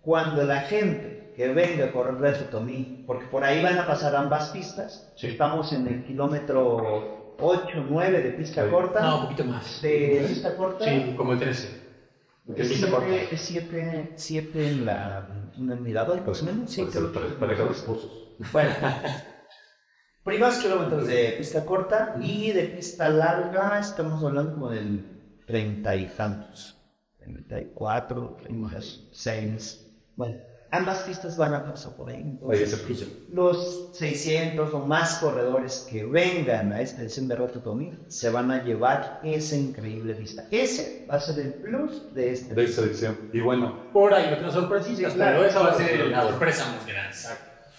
[0.00, 4.14] cuando la gente que venga a correr de Sotomí, porque por ahí van a pasar
[4.14, 5.26] ambas pistas, Sí.
[5.26, 8.70] estamos en el kilómetro 8, 9 de pista Sí.
[8.70, 9.82] corta, No, un poquito más.
[9.82, 11.68] de pista corta, Sí, como el 13.
[12.54, 13.06] Que es pista corta.
[13.08, 15.26] 7, es siete, siete en la
[15.58, 18.12] en el mirador, menos, sí, creo que- pare- pareja de esposos.
[18.52, 18.70] Bueno,
[20.24, 25.04] primeros kilómetros de pista corta y de pista larga estamos hablando como del
[25.46, 26.76] treinta y tantos,
[27.18, 29.86] treinta y cuatro, treinta y seis.
[30.16, 30.36] Bueno,
[30.70, 32.20] ambas pistas van a pasar por ahí.
[32.22, 37.78] Entonces, los 600 o más corredores que vengan a esta edición de Roto
[38.08, 40.46] se van a llevar esa increíble vista.
[40.50, 42.54] Ese va a ser el plus de este.
[42.54, 43.18] De esa edición.
[43.32, 45.36] Y bueno, Por ahí otras sorpresitas, Sí, claro.
[45.38, 47.16] pero esa va a ser la sorpresa más grande.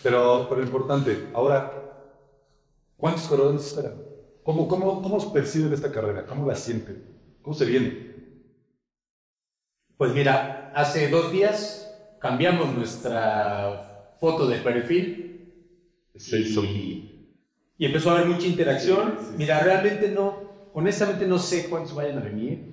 [0.03, 1.72] pero, pero importante, ahora,
[2.97, 4.03] ¿cuántos corredores esperan?
[4.43, 6.26] ¿Cómo, cómo, ¿Cómo perciben esta carrera?
[6.26, 7.03] ¿Cómo la sienten?
[7.41, 7.99] ¿Cómo se viene?
[9.97, 13.81] Pues mira, hace dos días cambiamos nuestra
[14.17, 15.31] foto de perfil
[16.38, 16.61] hizo.
[16.63, 17.07] y,
[17.77, 19.15] y empezó a haber mucha interacción.
[19.17, 19.39] Sí, sí, sí.
[19.39, 22.67] Mira, realmente no, honestamente no sé cuántos vayan a venir.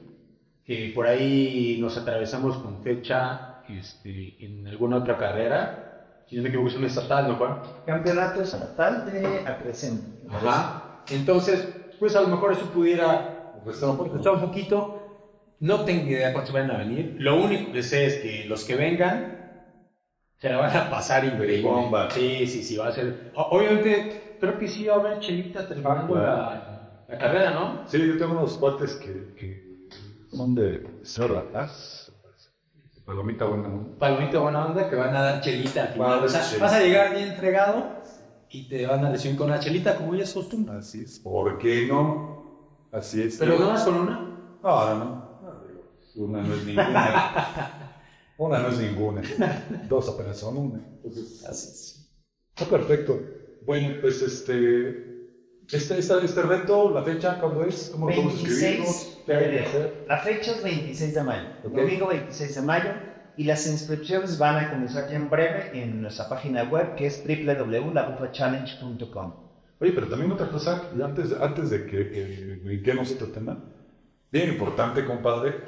[0.64, 5.91] Que por ahí nos atravesamos con fecha este, en alguna otra carrera.
[6.28, 7.58] Si no me equivoco, es un estatal, ¿no, Juan?
[7.84, 10.26] Campeonato estatal de Acrecente.
[10.28, 10.82] Ajá.
[11.10, 11.68] Entonces,
[11.98, 14.98] pues a lo mejor eso pudiera Restar un un poquito.
[15.60, 17.14] No tengo idea cuántos van a venir.
[17.18, 19.38] Lo único que sé es que los que vengan
[20.38, 21.70] se la van a pasar increíble.
[21.70, 22.10] Bomba.
[22.10, 23.30] Sí, sí, sí, va a ser.
[23.34, 27.84] Obviamente, creo que sí va a haber chelita terminando la, la carrera, ¿no?
[27.86, 29.62] Sí, yo tengo unos cuates que, que
[30.30, 32.11] son de Cerratas.
[33.04, 33.98] Palomita buena, ¿no?
[33.98, 36.24] Palomita buena onda que van a dar chelita al final.
[36.24, 36.64] O sea, chelita.
[36.64, 38.02] vas a llegar bien entregado
[38.48, 40.76] y te van a recibir con la chelita como ya es costumbre.
[40.76, 41.18] Así es.
[41.18, 42.88] ¿Por qué no?
[42.92, 43.38] Así es.
[43.38, 44.20] Pero no más con una.
[44.62, 45.32] No, no, no.
[46.14, 47.88] Una no es ninguna.
[48.38, 49.22] Una no es ninguna.
[49.88, 50.80] Dos apenas son una.
[50.96, 52.12] Entonces, Así es.
[52.54, 53.20] está perfecto.
[53.64, 55.12] Bueno, pues este.
[55.70, 57.90] Este, este, este reto, la fecha, ¿cuándo es?
[57.92, 58.84] ¿Cómo lo podemos escribir?
[59.24, 60.04] 26 ¿Qué hay que de hacer?
[60.06, 61.72] La fecha es 26 de mayo, Ok.
[61.76, 62.90] domingo 26 de mayo,
[63.36, 67.22] y las inscripciones van a comenzar ya en breve en nuestra página web que es
[67.26, 69.32] www.labufachallenge.com.
[69.80, 73.58] Oye, pero también otra cosa, antes, antes de que eh, brinquemos otro tema,
[74.30, 75.64] bien importante, compadre,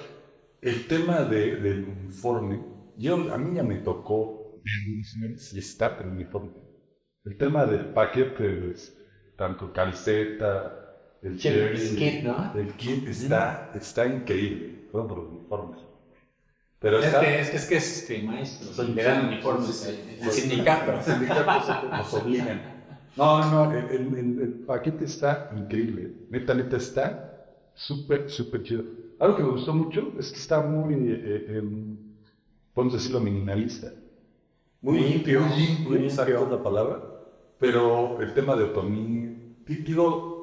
[0.60, 2.60] el tema de, del uniforme.
[2.96, 4.60] Yo, a mí ya me tocó
[5.36, 6.50] si está el uniforme.
[7.24, 8.96] El tema del paquete, pues,
[9.36, 10.83] tanto camiseta,
[11.24, 12.52] el el kit, ¿no?
[12.60, 15.80] el kit está, está increíble, todo por los uniformes.
[16.78, 18.72] Pero Es está, que es, es que es este, maestro.
[18.72, 20.92] Son- le dan uniformes el sindicato.
[20.92, 22.60] Los sindicatos nos obligan.
[23.16, 26.12] No, no, no, el, el- el- el paquete está increíble.
[26.28, 27.16] Neta, neta, está
[27.72, 28.84] súper, súper chido.
[29.18, 31.96] Algo que me gustó mucho es que está muy, eh, em,
[32.74, 33.92] podemos decirlo, minimalista.
[34.80, 36.44] Muy limpio, muy limpio, muy exacto limpio.
[36.44, 37.02] es la palabra.
[37.58, 39.30] Pero el tema de otomí,
[39.66, 40.33] di- digo,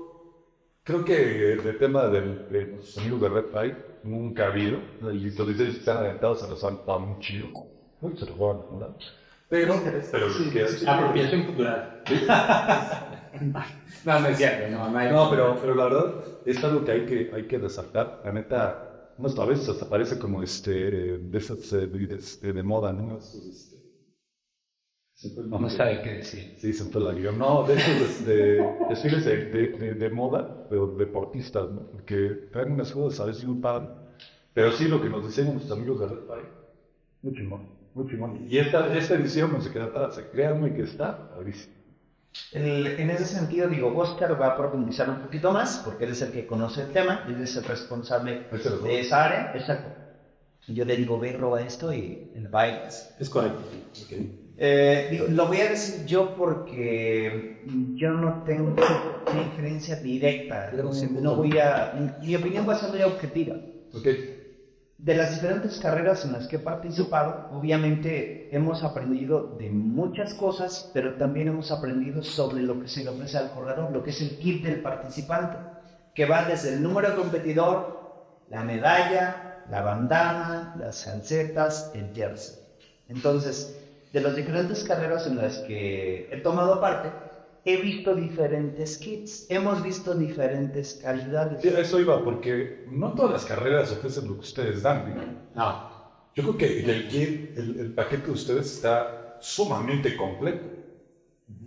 [0.83, 4.79] creo que el tema del, de los amigos de Red Pie nunca ha habido.
[5.01, 7.49] Y los diseños que están aventados se los han dado muy chido.
[7.99, 8.95] Muy se los van a ¿verdad?
[9.49, 9.75] Pero,
[10.11, 12.01] pero Sí, que- sí, apropiación cultural.
[14.05, 16.91] no, no es cierto, no, no hay- No, pero, pero la verdad es algo que
[16.91, 18.19] hay que, hay que resaltar.
[18.23, 18.87] La neta,
[19.17, 20.71] unas a veces hasta parece como este,
[21.19, 22.07] de esas eh, de,
[22.41, 23.81] de- de moda, ¿no este, se me
[25.10, 26.55] fue el No sabe qué decir.
[26.57, 27.37] Sí, se me fue la guion.
[27.37, 31.87] No, de esos este, desfiles de, de, de, de moda, pero deportistas, ¿no?
[32.05, 33.87] Que traen unas cosas a veces muy padre.
[34.53, 36.49] Pero sí, lo que nos diseñan nuestros amigos de Red Pie,
[37.21, 38.37] muy chingón, muy chingón.
[38.49, 41.75] Y esta, esta edición no se queda atrás, créanme que está padrísimo.
[42.53, 46.21] El- en ese sentido, digo, Oscar va a profundizar un poquito más, porque él es
[46.21, 49.89] el que conoce el tema, él es el responsable es el- de esa área, exacto.
[50.67, 52.87] Yo le digo, ve, roba esto y él baila.
[52.87, 53.59] Es correcto.
[54.63, 57.63] Eh, digo, lo voy a decir yo porque
[57.95, 58.75] yo no tengo
[59.31, 63.55] una inferencia directa, no, no voy a, mi opinión va a ser muy objetiva.
[63.91, 64.05] Ok.
[64.99, 70.91] De las diferentes carreras en las que he participado, obviamente hemos aprendido de muchas cosas,
[70.93, 74.21] pero también hemos aprendido sobre lo que se le ofrece al corredor, lo que es
[74.21, 75.57] el kit del participante,
[76.13, 82.59] que va desde el número de competidor, la medalla, la bandana, las calcetas, el jersey.
[83.07, 83.75] Entonces,
[84.11, 87.11] de las diferentes carreras en las que he tomado parte,
[87.63, 91.61] he visto diferentes kits, hemos visto diferentes calidades.
[91.61, 95.15] Sí, a eso iba, porque no todas las carreras ofrecen lo que ustedes dan.
[95.15, 95.23] ¿no?
[95.55, 95.91] No.
[96.35, 100.81] Yo creo que el, kit, el, el paquete de ustedes está sumamente completo.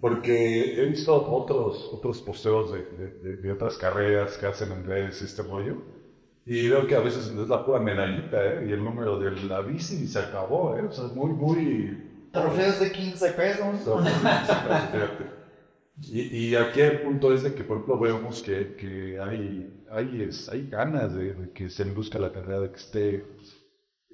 [0.01, 2.85] Porque he visto otros, otros posteos de,
[3.23, 5.77] de, de, otras carreras que hacen en redes este rollo.
[6.47, 8.67] Y veo que a veces es la pura medallita, ¿eh?
[8.69, 10.83] Y el número de la bici se acabó, ¿eh?
[10.83, 12.14] O sea, es muy, muy...
[12.35, 13.77] Trofeos de 15 pesos.
[16.03, 20.23] Y, y, aquí el punto es de que, por ejemplo, vemos que, que hay, hay,
[20.23, 23.27] es, hay ganas de, que se busca la carrera, de que esté,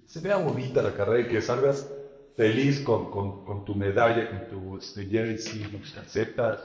[0.05, 1.91] se vea bonita la carrera y que salgas
[2.37, 6.59] feliz con, con, con tu medalla, con tu este, jersey, con tus calcetas.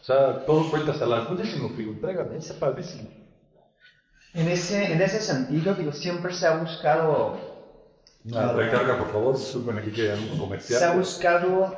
[0.00, 3.10] O sea, todo cuenta hasta las cosas que nos entregan, esa padrísimo.
[4.32, 7.51] En ese, en ese sentido, digo, siempre se ha buscado.
[8.24, 10.78] Una recarga, por favor, suben aquí que hay un comercial.
[10.78, 11.76] Se ha buscado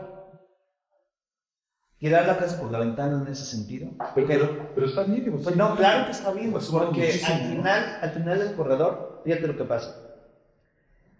[1.98, 3.88] tirar la casa por la ventana en ese sentido.
[4.14, 5.24] Pero, pero, está bien.
[5.42, 9.46] Pues no, claro que está bien, pues, porque al final, al final del corredor, fíjate
[9.46, 9.96] lo que pasa.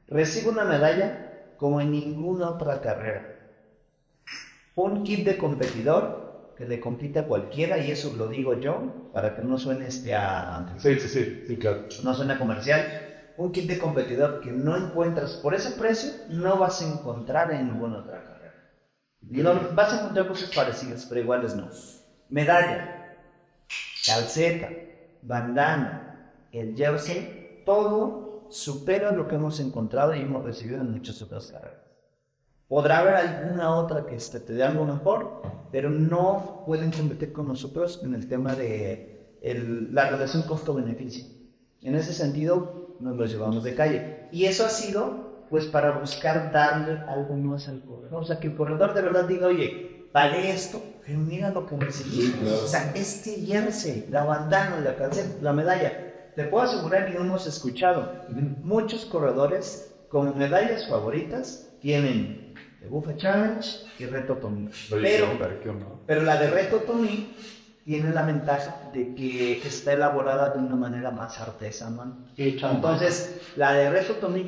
[0.09, 3.31] Recibe una medalla como en ninguna otra carrera.
[4.75, 9.35] Un kit de competidor que le compite a cualquiera, y eso lo digo yo, para
[9.35, 10.75] que no suene este a...
[10.77, 11.87] Sí, sí, sí, sí claro.
[12.03, 13.04] No suene comercial.
[13.37, 17.67] Un kit de competidor que no encuentras por ese precio, no vas a encontrar en
[17.67, 18.55] ninguna otra carrera.
[19.21, 21.69] Y vas a encontrar cosas parecidas, pero iguales no.
[22.29, 23.17] Medalla,
[24.07, 24.69] calceta,
[25.23, 31.51] bandana, el jersey, todo supera lo que hemos encontrado y hemos recibido en muchas otras
[31.51, 31.85] carreras.
[32.69, 37.49] Podrá haber alguna otra que este, te dé algo mejor, pero no pueden competir con
[37.49, 39.39] nosotros en el tema de
[39.91, 41.25] la relación costo-beneficio.
[41.83, 44.29] En ese sentido, nos lo llevamos de calle.
[44.33, 48.23] Y eso ha sido pues para buscar darle algo más al corredor.
[48.23, 51.77] O sea, que el corredor de verdad diga, oye, vale esto, pero mira lo que
[51.77, 52.39] necesito.
[52.65, 56.33] O sea, este jersey, la bandana, la calceta, la medalla.
[56.35, 58.11] Te puedo asegurar que no hemos escuchado.
[58.63, 63.69] Muchos corredores con medallas favoritas tienen el Buffet Challenge
[63.99, 64.69] y Reto Tommy.
[64.91, 65.27] Pero,
[66.07, 67.33] pero la de Reto Tommy
[67.85, 72.27] tiene la ventaja de que está elaborada de una manera más artesanal.
[72.37, 74.45] Entonces, la de Reto Tommy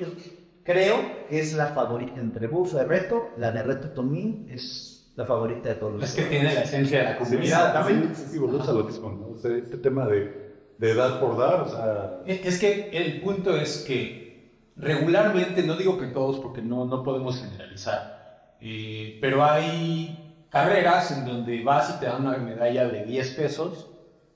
[0.67, 0.97] Creo
[1.29, 3.31] que es la favorita entre Buffo y Reto.
[3.39, 6.03] La de Reto Tomín es la favorita de todos los.
[6.03, 7.73] Es que tiene la esencia de la comunidad.
[7.73, 9.37] también sí, lo mismo, ¿no?
[9.37, 12.21] este tema de, de dar por dar, o sea...
[12.27, 17.41] Es que el punto es que regularmente, no digo que todos, porque no, no podemos
[17.41, 23.31] generalizar, eh, pero hay carreras en donde vas y te dan una medalla de 10
[23.35, 23.91] pesos.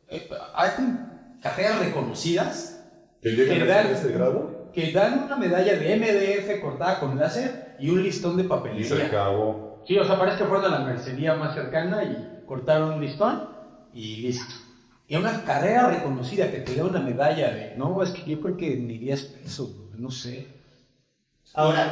[0.08, 0.70] Eh, hay
[1.42, 2.84] carreras reconocidas.
[3.22, 4.60] ¿Que llegan a ese grado?
[4.72, 8.86] que dan una medalla de MDF cortada con láser y un listón de papelería.
[8.86, 9.82] Y se acabó.
[9.86, 13.48] Sí, o sea, parece que fueron a la mercería más cercana y cortaron un listón
[13.92, 14.54] y listo.
[15.08, 18.56] Y una carrera reconocida que te da una medalla de, no, es que yo creo
[18.56, 20.46] que ni 10 pesos, no sé.
[21.54, 21.90] Ahora,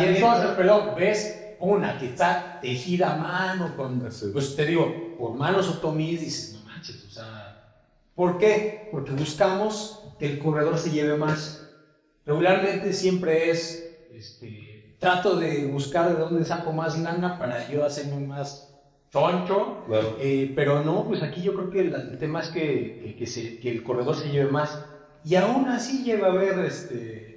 [0.00, 5.34] y entonces, pero ves una que está tejida a mano, con, pues te digo, por
[5.34, 7.76] manos otomís, dices, no manches, o sea,
[8.14, 8.88] ¿por qué?
[8.90, 11.68] Porque buscamos que el corredor se lleve más.
[12.26, 18.26] Regularmente siempre es, este, trato de buscar de dónde saco más lana para yo hacerme
[18.26, 18.70] más
[19.10, 19.84] choncho,
[20.20, 23.82] eh, pero no, pues aquí yo creo que el, tema es que, que, que, el
[23.82, 24.84] corredor se lleve más.
[25.24, 27.29] Y aún así lleva a haber este,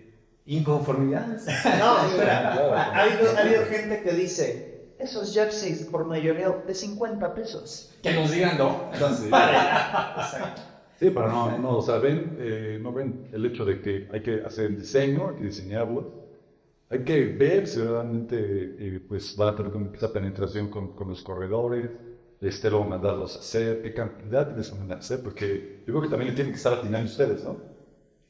[0.46, 1.46] inconformidades.
[1.80, 7.94] No, espera, ha, habido, gente que dice, esos jerseys por mayoría de 50 pesos.
[8.02, 8.90] Que nos digan no.
[8.94, 10.62] Entonces, Exacto.
[11.00, 14.22] Sí, pero no, no, o sea, ven, eh, no ven el hecho de que hay
[14.22, 16.24] que hacer el diseño, hay que diseñarlo,
[16.90, 21.22] hay que ver si realmente eh, pues va a tener esa penetración con, con los
[21.22, 21.90] corredores,
[22.40, 26.10] este luego mandarlos a hacer, qué cantidad les van a hacer, porque yo creo que
[26.10, 27.73] también tienen que estar atinando ustedes, ¿no?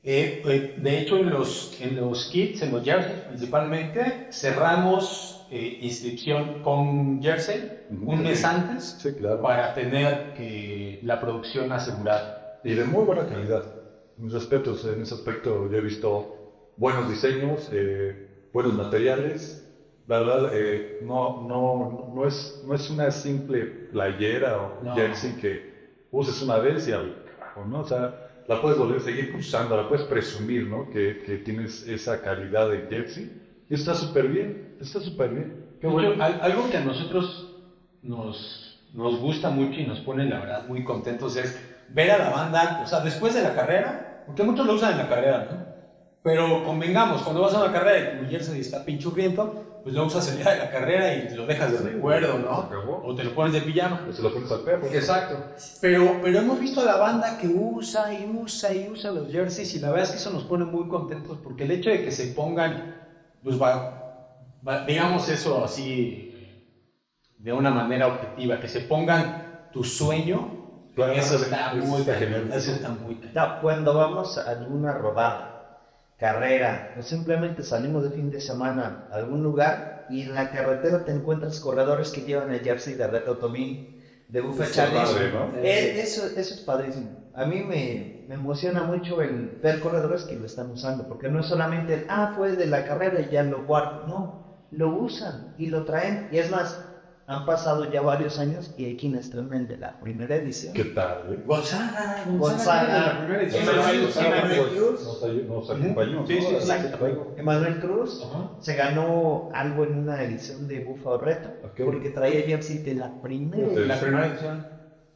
[0.04, 7.22] Eh, de hecho, en los, en los kits, en los jerseys principalmente, cerramos inscripción con
[7.22, 9.40] jersey un mes antes sí, claro.
[9.40, 10.34] para tener
[11.04, 13.64] la producción asegurada y de muy buena calidad.
[14.18, 19.60] Mis respetos, en ese aspecto yo he visto buenos diseños, eh, buenos materiales.
[20.08, 25.74] La verdad, eh, no, no, no, es, no es una simple playera o jersey que
[26.12, 27.24] uses una vez y al
[27.68, 27.82] ¿no?
[27.82, 30.90] O sea, la puedes volver a seguir usando, la puedes presumir, ¿no?
[30.90, 33.42] Que, que tienes esa calidad de jersey.
[33.70, 35.66] Y está súper bien, está súper bien.
[35.80, 36.24] Qué bueno.
[36.24, 37.56] algo que a nosotros
[38.02, 41.60] nos, nos gusta mucho y nos pone, la verdad, muy contentos es
[41.90, 44.98] ver a la banda, o sea, después de la carrera, porque muchos lo usan en
[45.00, 45.74] la carrera, ¿no?
[46.24, 50.28] Pero convengamos, cuando vas a una carrera y tu jersey está pinchurriento, pues lo usas
[50.30, 52.70] el día de la carrera y te lo dejas de recuerdo, ¿no?
[53.04, 54.06] O te lo pones de pijama.
[54.10, 54.88] O se lo pones al perro.
[54.88, 55.44] Exacto.
[55.82, 59.76] Pero, pero hemos visto a la banda que usa y usa y usa los jerseys
[59.76, 62.12] y la verdad es que eso nos pone muy contentos porque el hecho de que
[62.12, 62.96] se pongan,
[63.44, 64.00] pues va,
[64.88, 66.30] digamos eso así
[67.38, 70.62] de una manera objetiva, que se pongan tu sueño.
[70.96, 72.18] Claro, eso eso está es- muy está.
[72.56, 73.20] Eso está muy.
[73.34, 75.53] No, cuando vamos a alguna rodada,
[76.24, 79.78] carrera, o simplemente salimos de fin de semana a algún lugar
[80.08, 83.78] y en la carretera te encuentras corredores que llevan el jersey de Reto Tomín,
[84.28, 84.70] de Buffet
[85.30, 85.52] ¿no?
[85.52, 87.10] Eh, Eso, eso es padrísimo.
[87.34, 91.40] A mí me, me emociona mucho el ver corredores que lo están usando, porque no
[91.40, 94.00] es solamente el, ah, fue de la carrera y ya lo guardo.
[94.02, 94.34] No,
[94.70, 96.22] lo usan y lo traen.
[96.30, 96.80] Y es más,
[97.26, 100.74] han pasado ya varios años y hay quienes traen el de la primera edición.
[100.74, 101.34] ¿Qué tal?
[101.34, 101.44] eh?
[101.46, 103.28] Gonzaga, Gonzaga.
[103.42, 103.66] edición.
[105.48, 106.28] Nos, acompañó.
[106.28, 106.56] Sí, sí, sí.
[106.56, 107.34] Exacto.
[107.38, 108.52] Emanuel Cruz Ajá.
[108.60, 111.82] se ganó algo en una edición de Búfalo Reto, Ok.
[111.86, 113.70] porque traía jersey de la primera.
[113.70, 113.76] Sí.
[113.86, 114.68] La primera edición.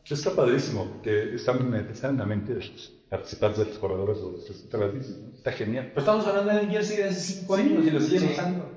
[0.09, 4.31] Está padrísimo, que están, están en la mente de los participantes de los corredores o
[4.31, 5.05] de los.
[5.35, 5.91] Está genial.
[5.93, 8.71] Pues estamos hablando del jersey de hace 5 años y lo siguen usando.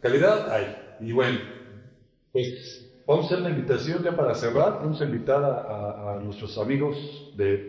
[0.00, 0.83] Calidad hay.
[1.04, 1.38] Y bueno,
[2.32, 4.78] pues vamos a hacer la invitación ya para cerrar.
[4.80, 7.60] Vamos a invitar a, a- a nuestros amigos de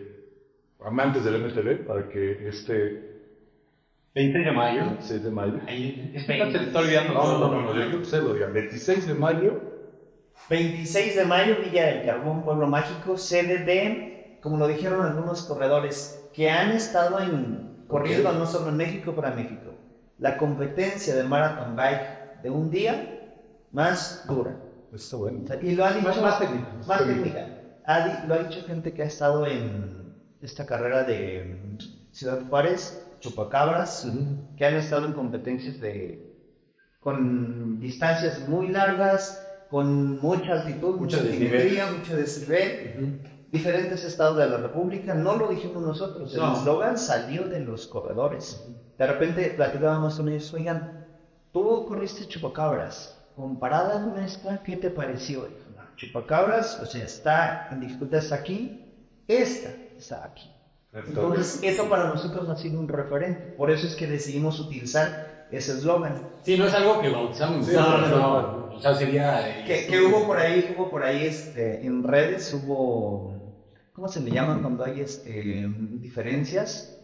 [0.80, 3.02] amantes del MTV para que este
[4.16, 4.84] 20 de mayo.
[5.00, 5.60] 6 de mayo.
[5.68, 7.14] Ahí, es 20, te está olvidando.
[7.14, 8.54] No, no, no, no, yo creo que lo digan.
[8.54, 9.60] 26 de mayo
[10.50, 16.30] 26 de mayo, Villa del Carbón, Pueblo Mágico, sede de, como lo dijeron algunos corredores,
[16.34, 19.80] que han estado en, corriendo no solo en México, para México,
[20.18, 23.15] la competencia de Marathon Bike de un día
[23.76, 24.56] más dura.
[24.94, 25.44] Está bueno.
[25.62, 26.68] Y lo ha dicho Más- más técnica.
[26.88, 27.48] más Técnica.
[27.86, 31.78] Ha lo ha dicho gente que ha estado en esta carrera de
[32.12, 34.08] Ciudad Juárez, Chupacabras,
[34.58, 36.32] que han estado en competencias de
[37.02, 43.20] con distancias muy largas, con mucha altitud, mucha Mucho altimetría, mucho desnivel,
[43.52, 45.14] diferentes estados de la República.
[45.14, 46.58] No lo dijimos nosotros, el No.
[46.58, 48.66] eslogan salió de los corredores.
[48.98, 51.06] De repente platicábamos con ellos, oigan,
[51.52, 55.42] tú corriste Chupacabras, comparada con esta, ¿qué te pareció?
[55.46, 58.82] Dijo, "No, Chupacabras, o sea, está en dificultad está aquí,
[59.28, 60.52] esta está aquí.
[60.94, 63.54] Entonces, eso para nosotros ha sido un referente.
[63.58, 66.22] Por eso es que decidimos utilizar ese eslogan.
[66.44, 67.66] Sí, no es algo que bautizamos.
[67.66, 68.76] Sí, no, no, no, no.
[68.76, 69.60] O sea, sería.
[69.60, 73.34] eh, Que, que hubo por ahí, hubo por ahí este, en redes, hubo,
[73.94, 76.98] ¿cómo se le llaman cuando hay este, diferencias?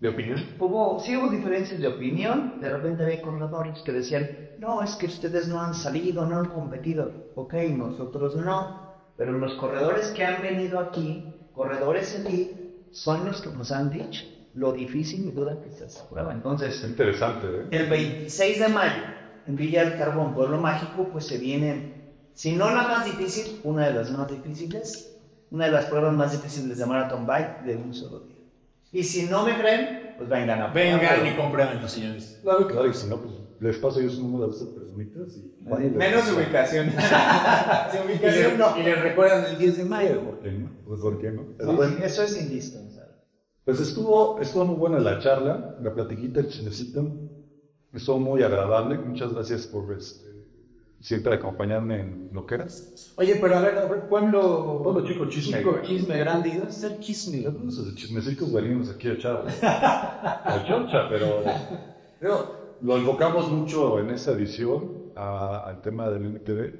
[0.00, 0.44] ¿De opinión?
[0.58, 5.06] Hubo, sí hubo diferencias de opinión, de repente había corredores que decían, no, es que
[5.06, 7.12] ustedes no han salido, no han competido.
[7.34, 11.22] Ok, nosotros no, pero los corredores que han venido aquí,
[11.52, 12.56] corredores elite,
[12.90, 14.24] son los que nos han dicho
[14.54, 16.32] lo difícil y duda que se prueba.
[16.32, 17.66] Entonces, Es interesante, ¿eh?
[17.70, 19.02] el 26 de mayo,
[19.44, 21.92] en Villa del Carbón, Pueblo Mágico, pues se viene,
[22.32, 25.14] si no la más difícil, una de las más difíciles,
[25.50, 28.36] una de las pruebas más difíciles de Marathon Bike de un solo día.
[28.92, 32.38] Y si no me creen, pues vengan a Vengan y comprueben, señores.
[32.40, 35.56] Claro, claro, y si no, pues les paso yo su número de estas personitas y...
[35.90, 36.90] Menos ubicación.
[37.90, 38.78] Sin Y ubicación les, no.
[38.78, 40.20] y les recuerdan el 10 de mayo.
[40.22, 40.70] ¿Por qué no?
[40.86, 41.42] Pues, ¿por qué no?
[41.58, 43.14] Sí, sí, eso es indispensable.
[43.64, 47.04] Pues estuvo, estuvo muy buena la charla, la platiquita, el chismecito.
[47.92, 48.98] Estuvo muy agradable.
[48.98, 50.28] Muchas gracias por este,
[51.00, 53.12] siempre acompañarme en lo que eras.
[53.16, 54.82] Oye, pero a ver, a ver, pueblo.
[54.84, 55.58] Pueblo chico, chisme.
[55.58, 56.50] Chico, chisme grande.
[56.50, 57.38] ¿Y dónde está el chisme?
[57.38, 61.42] Entonces, de chismecitos venimos aquí a echar a choncha, pero,
[62.20, 66.74] pero lo enfocamos mucho en esta edición a- al tema del MTV,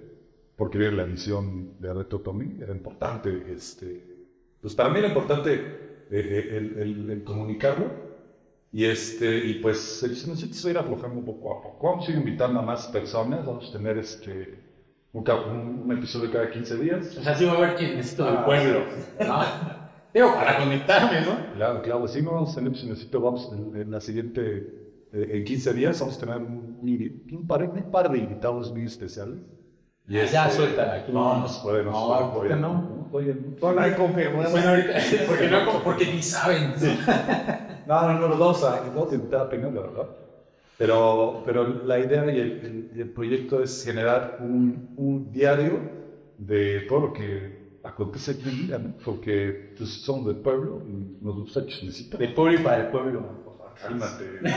[0.56, 4.04] porque la edición de Reto Tommy, era importante, este,
[4.60, 8.06] pues para mí era importante eh, eh, el, el- el comunicarlo.
[8.72, 11.86] Y, este, y pues el chismecito se va a ir aflojando poco a poco.
[11.88, 14.58] Vamos a ir invitando a más personas, vamos a tener este,
[15.12, 17.16] un, ca- un- un episodio cada 15 días.
[17.16, 18.80] O sea, sí va a haber chismecito del Ah, pueblo.
[19.20, 19.40] ¿no?
[20.12, 21.52] Digo, para conectarme, ¿no?
[21.54, 24.85] Claro, claro, sí, no vamos a tener chismecito, vamos en, en la siguiente,
[25.22, 26.78] en 15 días vamos a tener un,
[27.32, 29.38] un par, un par de invitados muy especiales.
[30.08, 31.12] Y ya suelta aquí.
[31.12, 32.30] No, no se puede, no, No, se puede.
[32.32, 33.08] ¿por qué oye, no?
[33.12, 34.52] Oye, Bueno, ahí confirmamos.
[34.52, 34.92] Bueno, ahorita.
[35.26, 36.74] Porque, no, porque ni saben.
[37.86, 40.08] no, no, no, los vamos a, los vamos a invitar a Peña, la verdad.
[40.78, 45.80] Pero, pero la idea y el, el- el proyecto es generar un, un diario
[46.38, 48.94] de todo lo que acontece aquí en Mira, ¿no?
[49.04, 52.18] Porque pues, somos del pueblo y nos gusta chismecito.
[52.18, 53.45] De pueblo y para el pueblo.
[53.82, 54.40] Cálmate.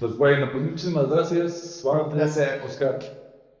[0.00, 1.80] Pues bueno, pues muchísimas gracias.
[1.82, 2.62] Juan, placer.
[2.64, 2.98] Oscar.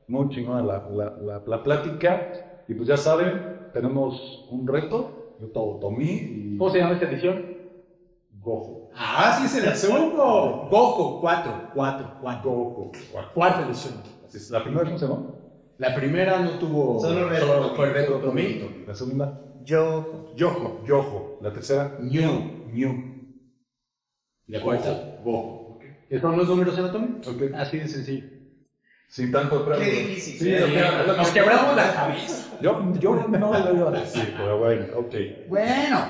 [0.08, 2.32] Muy chingona la, la, la, la plática.
[2.68, 5.36] Y pues ya saben, tenemos un reto.
[5.40, 7.44] Yo todo Tomí y ¿Cómo se llama esta edición?
[8.40, 8.90] Gojo.
[8.94, 10.68] Ah, sí, se la supo.
[10.70, 11.70] Gojo 4.
[11.74, 12.18] 4.
[12.20, 12.50] 4.
[12.50, 12.92] Gojo.
[13.34, 13.94] Cuarta edición.
[14.26, 14.50] Así es.
[14.50, 15.26] ¿La primera cómo se llama?
[15.78, 17.00] La primera no tuvo.
[17.00, 17.72] Solo reto.
[17.74, 18.84] fue reto Tomí.
[18.86, 20.84] La segunda, Yo, Yojo.
[20.86, 21.38] Yojo.
[21.40, 22.68] La tercera, Ñu.
[22.72, 23.14] Ñu.
[24.46, 25.20] La cuarta.
[25.80, 27.26] ¿Qué que son los números anatómicos.
[27.26, 27.42] Ok.
[27.54, 28.28] Así de sencillo.
[29.08, 29.90] Sin tanto preámbulo.
[29.90, 30.38] difícil.
[30.38, 30.76] Sí,
[31.16, 32.58] Nos quebramos la cabeza.
[32.60, 35.14] Yo, yo no lo iba a decir, pero bueno, ok.
[35.48, 36.08] Bueno.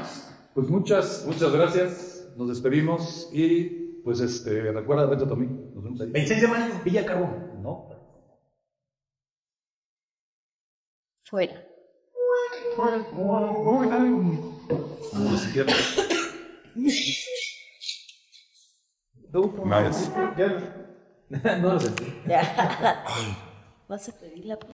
[0.54, 2.28] Pues muchas, muchas gracias.
[2.36, 5.46] Nos despedimos y pues este, recuerda Reto Tomí.
[5.46, 6.10] Nos vemos ahí.
[6.10, 7.62] 26 de mayo, Villa Carbón.
[7.62, 7.88] No.
[11.24, 11.63] Fuera.
[15.12, 15.72] Ni siquiera.
[19.64, 20.10] Nice.
[21.60, 22.04] no lo sentí.
[23.88, 24.58] Vas a pedir la